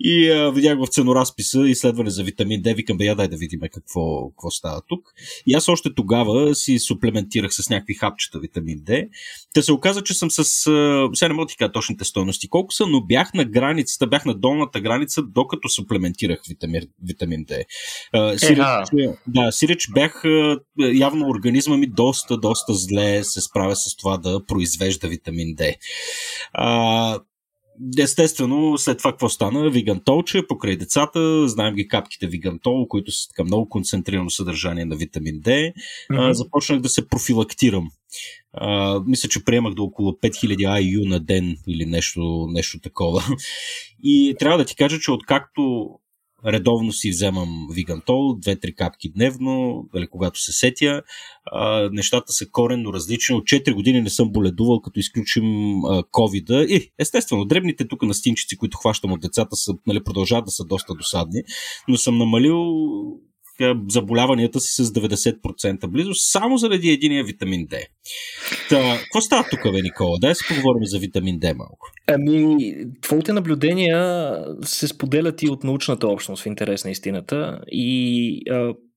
И 0.00 0.30
а, 0.30 0.50
видях 0.50 0.78
в 0.78 0.86
ценоразписа 0.86 1.68
изследване 1.68 2.10
за 2.10 2.24
витамин 2.24 2.62
D. 2.62 2.76
Викам, 2.76 2.98
бе, 2.98 3.04
я 3.04 3.14
дай 3.14 3.28
да 3.28 3.36
видим 3.36 3.60
какво, 3.72 4.30
какво 4.30 4.50
става 4.50 4.80
тук. 4.88 5.12
И 5.46 5.54
аз 5.54 5.68
още 5.68 5.94
тогава 5.94 6.54
си 6.54 6.78
суплементирах 6.78 7.54
с 7.54 7.70
някакви 7.70 7.94
хапчета 7.94 8.38
витамин 8.38 8.78
D. 8.78 9.08
Та 9.54 9.62
се 9.62 9.72
оказа, 9.72 10.02
че 10.02 10.14
съм 10.14 10.30
с... 10.30 10.44
Сега 11.14 11.28
не 11.28 11.34
мога 11.34 11.46
да 11.46 11.50
ти 11.50 11.56
кажа 11.56 11.72
точните 11.72 12.04
стойности 12.04 12.48
колко 12.48 12.72
са, 12.72 12.86
но 12.86 13.00
бях 13.00 13.34
на 13.34 13.44
границата, 13.44 14.06
бях 14.06 14.24
на 14.24 14.34
долната 14.34 14.80
граница, 14.80 15.22
докато 15.22 15.68
суплементирах 15.68 16.40
витамин, 16.48 16.82
витамин 17.04 17.44
D. 17.44 17.64
Сиреч, 18.38 19.16
да, 19.26 19.52
сиреч 19.52 19.88
бях... 19.94 20.22
Явно 20.78 21.28
организма 21.28 21.76
ми 21.76 21.86
доста, 21.86 22.36
доста 22.36 22.74
зле 22.74 23.24
се 23.24 23.40
справя 23.40 23.76
с 23.76 23.96
това 23.96 24.16
да 24.16 24.46
произвежда 24.46 25.08
витамин 25.08 25.56
D. 25.56 25.74
А, 26.52 27.18
естествено, 27.98 28.78
след 28.78 28.98
това 28.98 29.12
какво 29.12 29.28
стана? 29.28 29.70
Вигантолче 29.70 30.46
покрай 30.48 30.76
децата, 30.76 31.48
знаем 31.48 31.74
ги 31.74 31.88
капките 31.88 32.26
Вигантол, 32.26 32.88
които 32.88 33.12
са 33.12 33.28
така 33.28 33.44
много 33.44 33.68
концентрирано 33.68 34.30
съдържание 34.30 34.84
на 34.84 34.96
витамин 34.96 35.34
D. 35.34 35.48
Mm-hmm. 35.48 36.30
А, 36.30 36.34
започнах 36.34 36.80
да 36.80 36.88
се 36.88 37.08
профилактирам. 37.08 37.90
А, 38.52 39.00
мисля, 39.06 39.28
че 39.28 39.44
приемах 39.44 39.74
до 39.74 39.84
около 39.84 40.12
5000 40.12 40.56
IU 40.56 41.08
на 41.08 41.20
ден 41.20 41.56
или 41.68 41.86
нещо, 41.86 42.46
нещо 42.50 42.80
такова. 42.80 43.22
И 44.02 44.36
трябва 44.38 44.58
да 44.58 44.64
ти 44.64 44.76
кажа, 44.76 44.98
че 45.00 45.10
откакто 45.10 45.90
редовно 46.46 46.92
си 46.92 47.10
вземам 47.10 47.68
вигантол, 47.72 48.36
2-3 48.38 48.74
капки 48.74 49.08
дневно, 49.08 49.84
дали, 49.94 50.06
когато 50.06 50.40
се 50.40 50.52
сетя. 50.52 51.02
А, 51.44 51.88
нещата 51.92 52.32
са 52.32 52.46
коренно 52.50 52.92
различни. 52.92 53.34
От 53.34 53.44
4 53.44 53.74
години 53.74 54.00
не 54.00 54.10
съм 54.10 54.32
боледувал, 54.32 54.80
като 54.80 55.00
изключим 55.00 55.44
covid 56.12 56.66
И, 56.66 56.92
естествено, 56.98 57.44
дребните 57.44 57.88
тук 57.88 58.02
настинчици, 58.02 58.56
които 58.56 58.78
хващам 58.78 59.12
от 59.12 59.20
децата, 59.20 59.56
са, 59.56 59.74
нали, 59.86 60.04
продължават 60.04 60.44
да 60.44 60.50
са 60.50 60.64
доста 60.64 60.94
досадни, 60.94 61.42
но 61.88 61.96
съм 61.96 62.18
намалил 62.18 62.64
заболяванията 63.88 64.60
си 64.60 64.84
с 64.84 64.90
90% 64.90 65.86
близо, 65.86 66.14
само 66.14 66.58
заради 66.58 66.90
единия 66.90 67.24
витамин 67.24 67.66
D. 67.66 67.86
Та, 68.68 68.98
какво 69.02 69.20
става 69.20 69.44
тук, 69.50 69.72
бе, 69.72 69.82
Никола? 69.82 70.18
Дай 70.20 70.34
си 70.34 70.44
поговорим 70.48 70.84
за 70.84 70.98
витамин 70.98 71.40
D 71.40 71.56
малко. 71.56 71.90
Ами, 72.06 72.74
твоите 73.00 73.32
наблюдения 73.32 74.38
се 74.64 74.88
споделят 74.88 75.42
и 75.42 75.48
от 75.48 75.64
научната 75.64 76.08
общност 76.08 76.42
в 76.42 76.46
интерес 76.46 76.84
на 76.84 76.90
истината 76.90 77.60
и 77.66 78.40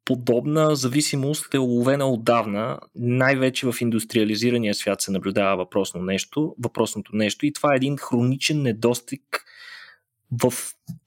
подобна 0.05 0.75
зависимост 0.75 1.53
е 1.53 1.59
уловена 1.59 2.09
отдавна. 2.09 2.79
Най-вече 2.95 3.67
в 3.67 3.81
индустриализирания 3.81 4.73
свят 4.73 5.01
се 5.01 5.11
наблюдава 5.11 5.57
въпросно 5.57 6.01
нещо, 6.01 6.55
въпросното 6.63 7.15
нещо 7.15 7.45
и 7.45 7.53
това 7.53 7.73
е 7.73 7.77
един 7.77 7.97
хроничен 7.97 8.61
недостиг 8.61 9.21
в 10.31 10.53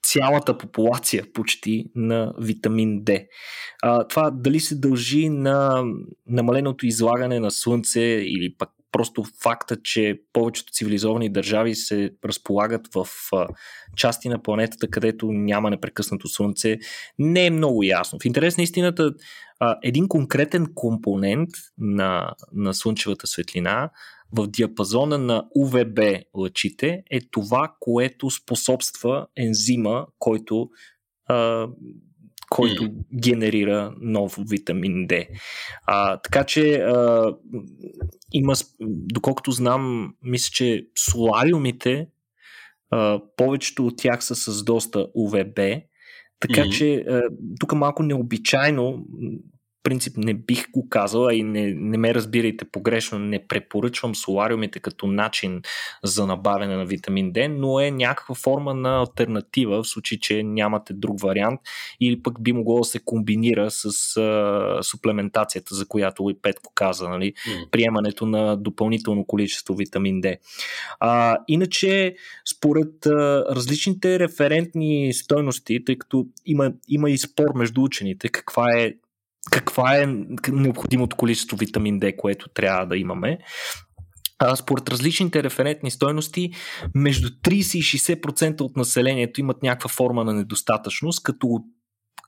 цялата 0.03 0.57
популация 0.57 1.25
почти 1.33 1.85
на 1.95 2.33
витамин 2.39 3.01
D. 3.03 3.27
А, 3.83 4.07
това 4.07 4.31
дали 4.31 4.59
се 4.59 4.75
дължи 4.75 5.29
на 5.29 5.83
намаленото 6.27 6.85
излагане 6.85 7.39
на 7.39 7.51
слънце 7.51 8.01
или 8.01 8.55
пък 8.57 8.69
просто 8.95 9.23
факта, 9.43 9.77
че 9.83 10.21
повечето 10.33 10.73
цивилизовани 10.73 11.29
държави 11.29 11.75
се 11.75 12.11
разполагат 12.25 12.87
в 12.95 13.07
части 13.95 14.29
на 14.29 14.41
планетата, 14.41 14.87
където 14.87 15.31
няма 15.31 15.69
непрекъснато 15.69 16.27
слънце, 16.27 16.77
не 17.19 17.45
е 17.45 17.49
много 17.49 17.83
ясно. 17.83 18.19
В 18.19 18.25
интерес 18.25 18.57
на 18.57 18.63
истината, 18.63 19.13
един 19.83 20.07
конкретен 20.07 20.67
компонент 20.75 21.49
на, 21.77 22.33
на 22.53 22.73
слънчевата 22.73 23.27
светлина 23.27 23.89
в 24.33 24.47
диапазона 24.47 25.17
на 25.17 25.43
УВБ 25.55 25.99
лъчите 26.37 27.03
е 27.11 27.19
това, 27.31 27.75
което 27.79 28.29
способства 28.29 29.27
ензима, 29.37 30.05
който, 30.19 30.69
който 32.49 32.83
mm. 32.83 32.93
генерира 33.21 33.93
нов 34.01 34.37
витамин 34.49 35.07
D. 35.07 35.27
А, 35.85 36.17
така 36.17 36.43
че 36.43 36.75
а, 36.75 37.33
има, 38.31 38.53
доколкото 39.13 39.51
знам, 39.51 40.13
мисля, 40.23 40.49
че 40.53 40.87
солариумите, 40.97 42.07
а, 42.91 43.19
повечето 43.37 43.85
от 43.85 43.97
тях 43.97 44.23
са 44.23 44.35
с 44.35 44.63
доста 44.63 45.07
УВБ, 45.13 45.59
така 46.39 46.61
mm-hmm. 46.61 46.77
че 46.77 47.05
тук 47.59 47.73
малко 47.73 48.03
необичайно 48.03 49.05
принцип 49.85 50.17
не 50.17 50.33
бих 50.33 50.71
го 50.71 50.89
казал, 50.89 51.27
а 51.27 51.33
и 51.33 51.43
не, 51.43 51.73
не 51.73 51.97
ме 51.97 52.13
разбирайте 52.13 52.65
погрешно, 52.65 53.19
не 53.19 53.47
препоръчвам 53.47 54.15
солариумите 54.15 54.79
като 54.79 55.07
начин 55.07 55.61
за 56.03 56.27
набавяне 56.27 56.75
на 56.75 56.85
витамин 56.85 57.33
D, 57.33 57.47
но 57.47 57.79
е 57.79 57.91
някаква 57.91 58.35
форма 58.35 58.73
на 58.73 58.99
альтернатива 58.99 59.83
в 59.83 59.87
случай, 59.87 60.19
че 60.19 60.43
нямате 60.43 60.93
друг 60.93 61.21
вариант 61.21 61.61
или 61.99 62.23
пък 62.23 62.41
би 62.41 62.53
могло 62.53 62.77
да 62.77 62.83
се 62.83 62.99
комбинира 62.99 63.71
с 63.71 64.17
а, 64.17 64.83
суплементацията, 64.83 65.75
за 65.75 65.87
която 65.87 66.29
и 66.29 66.41
Петко 66.41 66.71
каза, 66.75 67.09
нали? 67.09 67.33
Mm. 67.33 67.69
приемането 67.69 68.25
на 68.25 68.57
допълнително 68.57 69.25
количество 69.25 69.75
витамин 69.75 70.21
D. 70.21 70.37
А, 70.99 71.37
иначе, 71.47 72.15
според 72.55 73.05
а, 73.05 73.45
различните 73.55 74.19
референтни 74.19 75.13
стойности, 75.13 75.85
тъй 75.85 75.97
като 75.97 76.25
има, 76.45 76.71
има 76.89 77.09
и 77.09 77.17
спор 77.17 77.53
между 77.55 77.83
учените, 77.83 78.29
каква 78.29 78.77
е 78.77 78.93
каква 79.51 79.97
е 79.97 80.07
необходимото 80.51 81.15
количество 81.15 81.57
витамин 81.57 81.99
D, 81.99 82.15
което 82.15 82.49
трябва 82.49 82.85
да 82.85 82.97
имаме. 82.97 83.37
А, 84.39 84.55
според 84.55 84.89
различните 84.89 85.43
референтни 85.43 85.91
стойности, 85.91 86.51
между 86.95 87.29
30 87.29 87.77
и 87.77 87.83
60% 87.83 88.61
от 88.61 88.77
населението 88.77 89.39
имат 89.39 89.63
някаква 89.63 89.89
форма 89.89 90.23
на 90.23 90.33
недостатъчност, 90.33 91.23
като 91.23 91.59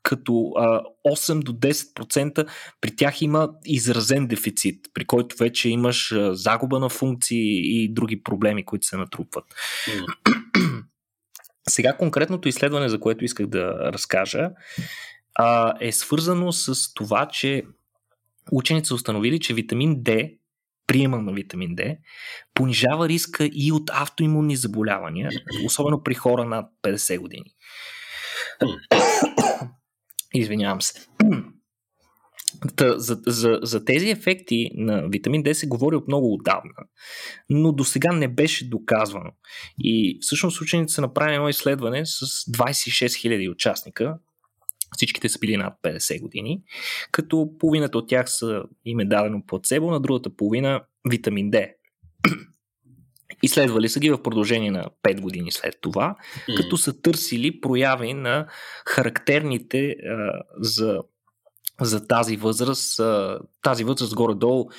като 0.03 0.51
а, 0.57 0.82
8 1.07 1.43
до 1.43 1.53
10% 1.53 2.47
при 2.82 2.95
тях 2.95 3.22
има 3.22 3.49
изразен 3.65 4.28
дефицит, 4.28 4.86
при 4.93 5.05
който 5.05 5.36
вече 5.39 5.70
имаш 5.70 6.11
а, 6.11 6.36
загуба 6.36 6.80
на 6.80 6.89
функции 6.89 7.84
и 7.84 7.93
други 7.93 8.24
проблеми, 8.24 8.65
които 8.65 8.88
се 8.88 8.97
натрупват. 8.97 9.45
Mm. 9.88 10.84
Сега 11.70 11.97
конкретното 11.97 12.47
изследване, 12.47 12.89
за 12.89 12.99
което 12.99 13.26
исках 13.26 13.47
да 13.47 13.91
разкажа, 13.93 14.49
а, 15.38 15.74
е 15.80 15.92
свързано 15.92 16.52
с 16.52 16.94
това, 16.94 17.28
че 17.28 17.64
учените 18.52 18.88
са 18.88 18.96
установили, 18.96 19.40
че 19.40 19.54
витамин 19.54 19.96
D, 19.96 20.38
приема 20.88 21.22
на 21.22 21.34
витамин 21.34 21.76
D, 21.76 21.98
понижава 22.54 23.10
риска 23.10 23.50
и 23.54 23.72
от 23.72 23.90
автоимунни 23.94 24.56
заболявания, 24.56 25.30
особено 25.66 26.04
при 26.04 26.14
хора 26.14 26.46
над 26.46 26.66
50 26.84 27.20
години. 27.20 27.54
Извинявам 30.34 30.82
се. 30.82 31.06
Та, 32.76 33.00
за, 33.00 33.22
за, 33.28 33.60
за 33.62 33.86
тези 33.86 34.10
ефекти 34.10 34.72
на 34.74 35.08
витамин 35.08 35.44
D 35.44 35.54
се 35.54 35.68
говори 35.68 35.96
от 35.96 36.08
много 36.08 36.34
отдавна, 36.34 36.74
но 37.50 37.72
до 37.72 37.84
сега 37.84 38.14
не 38.14 38.28
беше 38.28 38.70
доказвано. 38.70 39.32
И 39.80 40.18
всъщност 40.22 40.62
учените 40.62 40.94
са 40.94 41.02
направили 41.02 41.36
едно 41.36 41.50
изследване 41.50 42.06
с 42.06 42.26
26 42.26 43.06
000 43.06 43.52
участника, 43.52 44.18
Всичките 44.96 45.30
са 45.30 45.40
били 45.40 45.58
над 45.58 45.74
50 45.84 46.22
години, 46.22 46.62
като 47.12 47.50
половината 47.60 47.98
от 47.98 48.08
тях 48.08 48.26
са 48.30 48.64
им 48.86 49.00
е 49.00 49.06
дадено 49.06 49.46
плацебо, 49.48 49.92
на 49.92 50.00
другата 50.00 50.36
половина 50.36 50.84
витамин 51.10 51.52
D. 51.52 51.72
Изследвали 53.44 53.90
са 53.90 54.00
ги 54.00 54.10
в 54.10 54.24
продължение 54.24 54.72
на 54.72 54.90
5 55.04 55.22
години 55.22 55.52
след 55.52 55.76
това, 55.82 56.16
mm. 56.50 56.58
като 56.58 56.78
са 56.78 57.02
търсили 57.02 57.62
прояви 57.62 58.14
на 58.14 58.48
характерните 58.86 59.90
а, 59.90 60.42
за 60.58 61.02
за 61.82 62.07
тази 62.07 62.38
възраст. 62.38 63.01
Тази 63.61 63.84
възраст 63.84 64.15
горе-долу 64.15 64.69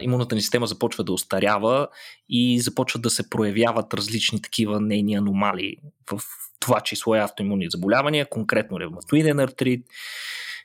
имунната 0.00 0.34
ни 0.34 0.40
система 0.40 0.66
започва 0.66 1.04
да 1.04 1.12
остарява 1.12 1.88
и 2.28 2.60
започват 2.60 3.02
да 3.02 3.10
се 3.10 3.30
проявяват 3.30 3.94
различни 3.94 4.42
такива 4.42 4.80
нейни 4.80 5.14
аномалии. 5.14 5.76
В 6.10 6.20
това 6.60 6.80
число 6.80 7.14
е 7.14 7.20
автоимунни 7.20 7.66
заболявания, 7.70 8.28
конкретно 8.30 8.80
ревматоиден 8.80 9.38
артрит, 9.38 9.86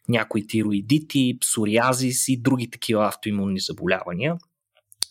някои 0.10 0.48
тироидити, 0.48 1.38
псориазис 1.42 2.28
и 2.28 2.42
други 2.42 2.70
такива 2.70 3.08
автоимунни 3.08 3.60
заболявания. 3.60 4.36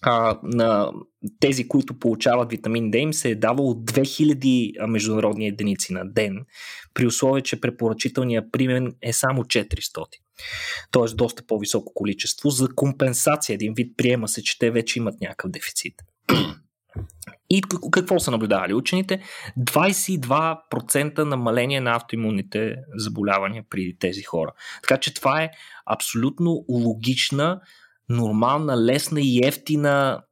А, 0.03 0.39
на 0.43 0.93
тези, 1.41 1.69
които 1.69 1.99
получават 1.99 2.51
витамин 2.51 2.91
D, 2.91 2.97
им 2.97 3.13
се 3.13 3.31
е 3.31 3.35
давало 3.35 3.75
2000 3.75 4.87
международни 4.87 5.47
единици 5.47 5.93
на 5.93 6.13
ден, 6.13 6.45
при 6.95 7.07
условие, 7.07 7.43
че 7.43 7.61
препоръчителният 7.61 8.53
примен 8.53 8.95
е 9.03 9.13
само 9.13 9.43
400. 9.43 10.05
Тоест 10.91 11.17
доста 11.17 11.47
по-високо 11.47 11.95
количество. 11.95 12.51
За 12.51 12.69
компенсация 12.75 13.55
един 13.55 13.75
вид 13.75 13.97
приема 13.97 14.29
се, 14.29 14.43
че 14.43 14.59
те 14.59 14.71
вече 14.71 14.99
имат 14.99 15.21
някакъв 15.21 15.51
дефицит. 15.51 15.95
И 17.51 17.63
какво 17.91 18.21
са 18.21 18.31
наблюдавали 18.31 18.75
учените? 18.75 19.23
22% 19.59 21.19
намаление 21.19 21.81
на 21.81 21.97
автоимунните 21.97 22.77
заболявания 22.97 23.65
при 23.71 23.97
тези 23.99 24.23
хора. 24.23 24.53
Така 24.83 24.97
че 24.97 25.15
това 25.15 25.43
е 25.43 25.51
абсолютно 25.87 26.65
логична, 26.69 27.61
нормална, 28.09 28.85
лесна 28.85 29.21
и 29.21 29.41
ефтина 29.45 30.23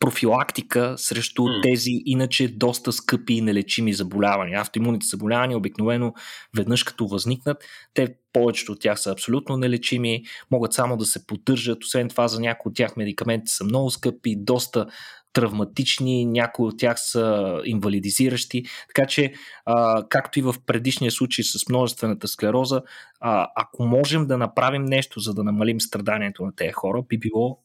профилактика 0.00 0.94
срещу 0.96 1.42
mm. 1.42 1.62
тези 1.62 1.90
иначе 2.06 2.48
доста 2.48 2.92
скъпи 2.92 3.34
и 3.34 3.40
нелечими 3.40 3.92
заболявания. 3.92 4.60
Автоимунните 4.60 5.06
заболявания 5.06 5.58
обикновено 5.58 6.14
веднъж 6.56 6.82
като 6.82 7.06
възникнат, 7.06 7.64
те 7.94 8.14
повечето 8.32 8.72
от 8.72 8.80
тях 8.80 9.00
са 9.00 9.10
абсолютно 9.10 9.56
нелечими, 9.56 10.22
могат 10.50 10.72
само 10.72 10.96
да 10.96 11.04
се 11.04 11.26
поддържат, 11.26 11.84
освен 11.84 12.08
това 12.08 12.28
за 12.28 12.40
някои 12.40 12.70
от 12.70 12.76
тях 12.76 12.96
медикаменти 12.96 13.52
са 13.52 13.64
много 13.64 13.90
скъпи, 13.90 14.36
доста 14.36 14.86
травматични, 15.32 16.26
някои 16.26 16.66
от 16.66 16.78
тях 16.78 16.96
са 17.00 17.56
инвалидизиращи. 17.64 18.64
Така 18.94 19.06
че, 19.06 19.32
а, 19.64 20.04
както 20.08 20.38
и 20.38 20.42
в 20.42 20.54
предишния 20.66 21.10
случай 21.10 21.44
с 21.44 21.68
множествената 21.68 22.28
склероза, 22.28 22.82
а, 23.20 23.48
ако 23.56 23.86
можем 23.86 24.26
да 24.26 24.38
направим 24.38 24.84
нещо, 24.84 25.20
за 25.20 25.34
да 25.34 25.44
намалим 25.44 25.80
страданието 25.80 26.44
на 26.44 26.54
тези 26.56 26.72
хора, 26.72 27.02
би 27.08 27.18
било, 27.18 27.58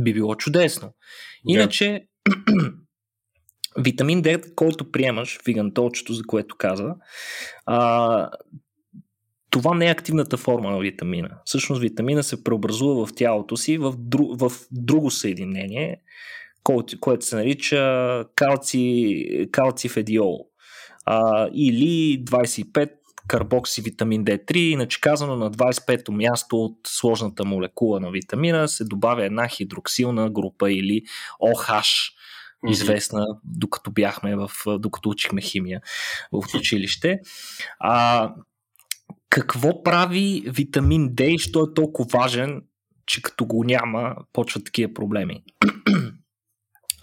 би 0.00 0.14
било 0.14 0.34
чудесно. 0.34 0.94
Иначе, 1.48 2.06
витамин 3.78 4.22
D, 4.22 4.54
който 4.54 4.90
приемаш, 4.90 5.38
вигантолчето, 5.46 6.12
за 6.12 6.22
което 6.26 6.56
каза, 6.58 6.94
а, 7.66 8.30
това 9.50 9.74
не 9.74 9.86
е 9.86 9.90
активната 9.90 10.36
форма 10.36 10.70
на 10.70 10.78
витамина. 10.78 11.30
Всъщност 11.44 11.82
витамина 11.82 12.22
се 12.22 12.44
преобразува 12.44 13.06
в 13.06 13.14
тялото 13.14 13.56
си 13.56 13.78
в, 13.78 13.94
дру, 13.98 14.36
в 14.36 14.52
друго 14.72 15.10
съединение, 15.10 16.00
което 17.00 17.24
се 17.26 17.36
нарича 17.36 18.24
калци, 18.34 19.48
калцифедиол 19.52 20.48
а, 21.06 21.48
или 21.54 22.24
25 22.24 22.90
карбокси 23.28 23.82
витамин 23.82 24.24
D3, 24.24 24.56
иначе 24.56 25.00
казано 25.00 25.36
на 25.36 25.50
25-то 25.50 26.12
място 26.12 26.56
от 26.56 26.78
сложната 26.86 27.44
молекула 27.44 28.00
на 28.00 28.10
витамина 28.10 28.68
се 28.68 28.84
добавя 28.84 29.24
една 29.24 29.48
хидроксилна 29.48 30.30
група 30.30 30.72
или 30.72 31.02
OH, 31.42 32.12
известна 32.68 33.26
докато 33.44 33.90
бяхме 33.90 34.36
в, 34.36 34.50
докато 34.78 35.08
учихме 35.08 35.40
химия 35.40 35.80
в 36.32 36.54
училище. 36.54 37.18
А, 37.78 38.34
какво 39.30 39.82
прави 39.82 40.42
витамин 40.46 41.08
D 41.08 41.22
и 41.22 41.38
що 41.38 41.62
е 41.62 41.74
толкова 41.74 42.08
важен, 42.12 42.62
че 43.06 43.22
като 43.22 43.44
го 43.46 43.64
няма, 43.64 44.16
почват 44.32 44.64
такива 44.64 44.94
проблеми? 44.94 45.42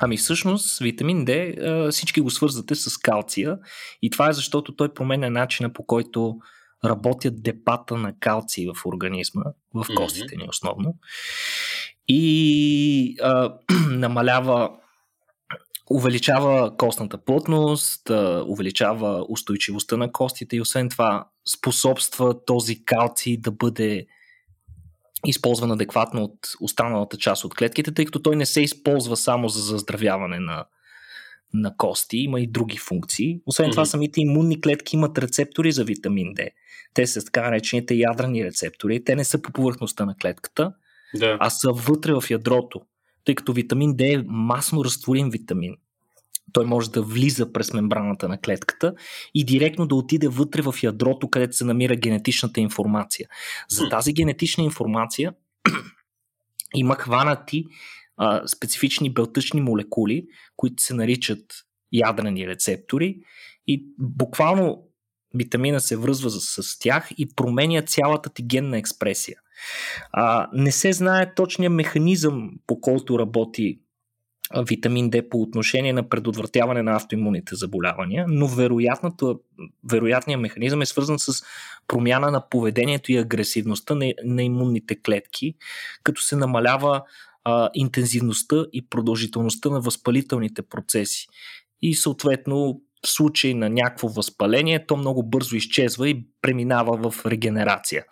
Ами 0.04 0.18
всъщност 0.18 0.80
витамин 0.80 1.26
D 1.26 1.92
всички 1.92 2.22
го 2.22 2.30
свързвате 2.30 2.76
с 2.76 2.98
калция 2.98 3.58
и 4.02 4.10
това 4.10 4.30
е 4.30 4.34
защото 4.34 4.76
той 4.76 4.94
променя 4.94 5.30
начина 5.30 5.74
по 5.74 5.86
който 5.86 6.38
работят 6.86 7.44
депата 7.44 7.98
на 7.98 8.14
калций 8.20 8.68
в 8.68 8.86
организма, 8.86 9.44
в 9.74 9.86
костите 9.96 10.36
ни 10.36 10.46
основно. 10.50 10.96
И 12.08 13.16
а, 13.22 13.54
намалява 13.90 14.70
увеличава 15.92 16.78
костната 16.78 17.18
плътност, 17.18 18.10
увеличава 18.48 19.26
устойчивостта 19.30 19.98
на 19.98 20.12
костите 20.12 20.56
и 20.56 20.62
освен 20.62 20.90
това 20.90 21.28
способства 21.58 22.46
този 22.46 22.86
калций 22.86 23.38
да 23.38 23.52
бъде 23.52 24.06
използван 25.26 25.72
адекватно 25.72 26.24
от 26.24 26.38
останалата 26.62 27.18
част 27.18 27.44
от 27.46 27.56
клетките, 27.56 27.94
тъй 27.94 28.06
като 28.06 28.22
той 28.22 28.36
не 28.36 28.46
се 28.46 28.62
използва 28.62 29.18
само 29.18 29.50
за 29.50 29.62
заздравяване 29.62 30.40
на, 30.40 30.66
на 31.54 31.78
кости, 31.78 32.18
има 32.18 32.40
и 32.40 32.48
други 32.48 32.78
функции. 32.78 33.40
Освен 33.46 33.68
mm-hmm. 33.68 33.72
това, 33.72 33.86
самите 33.86 34.22
имунни 34.22 34.62
клетки 34.62 34.96
имат 34.96 35.18
рецептори 35.18 35.72
за 35.72 35.84
витамин 35.84 36.28
D. 36.28 36.50
Те 36.94 37.08
са 37.08 37.26
така 37.26 37.42
наречените 37.42 37.96
ядрени 37.96 38.46
рецептори. 38.46 39.04
Те 39.04 39.16
не 39.16 39.24
са 39.24 39.42
по 39.42 39.52
повърхността 39.52 40.06
на 40.06 40.16
клетката, 40.22 40.74
да. 41.16 41.38
а 41.40 41.50
са 41.50 41.72
вътре 41.72 42.14
в 42.14 42.24
ядрото, 42.30 42.82
тъй 43.26 43.36
като 43.36 43.54
витамин 43.54 43.94
D 43.94 44.20
е 44.20 44.24
масно 44.28 44.86
разтворим 44.86 45.30
витамин 45.30 45.76
той 46.52 46.66
може 46.66 46.92
да 46.92 47.02
влиза 47.02 47.54
през 47.54 47.74
мембраната 47.74 48.30
на 48.30 48.38
клетката 48.38 48.94
и 49.34 49.46
директно 49.46 49.88
да 49.88 49.96
отиде 49.96 50.28
вътре 50.28 50.62
в 50.62 50.76
ядрото, 50.84 51.30
където 51.30 51.56
се 51.56 51.66
намира 51.66 51.96
генетичната 51.96 52.60
информация. 52.60 53.28
За 53.70 53.90
тази 53.90 54.14
генетична 54.14 54.64
информация 54.64 55.34
има 56.76 56.96
хванати 56.96 57.66
а, 58.18 58.48
специфични 58.48 59.14
белтъчни 59.14 59.62
молекули, 59.62 60.26
които 60.56 60.84
се 60.84 60.94
наричат 60.94 61.46
ядрени 61.92 62.48
рецептори 62.48 63.18
и 63.68 63.86
буквално 64.00 64.84
витамина 65.34 65.80
се 65.80 65.98
връзва 65.98 66.30
с, 66.30 66.64
с 66.64 66.80
тях 66.80 67.10
и 67.18 67.36
променя 67.36 67.82
цялата 67.82 68.30
ти 68.30 68.44
генна 68.44 68.78
експресия. 68.78 69.38
А, 70.12 70.50
не 70.54 70.72
се 70.72 70.94
знае 70.94 71.34
точния 71.34 71.70
механизъм 71.70 72.52
по 72.68 72.82
който 72.82 73.20
работи 73.20 73.80
витамин 74.62 75.12
D 75.12 75.30
по 75.30 75.42
отношение 75.42 75.94
на 75.94 76.10
предотвратяване 76.10 76.84
на 76.84 76.96
автоимунните 76.96 77.56
заболявания, 77.56 78.26
но 78.28 78.48
вероятният 79.84 80.42
механизъм 80.42 80.82
е 80.82 80.86
свързан 80.86 81.20
с 81.20 81.44
промяна 81.88 82.32
на 82.32 82.50
поведението 82.50 83.12
и 83.12 83.18
агресивността 83.18 83.96
на, 83.96 84.14
на 84.24 84.44
имунните 84.44 84.96
клетки, 85.02 85.56
като 86.04 86.22
се 86.22 86.36
намалява 86.36 87.02
а, 87.44 87.70
интензивността 87.74 88.66
и 88.74 88.90
продължителността 88.90 89.70
на 89.70 89.82
възпалителните 89.82 90.62
процеси. 90.62 91.28
И 91.82 91.96
съответно 91.96 92.82
в 93.06 93.10
случай 93.10 93.54
на 93.54 93.70
някакво 93.70 94.08
възпаление, 94.08 94.86
то 94.86 94.98
много 94.98 95.24
бързо 95.24 95.56
изчезва 95.56 96.10
и 96.10 96.26
преминава 96.42 97.12
в 97.12 97.26
регенерация. 97.26 98.06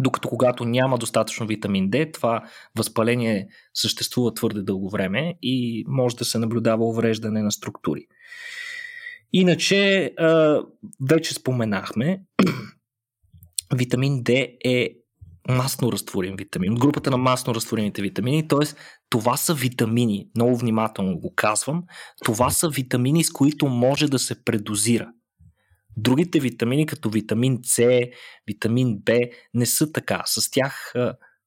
Докато 0.00 0.28
когато 0.28 0.64
няма 0.64 0.98
достатъчно 0.98 1.46
витамин 1.46 1.90
D, 1.90 2.14
това 2.14 2.42
възпаление 2.76 3.46
съществува 3.74 4.34
твърде 4.34 4.62
дълго 4.62 4.90
време 4.90 5.34
и 5.42 5.84
може 5.88 6.16
да 6.16 6.24
се 6.24 6.38
наблюдава 6.38 6.84
увреждане 6.84 7.42
на 7.42 7.52
структури. 7.52 8.06
Иначе, 9.32 10.12
вече 11.08 11.34
споменахме, 11.34 12.22
витамин 13.74 14.22
D 14.24 14.56
е 14.64 14.90
масно 15.48 15.92
разтворим 15.92 16.36
витамин, 16.36 16.74
групата 16.74 17.10
на 17.10 17.16
масно 17.16 17.54
разтворимите 17.54 18.02
витамини, 18.02 18.48
т.е. 18.48 18.66
това 19.10 19.36
са 19.36 19.54
витамини, 19.54 20.28
много 20.36 20.56
внимателно 20.56 21.18
го 21.18 21.32
казвам, 21.36 21.82
това 22.24 22.50
са 22.50 22.68
витамини, 22.68 23.24
с 23.24 23.30
които 23.30 23.66
може 23.66 24.08
да 24.08 24.18
се 24.18 24.44
предозира. 24.44 25.08
Другите 25.96 26.40
витамини, 26.40 26.86
като 26.86 27.10
витамин 27.10 27.58
С, 27.64 28.00
витамин 28.46 28.98
Б, 28.98 29.18
не 29.54 29.66
са 29.66 29.92
така. 29.92 30.22
С 30.26 30.50
тях, 30.50 30.94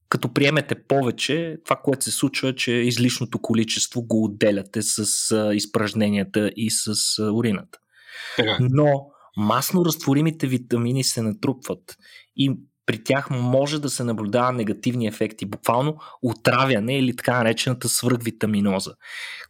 като 0.10 0.34
приемете 0.34 0.76
повече, 0.88 1.58
това, 1.66 1.76
което 1.76 2.04
се 2.04 2.12
случва 2.12 2.56
че 2.56 2.72
излишното 2.72 3.40
количество 3.40 4.02
го 4.02 4.24
отделяте 4.24 4.82
с 4.82 5.52
изпражненията 5.54 6.52
и 6.56 6.72
с 6.72 6.96
урината. 7.34 7.80
Но 8.60 9.08
масно 9.38 9.86
разтворимите 9.86 10.48
витамини 10.48 11.04
се 11.04 11.22
натрупват 11.22 11.98
и 12.36 12.52
при 12.86 13.04
тях 13.04 13.30
може 13.30 13.82
да 13.82 13.90
се 13.90 14.04
наблюдава 14.04 14.52
негативни 14.52 15.08
ефекти, 15.08 15.46
буквално 15.46 15.98
отравяне 16.22 16.98
или 16.98 17.16
така 17.16 17.38
наречената 17.38 17.90
свръхвитаминоза. 17.90 18.92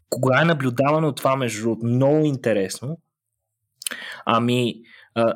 Кога 0.09 0.41
е 0.41 0.45
наблюдавано 0.45 1.15
това, 1.15 1.35
между 1.35 1.75
много 1.83 2.25
интересно, 2.25 2.97
Ами, 4.25 4.75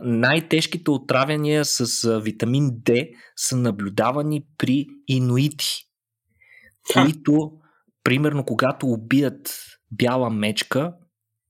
най-тежките 0.02 0.91
отравяния 0.91 1.66
с 1.66 2.20
витамин 2.20 2.70
D 2.70 3.10
са 3.36 3.58
наблюдавани 3.58 4.45
при 4.58 4.88
инуити, 5.08 5.86
които, 6.93 7.52
примерно, 8.04 8.45
когато 8.45 8.88
убият 8.88 9.66
бяла 9.91 10.30
мечка 10.30 10.93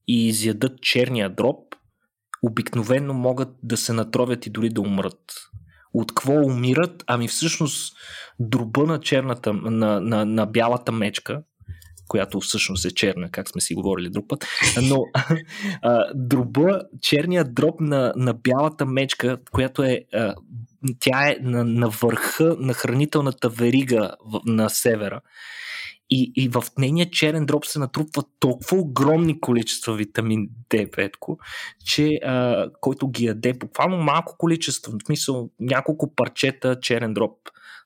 и 0.08 0.28
изядат 0.28 0.82
черния 0.82 1.30
дроб, 1.30 1.76
обикновено 2.44 3.14
могат 3.14 3.50
да 3.64 3.78
се 3.78 3.94
натровят 3.94 4.46
и 4.46 4.50
дори 4.50 4.70
да 4.70 4.82
умрат 4.82 5.22
от 5.94 6.16
какво 6.16 6.34
умират? 6.34 7.04
Ами 7.08 7.28
всъщност 7.28 7.98
дроба 8.40 8.84
на 8.84 9.00
черната, 9.00 9.54
на, 9.54 10.02
на, 10.02 10.26
на 10.26 10.46
бялата 10.46 10.92
мечка, 10.92 11.44
която 12.10 12.40
всъщност 12.40 12.86
е 12.86 12.92
черна, 12.92 13.32
как 13.32 13.50
сме 13.50 13.62
си 13.62 13.76
говорили 13.76 14.10
друг 14.10 14.26
път, 14.30 14.46
но 14.82 15.04
а, 15.82 16.06
дроба, 16.16 16.82
черният 17.02 17.54
дроб 17.54 17.80
на, 17.80 18.14
на 18.16 18.34
бялата 18.34 18.86
мечка, 18.86 19.38
която 19.52 19.84
е 19.84 20.02
а, 20.14 20.36
тя 21.00 21.30
е 21.30 21.38
на, 21.42 21.64
на 21.64 21.90
върха 21.90 22.56
на 22.60 22.74
хранителната 22.74 23.50
верига 23.50 24.16
в, 24.26 24.42
на 24.46 24.70
севера. 24.70 25.22
И, 26.12 26.32
и 26.36 26.50
в 26.50 26.64
нейния 26.78 27.10
черен 27.10 27.46
дроб 27.46 27.66
се 27.66 27.80
натрупват 27.80 28.26
толкова 28.40 28.78
огромни 28.78 29.42
количества 29.42 29.96
витамин 29.96 30.50
D, 30.70 30.96
Петко, 30.96 31.38
че 31.86 32.20
а, 32.26 32.66
който 32.82 33.08
ги 33.08 33.26
яде 33.26 33.54
буквално 33.54 33.98
малко 33.98 34.36
количество, 34.38 34.92
в 34.92 35.06
смисъл 35.06 35.50
няколко 35.60 36.16
парчета 36.16 36.80
черен 36.82 37.14
дроб 37.14 37.32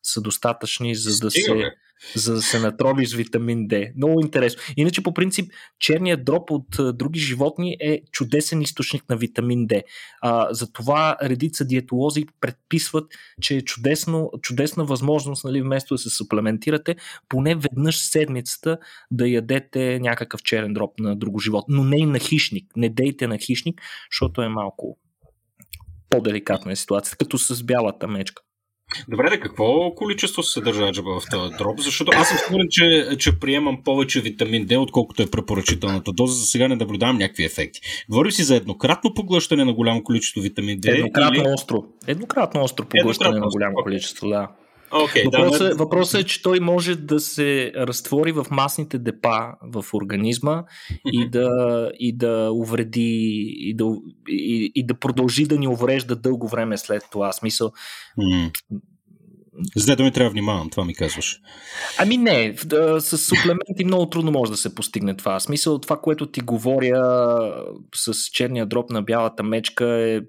са 0.04 0.22
достатъчни, 0.22 0.96
за 0.96 1.20
да 1.20 1.32
се 1.32 1.72
за 2.16 2.34
да 2.34 2.42
се 2.42 2.60
натроби 2.60 3.06
с 3.06 3.14
витамин 3.14 3.68
D. 3.68 3.92
Много 3.96 4.22
интересно. 4.22 4.62
Иначе, 4.78 5.04
по 5.04 5.14
принцип, 5.14 5.52
черният 5.80 6.26
дроп 6.26 6.52
от 6.52 6.98
други 6.98 7.20
животни 7.20 7.78
е 7.80 8.02
чудесен 8.12 8.62
източник 8.62 9.10
на 9.10 9.18
витамин 9.18 9.68
D. 9.68 9.82
А, 10.22 10.54
затова 10.54 11.18
редица 11.24 11.66
диетолози 11.66 12.26
предписват, 12.42 13.06
че 13.42 13.56
е 13.56 13.62
чудесно, 13.62 14.32
чудесна 14.42 14.86
възможност, 14.86 15.44
нали, 15.44 15.62
вместо 15.62 15.94
да 15.94 15.98
се 15.98 16.10
суплементирате, 16.10 16.96
поне 17.30 17.56
веднъж 17.56 17.98
седмицата 17.98 18.78
да 19.12 19.28
ядете 19.28 20.00
някакъв 20.00 20.44
черен 20.44 20.74
дроп 20.74 21.00
на 21.00 21.16
друго 21.16 21.40
животно. 21.40 21.76
Но 21.76 21.84
не 21.84 21.98
и 21.98 22.06
на 22.06 22.20
хищник. 22.20 22.66
Не 22.76 22.90
дейте 22.90 23.28
на 23.28 23.38
хищник, 23.38 23.82
защото 24.12 24.42
е 24.42 24.50
малко 24.50 24.98
по-деликатна 26.10 26.72
е 26.72 26.76
ситуацията, 26.76 27.18
като 27.18 27.38
с 27.38 27.64
бялата 27.64 28.08
мечка. 28.08 28.44
Добре, 29.08 29.30
да 29.30 29.40
какво 29.40 29.92
количество 29.96 30.44
се 30.44 30.54
съдържа 30.54 30.88
аджаба 30.88 31.20
в 31.20 31.24
този 31.32 31.54
дроп? 31.58 31.80
Защото 31.80 32.12
аз 32.16 32.30
съм 32.30 32.38
сигурен, 32.48 32.68
че, 32.70 33.08
че 33.20 33.40
приемам 33.40 33.84
повече 33.84 34.22
витамин 34.22 34.68
D, 34.68 34.78
отколкото 34.78 35.24
е 35.24 35.32
препоръчителната 35.32 36.12
доза. 36.12 36.40
За 36.40 36.46
сега 36.46 36.68
не 36.68 36.76
наблюдавам 36.76 37.18
някакви 37.18 37.44
ефекти. 37.44 37.82
Говори 38.10 38.32
си 38.32 38.44
за 38.44 38.56
еднократно 38.56 39.14
поглъщане 39.14 39.66
на 39.66 39.74
голямо 39.74 40.04
количество 40.04 40.42
витамин 40.42 40.80
D. 40.80 40.96
Еднократно 40.96 41.42
или... 41.42 41.54
остро. 41.54 41.84
Еднократно 42.08 42.64
остро 42.64 42.86
поглъщане 42.86 43.30
еднократно 43.30 43.46
на 43.46 43.52
голямо 43.52 43.78
okay. 43.78 43.84
количество, 43.84 44.30
да. 44.30 44.48
Okay, 44.94 45.26
въпросът, 45.26 45.70
да, 45.70 45.76
въпросът 45.76 46.22
е, 46.22 46.24
че 46.24 46.42
той 46.42 46.60
може 46.60 46.96
да 46.96 47.20
се 47.20 47.72
разтвори 47.76 48.32
в 48.32 48.46
масните 48.52 49.00
депа 49.00 49.54
в 49.62 49.86
организма 49.94 50.64
и 51.14 51.30
да, 51.30 51.92
и 52.00 52.18
да 52.18 52.50
увреди 52.52 53.54
и 53.58 53.76
да, 53.76 53.86
и, 54.30 54.72
и 54.76 54.86
да 54.86 54.94
продължи 54.94 55.46
да 55.46 55.58
ни 55.58 55.68
уврежда 55.68 56.16
дълго 56.16 56.48
време 56.48 56.78
след 56.78 57.04
това. 57.12 57.32
Смисъл. 57.32 57.72
Mm. 58.20 58.52
За 59.76 59.96
да 59.96 60.04
ми 60.04 60.12
трябва 60.12 60.30
да 60.30 60.34
внимавам, 60.34 60.70
това 60.70 60.86
ми 60.86 60.96
казваш. 60.96 61.40
Ами 61.98 62.18
не, 62.18 62.56
с 63.00 63.18
суплементи 63.18 63.86
много 63.86 64.10
трудно 64.10 64.32
може 64.32 64.52
да 64.52 64.58
се 64.58 64.76
постигне 64.76 65.18
това. 65.18 65.40
Смисъл, 65.40 65.80
това, 65.80 65.98
което 66.02 66.32
ти 66.32 66.42
говоря 66.42 67.54
с 67.96 68.14
черния 68.14 68.66
дроп 68.66 68.90
на 68.90 69.02
бялата 69.02 69.44
мечка 69.44 69.86
е 69.86 70.22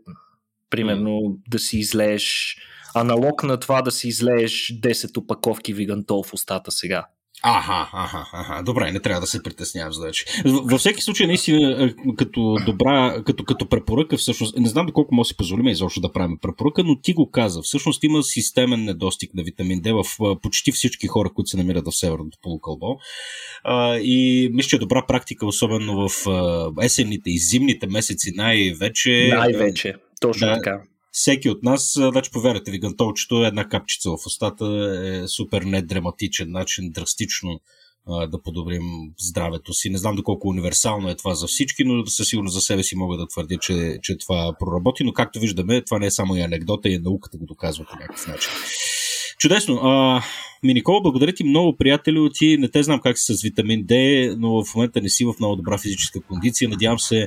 примерно 0.70 1.10
mm. 1.10 1.36
да 1.48 1.58
си 1.58 1.78
излееш 1.78 2.56
аналог 2.94 3.42
на 3.42 3.60
това 3.60 3.82
да 3.82 3.90
си 3.90 4.08
излееш 4.08 4.72
10 4.82 5.16
опаковки 5.16 5.72
вигантол 5.72 6.22
в 6.22 6.34
устата 6.34 6.70
сега. 6.70 7.06
Аха, 7.46 7.88
аха, 7.92 8.26
аха. 8.32 8.62
Добре, 8.62 8.92
не 8.92 9.00
трябва 9.00 9.20
да 9.20 9.26
се 9.26 9.42
притеснявам 9.42 9.92
вече. 10.04 10.24
Във 10.44 10.80
всеки 10.80 11.02
случай, 11.02 11.26
наистина, 11.26 11.84
е, 11.84 12.14
като 12.16 12.56
добра, 12.66 13.22
като, 13.26 13.44
като 13.44 13.68
препоръка, 13.68 14.16
всъщност, 14.16 14.58
не 14.58 14.68
знам 14.68 14.86
доколко 14.86 15.14
може 15.14 15.26
да 15.26 15.28
си 15.28 15.36
позволим 15.36 15.68
изобщо 15.68 16.00
да 16.00 16.12
правим 16.12 16.38
препоръка, 16.42 16.82
но 16.82 17.00
ти 17.00 17.12
го 17.12 17.30
каза. 17.30 17.62
Всъщност 17.62 18.04
има 18.04 18.22
системен 18.22 18.84
недостиг 18.84 19.34
на 19.34 19.42
витамин 19.42 19.80
D 19.80 20.02
в 20.04 20.38
почти 20.42 20.72
всички 20.72 21.06
хора, 21.06 21.30
които 21.34 21.50
се 21.50 21.56
намират 21.56 21.86
в 21.86 21.96
северното 21.96 22.38
полукълбо. 22.42 22.86
И 24.02 24.50
мисля, 24.52 24.68
че 24.68 24.76
е 24.76 24.78
добра 24.78 25.04
практика, 25.08 25.46
особено 25.46 26.08
в 26.08 26.26
есенните 26.82 27.30
и 27.30 27.38
зимните 27.38 27.86
месеци 27.86 28.32
най-вече. 28.36 29.30
Най-вече, 29.34 29.94
точно 30.20 30.46
да, 30.46 30.54
така 30.54 30.80
всеки 31.16 31.50
от 31.50 31.62
нас, 31.62 31.92
значи 31.96 32.30
повярвайте 32.30 32.70
ви, 32.70 32.78
гантолчето, 32.78 33.44
една 33.44 33.68
капчица 33.68 34.10
в 34.10 34.26
устата 34.26 34.66
е 35.04 35.28
супер 35.28 35.62
недраматичен 35.62 36.50
начин, 36.50 36.90
драстично 36.90 37.60
да 38.06 38.42
подобрим 38.42 38.82
здравето 39.18 39.74
си. 39.74 39.90
Не 39.90 39.98
знам 39.98 40.16
доколко 40.16 40.48
универсално 40.48 41.10
е 41.10 41.16
това 41.16 41.34
за 41.34 41.46
всички, 41.46 41.84
но 41.84 42.06
със 42.06 42.28
сигурност 42.28 42.54
за 42.54 42.60
себе 42.60 42.82
си 42.82 42.96
мога 42.96 43.16
да 43.16 43.26
твърдя, 43.26 43.56
че, 43.60 43.98
че 44.02 44.18
това 44.18 44.54
проработи, 44.60 45.04
но 45.04 45.12
както 45.12 45.40
виждаме, 45.40 45.84
това 45.84 45.98
не 45.98 46.06
е 46.06 46.10
само 46.10 46.36
и 46.36 46.40
анекдота, 46.40 46.88
и 46.88 46.94
е 46.94 46.98
науката 46.98 47.38
го 47.38 47.46
доказва 47.46 47.84
по 47.90 47.96
някакъв 47.96 48.26
начин. 48.26 48.50
Чудесно. 49.38 49.74
А, 49.82 50.22
ми, 50.62 50.74
Никола, 50.74 51.00
благодаря 51.02 51.32
ти 51.32 51.44
много, 51.44 51.76
приятели. 51.76 52.30
Ти 52.34 52.58
не 52.58 52.68
те 52.68 52.82
знам 52.82 53.00
как 53.00 53.18
си 53.18 53.34
с 53.34 53.42
витамин 53.42 53.84
D, 53.84 54.34
но 54.38 54.64
в 54.64 54.74
момента 54.74 55.00
не 55.00 55.08
си 55.08 55.24
в 55.24 55.34
много 55.38 55.56
добра 55.56 55.78
физическа 55.78 56.20
кондиция. 56.20 56.68
Надявам 56.68 56.98
се 56.98 57.26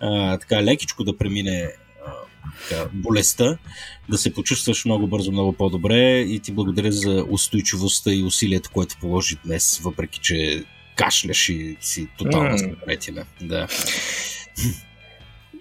а, 0.00 0.38
така 0.38 0.62
лекичко 0.62 1.04
да 1.04 1.16
премине 1.16 1.72
така, 2.68 2.88
болестта, 2.92 3.58
да 4.08 4.18
се 4.18 4.34
почувстваш 4.34 4.84
много 4.84 5.06
бързо, 5.06 5.32
много 5.32 5.52
по-добре 5.52 6.20
и 6.20 6.40
ти 6.40 6.52
благодаря 6.52 6.92
за 6.92 7.24
устойчивостта 7.30 8.12
и 8.12 8.22
усилието, 8.22 8.70
което 8.72 8.96
положи 9.00 9.36
днес, 9.44 9.78
въпреки 9.78 10.20
че 10.22 10.64
кашляш 10.96 11.48
и 11.48 11.76
си 11.80 12.08
тотална 12.18 12.58
mm. 12.58 13.24
Да. 13.40 13.68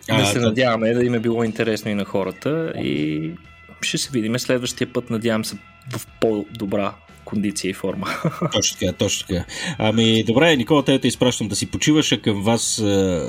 Да 0.07 0.25
се 0.25 0.39
надяваме 0.39 0.93
да 0.93 1.05
им 1.05 1.13
е 1.13 1.19
било 1.19 1.43
интересно 1.43 1.91
и 1.91 1.95
на 1.95 2.05
хората 2.05 2.73
и 2.77 3.31
ще 3.81 3.97
се 3.97 4.09
видим 4.11 4.39
следващия 4.39 4.93
път, 4.93 5.09
надявам 5.09 5.45
се, 5.45 5.57
в 5.91 6.07
по-добра 6.21 6.93
кондиция 7.25 7.69
и 7.69 7.73
форма. 7.73 8.07
Точно 8.53 8.77
така, 8.79 8.91
точно 8.91 9.27
така. 9.27 9.45
Ами, 9.77 10.23
добре, 10.23 10.55
Никола, 10.55 10.83
те 10.83 10.99
те 10.99 11.07
изпращам 11.07 11.47
да 11.47 11.55
си 11.55 11.65
почиваш, 11.65 12.17
към 12.23 12.41
вас, 12.43 12.83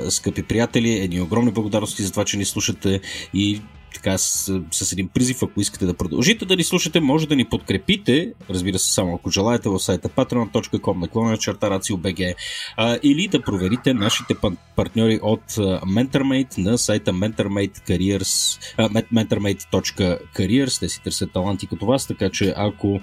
скъпи 0.09 0.43
приятели, 0.43 0.91
едни 0.91 1.21
огромни 1.21 1.51
благодарности 1.51 2.03
за 2.03 2.11
това, 2.11 2.25
че 2.25 2.37
ни 2.37 2.45
слушате 2.45 2.99
и 3.33 3.61
така 3.93 4.17
с, 4.17 4.59
с 4.71 4.91
един 4.91 5.07
призив, 5.07 5.43
ако 5.43 5.61
искате 5.61 5.85
да 5.85 5.93
продължите 5.93 6.45
да 6.45 6.55
ни 6.55 6.63
слушате, 6.63 6.99
може 6.99 7.27
да 7.27 7.35
ни 7.35 7.45
подкрепите, 7.45 8.33
разбира 8.49 8.79
се, 8.79 8.93
само 8.93 9.15
ако 9.15 9.29
желаете 9.29 9.69
в 9.69 9.79
сайта 9.79 10.09
patreon.com 10.09 10.99
наклона 10.99 11.37
черта 11.37 11.69
RACIO.BG 11.69 12.35
или 13.03 13.27
да 13.27 13.41
проверите 13.41 13.93
нашите 13.93 14.35
партньори 14.75 15.19
от 15.21 15.51
MentorMate 15.51 16.57
на 16.57 16.77
сайта 16.77 17.13
MentorMate 17.13 17.89
Careers, 17.89 18.59
mentormate.careers. 19.13 20.79
Те 20.79 20.89
си 20.89 21.03
търсят 21.03 21.31
таланти 21.31 21.67
като 21.67 21.85
вас, 21.85 22.07
така 22.07 22.29
че 22.29 22.53
ако 22.57 22.99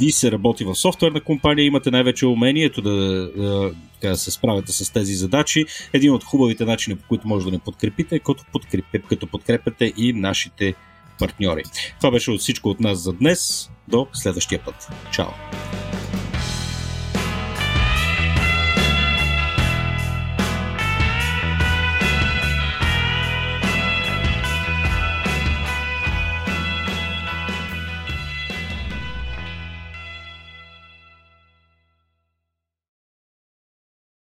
ви 0.00 0.12
се 0.12 0.32
работи 0.32 0.64
в 0.64 0.74
софтуерна 0.74 1.20
компания, 1.20 1.64
имате 1.64 1.90
най-вече 1.90 2.26
умението 2.26 2.82
да, 2.82 2.90
да, 3.36 3.70
да 4.08 4.16
се 4.16 4.30
справяте 4.30 4.72
с 4.72 4.92
тези 4.92 5.14
задачи. 5.14 5.64
Един 5.92 6.12
от 6.12 6.24
хубавите 6.24 6.64
начини, 6.64 6.96
по 6.96 7.08
които 7.08 7.28
може 7.28 7.44
да 7.44 7.50
ни 7.50 7.58
подкрепите, 7.58 8.16
е 8.16 8.18
като, 8.18 8.44
подкрепите, 8.52 9.08
като 9.08 9.26
подкрепяте 9.26 9.92
и 9.96 10.12
нашите 10.12 10.74
партньори. 11.18 11.62
Това 12.00 12.10
беше 12.10 12.30
от 12.30 12.40
всичко 12.40 12.68
от 12.68 12.80
нас 12.80 12.98
за 12.98 13.12
днес. 13.12 13.70
До 13.88 14.06
следващия 14.12 14.64
път. 14.64 14.88
Чао! 15.12 15.28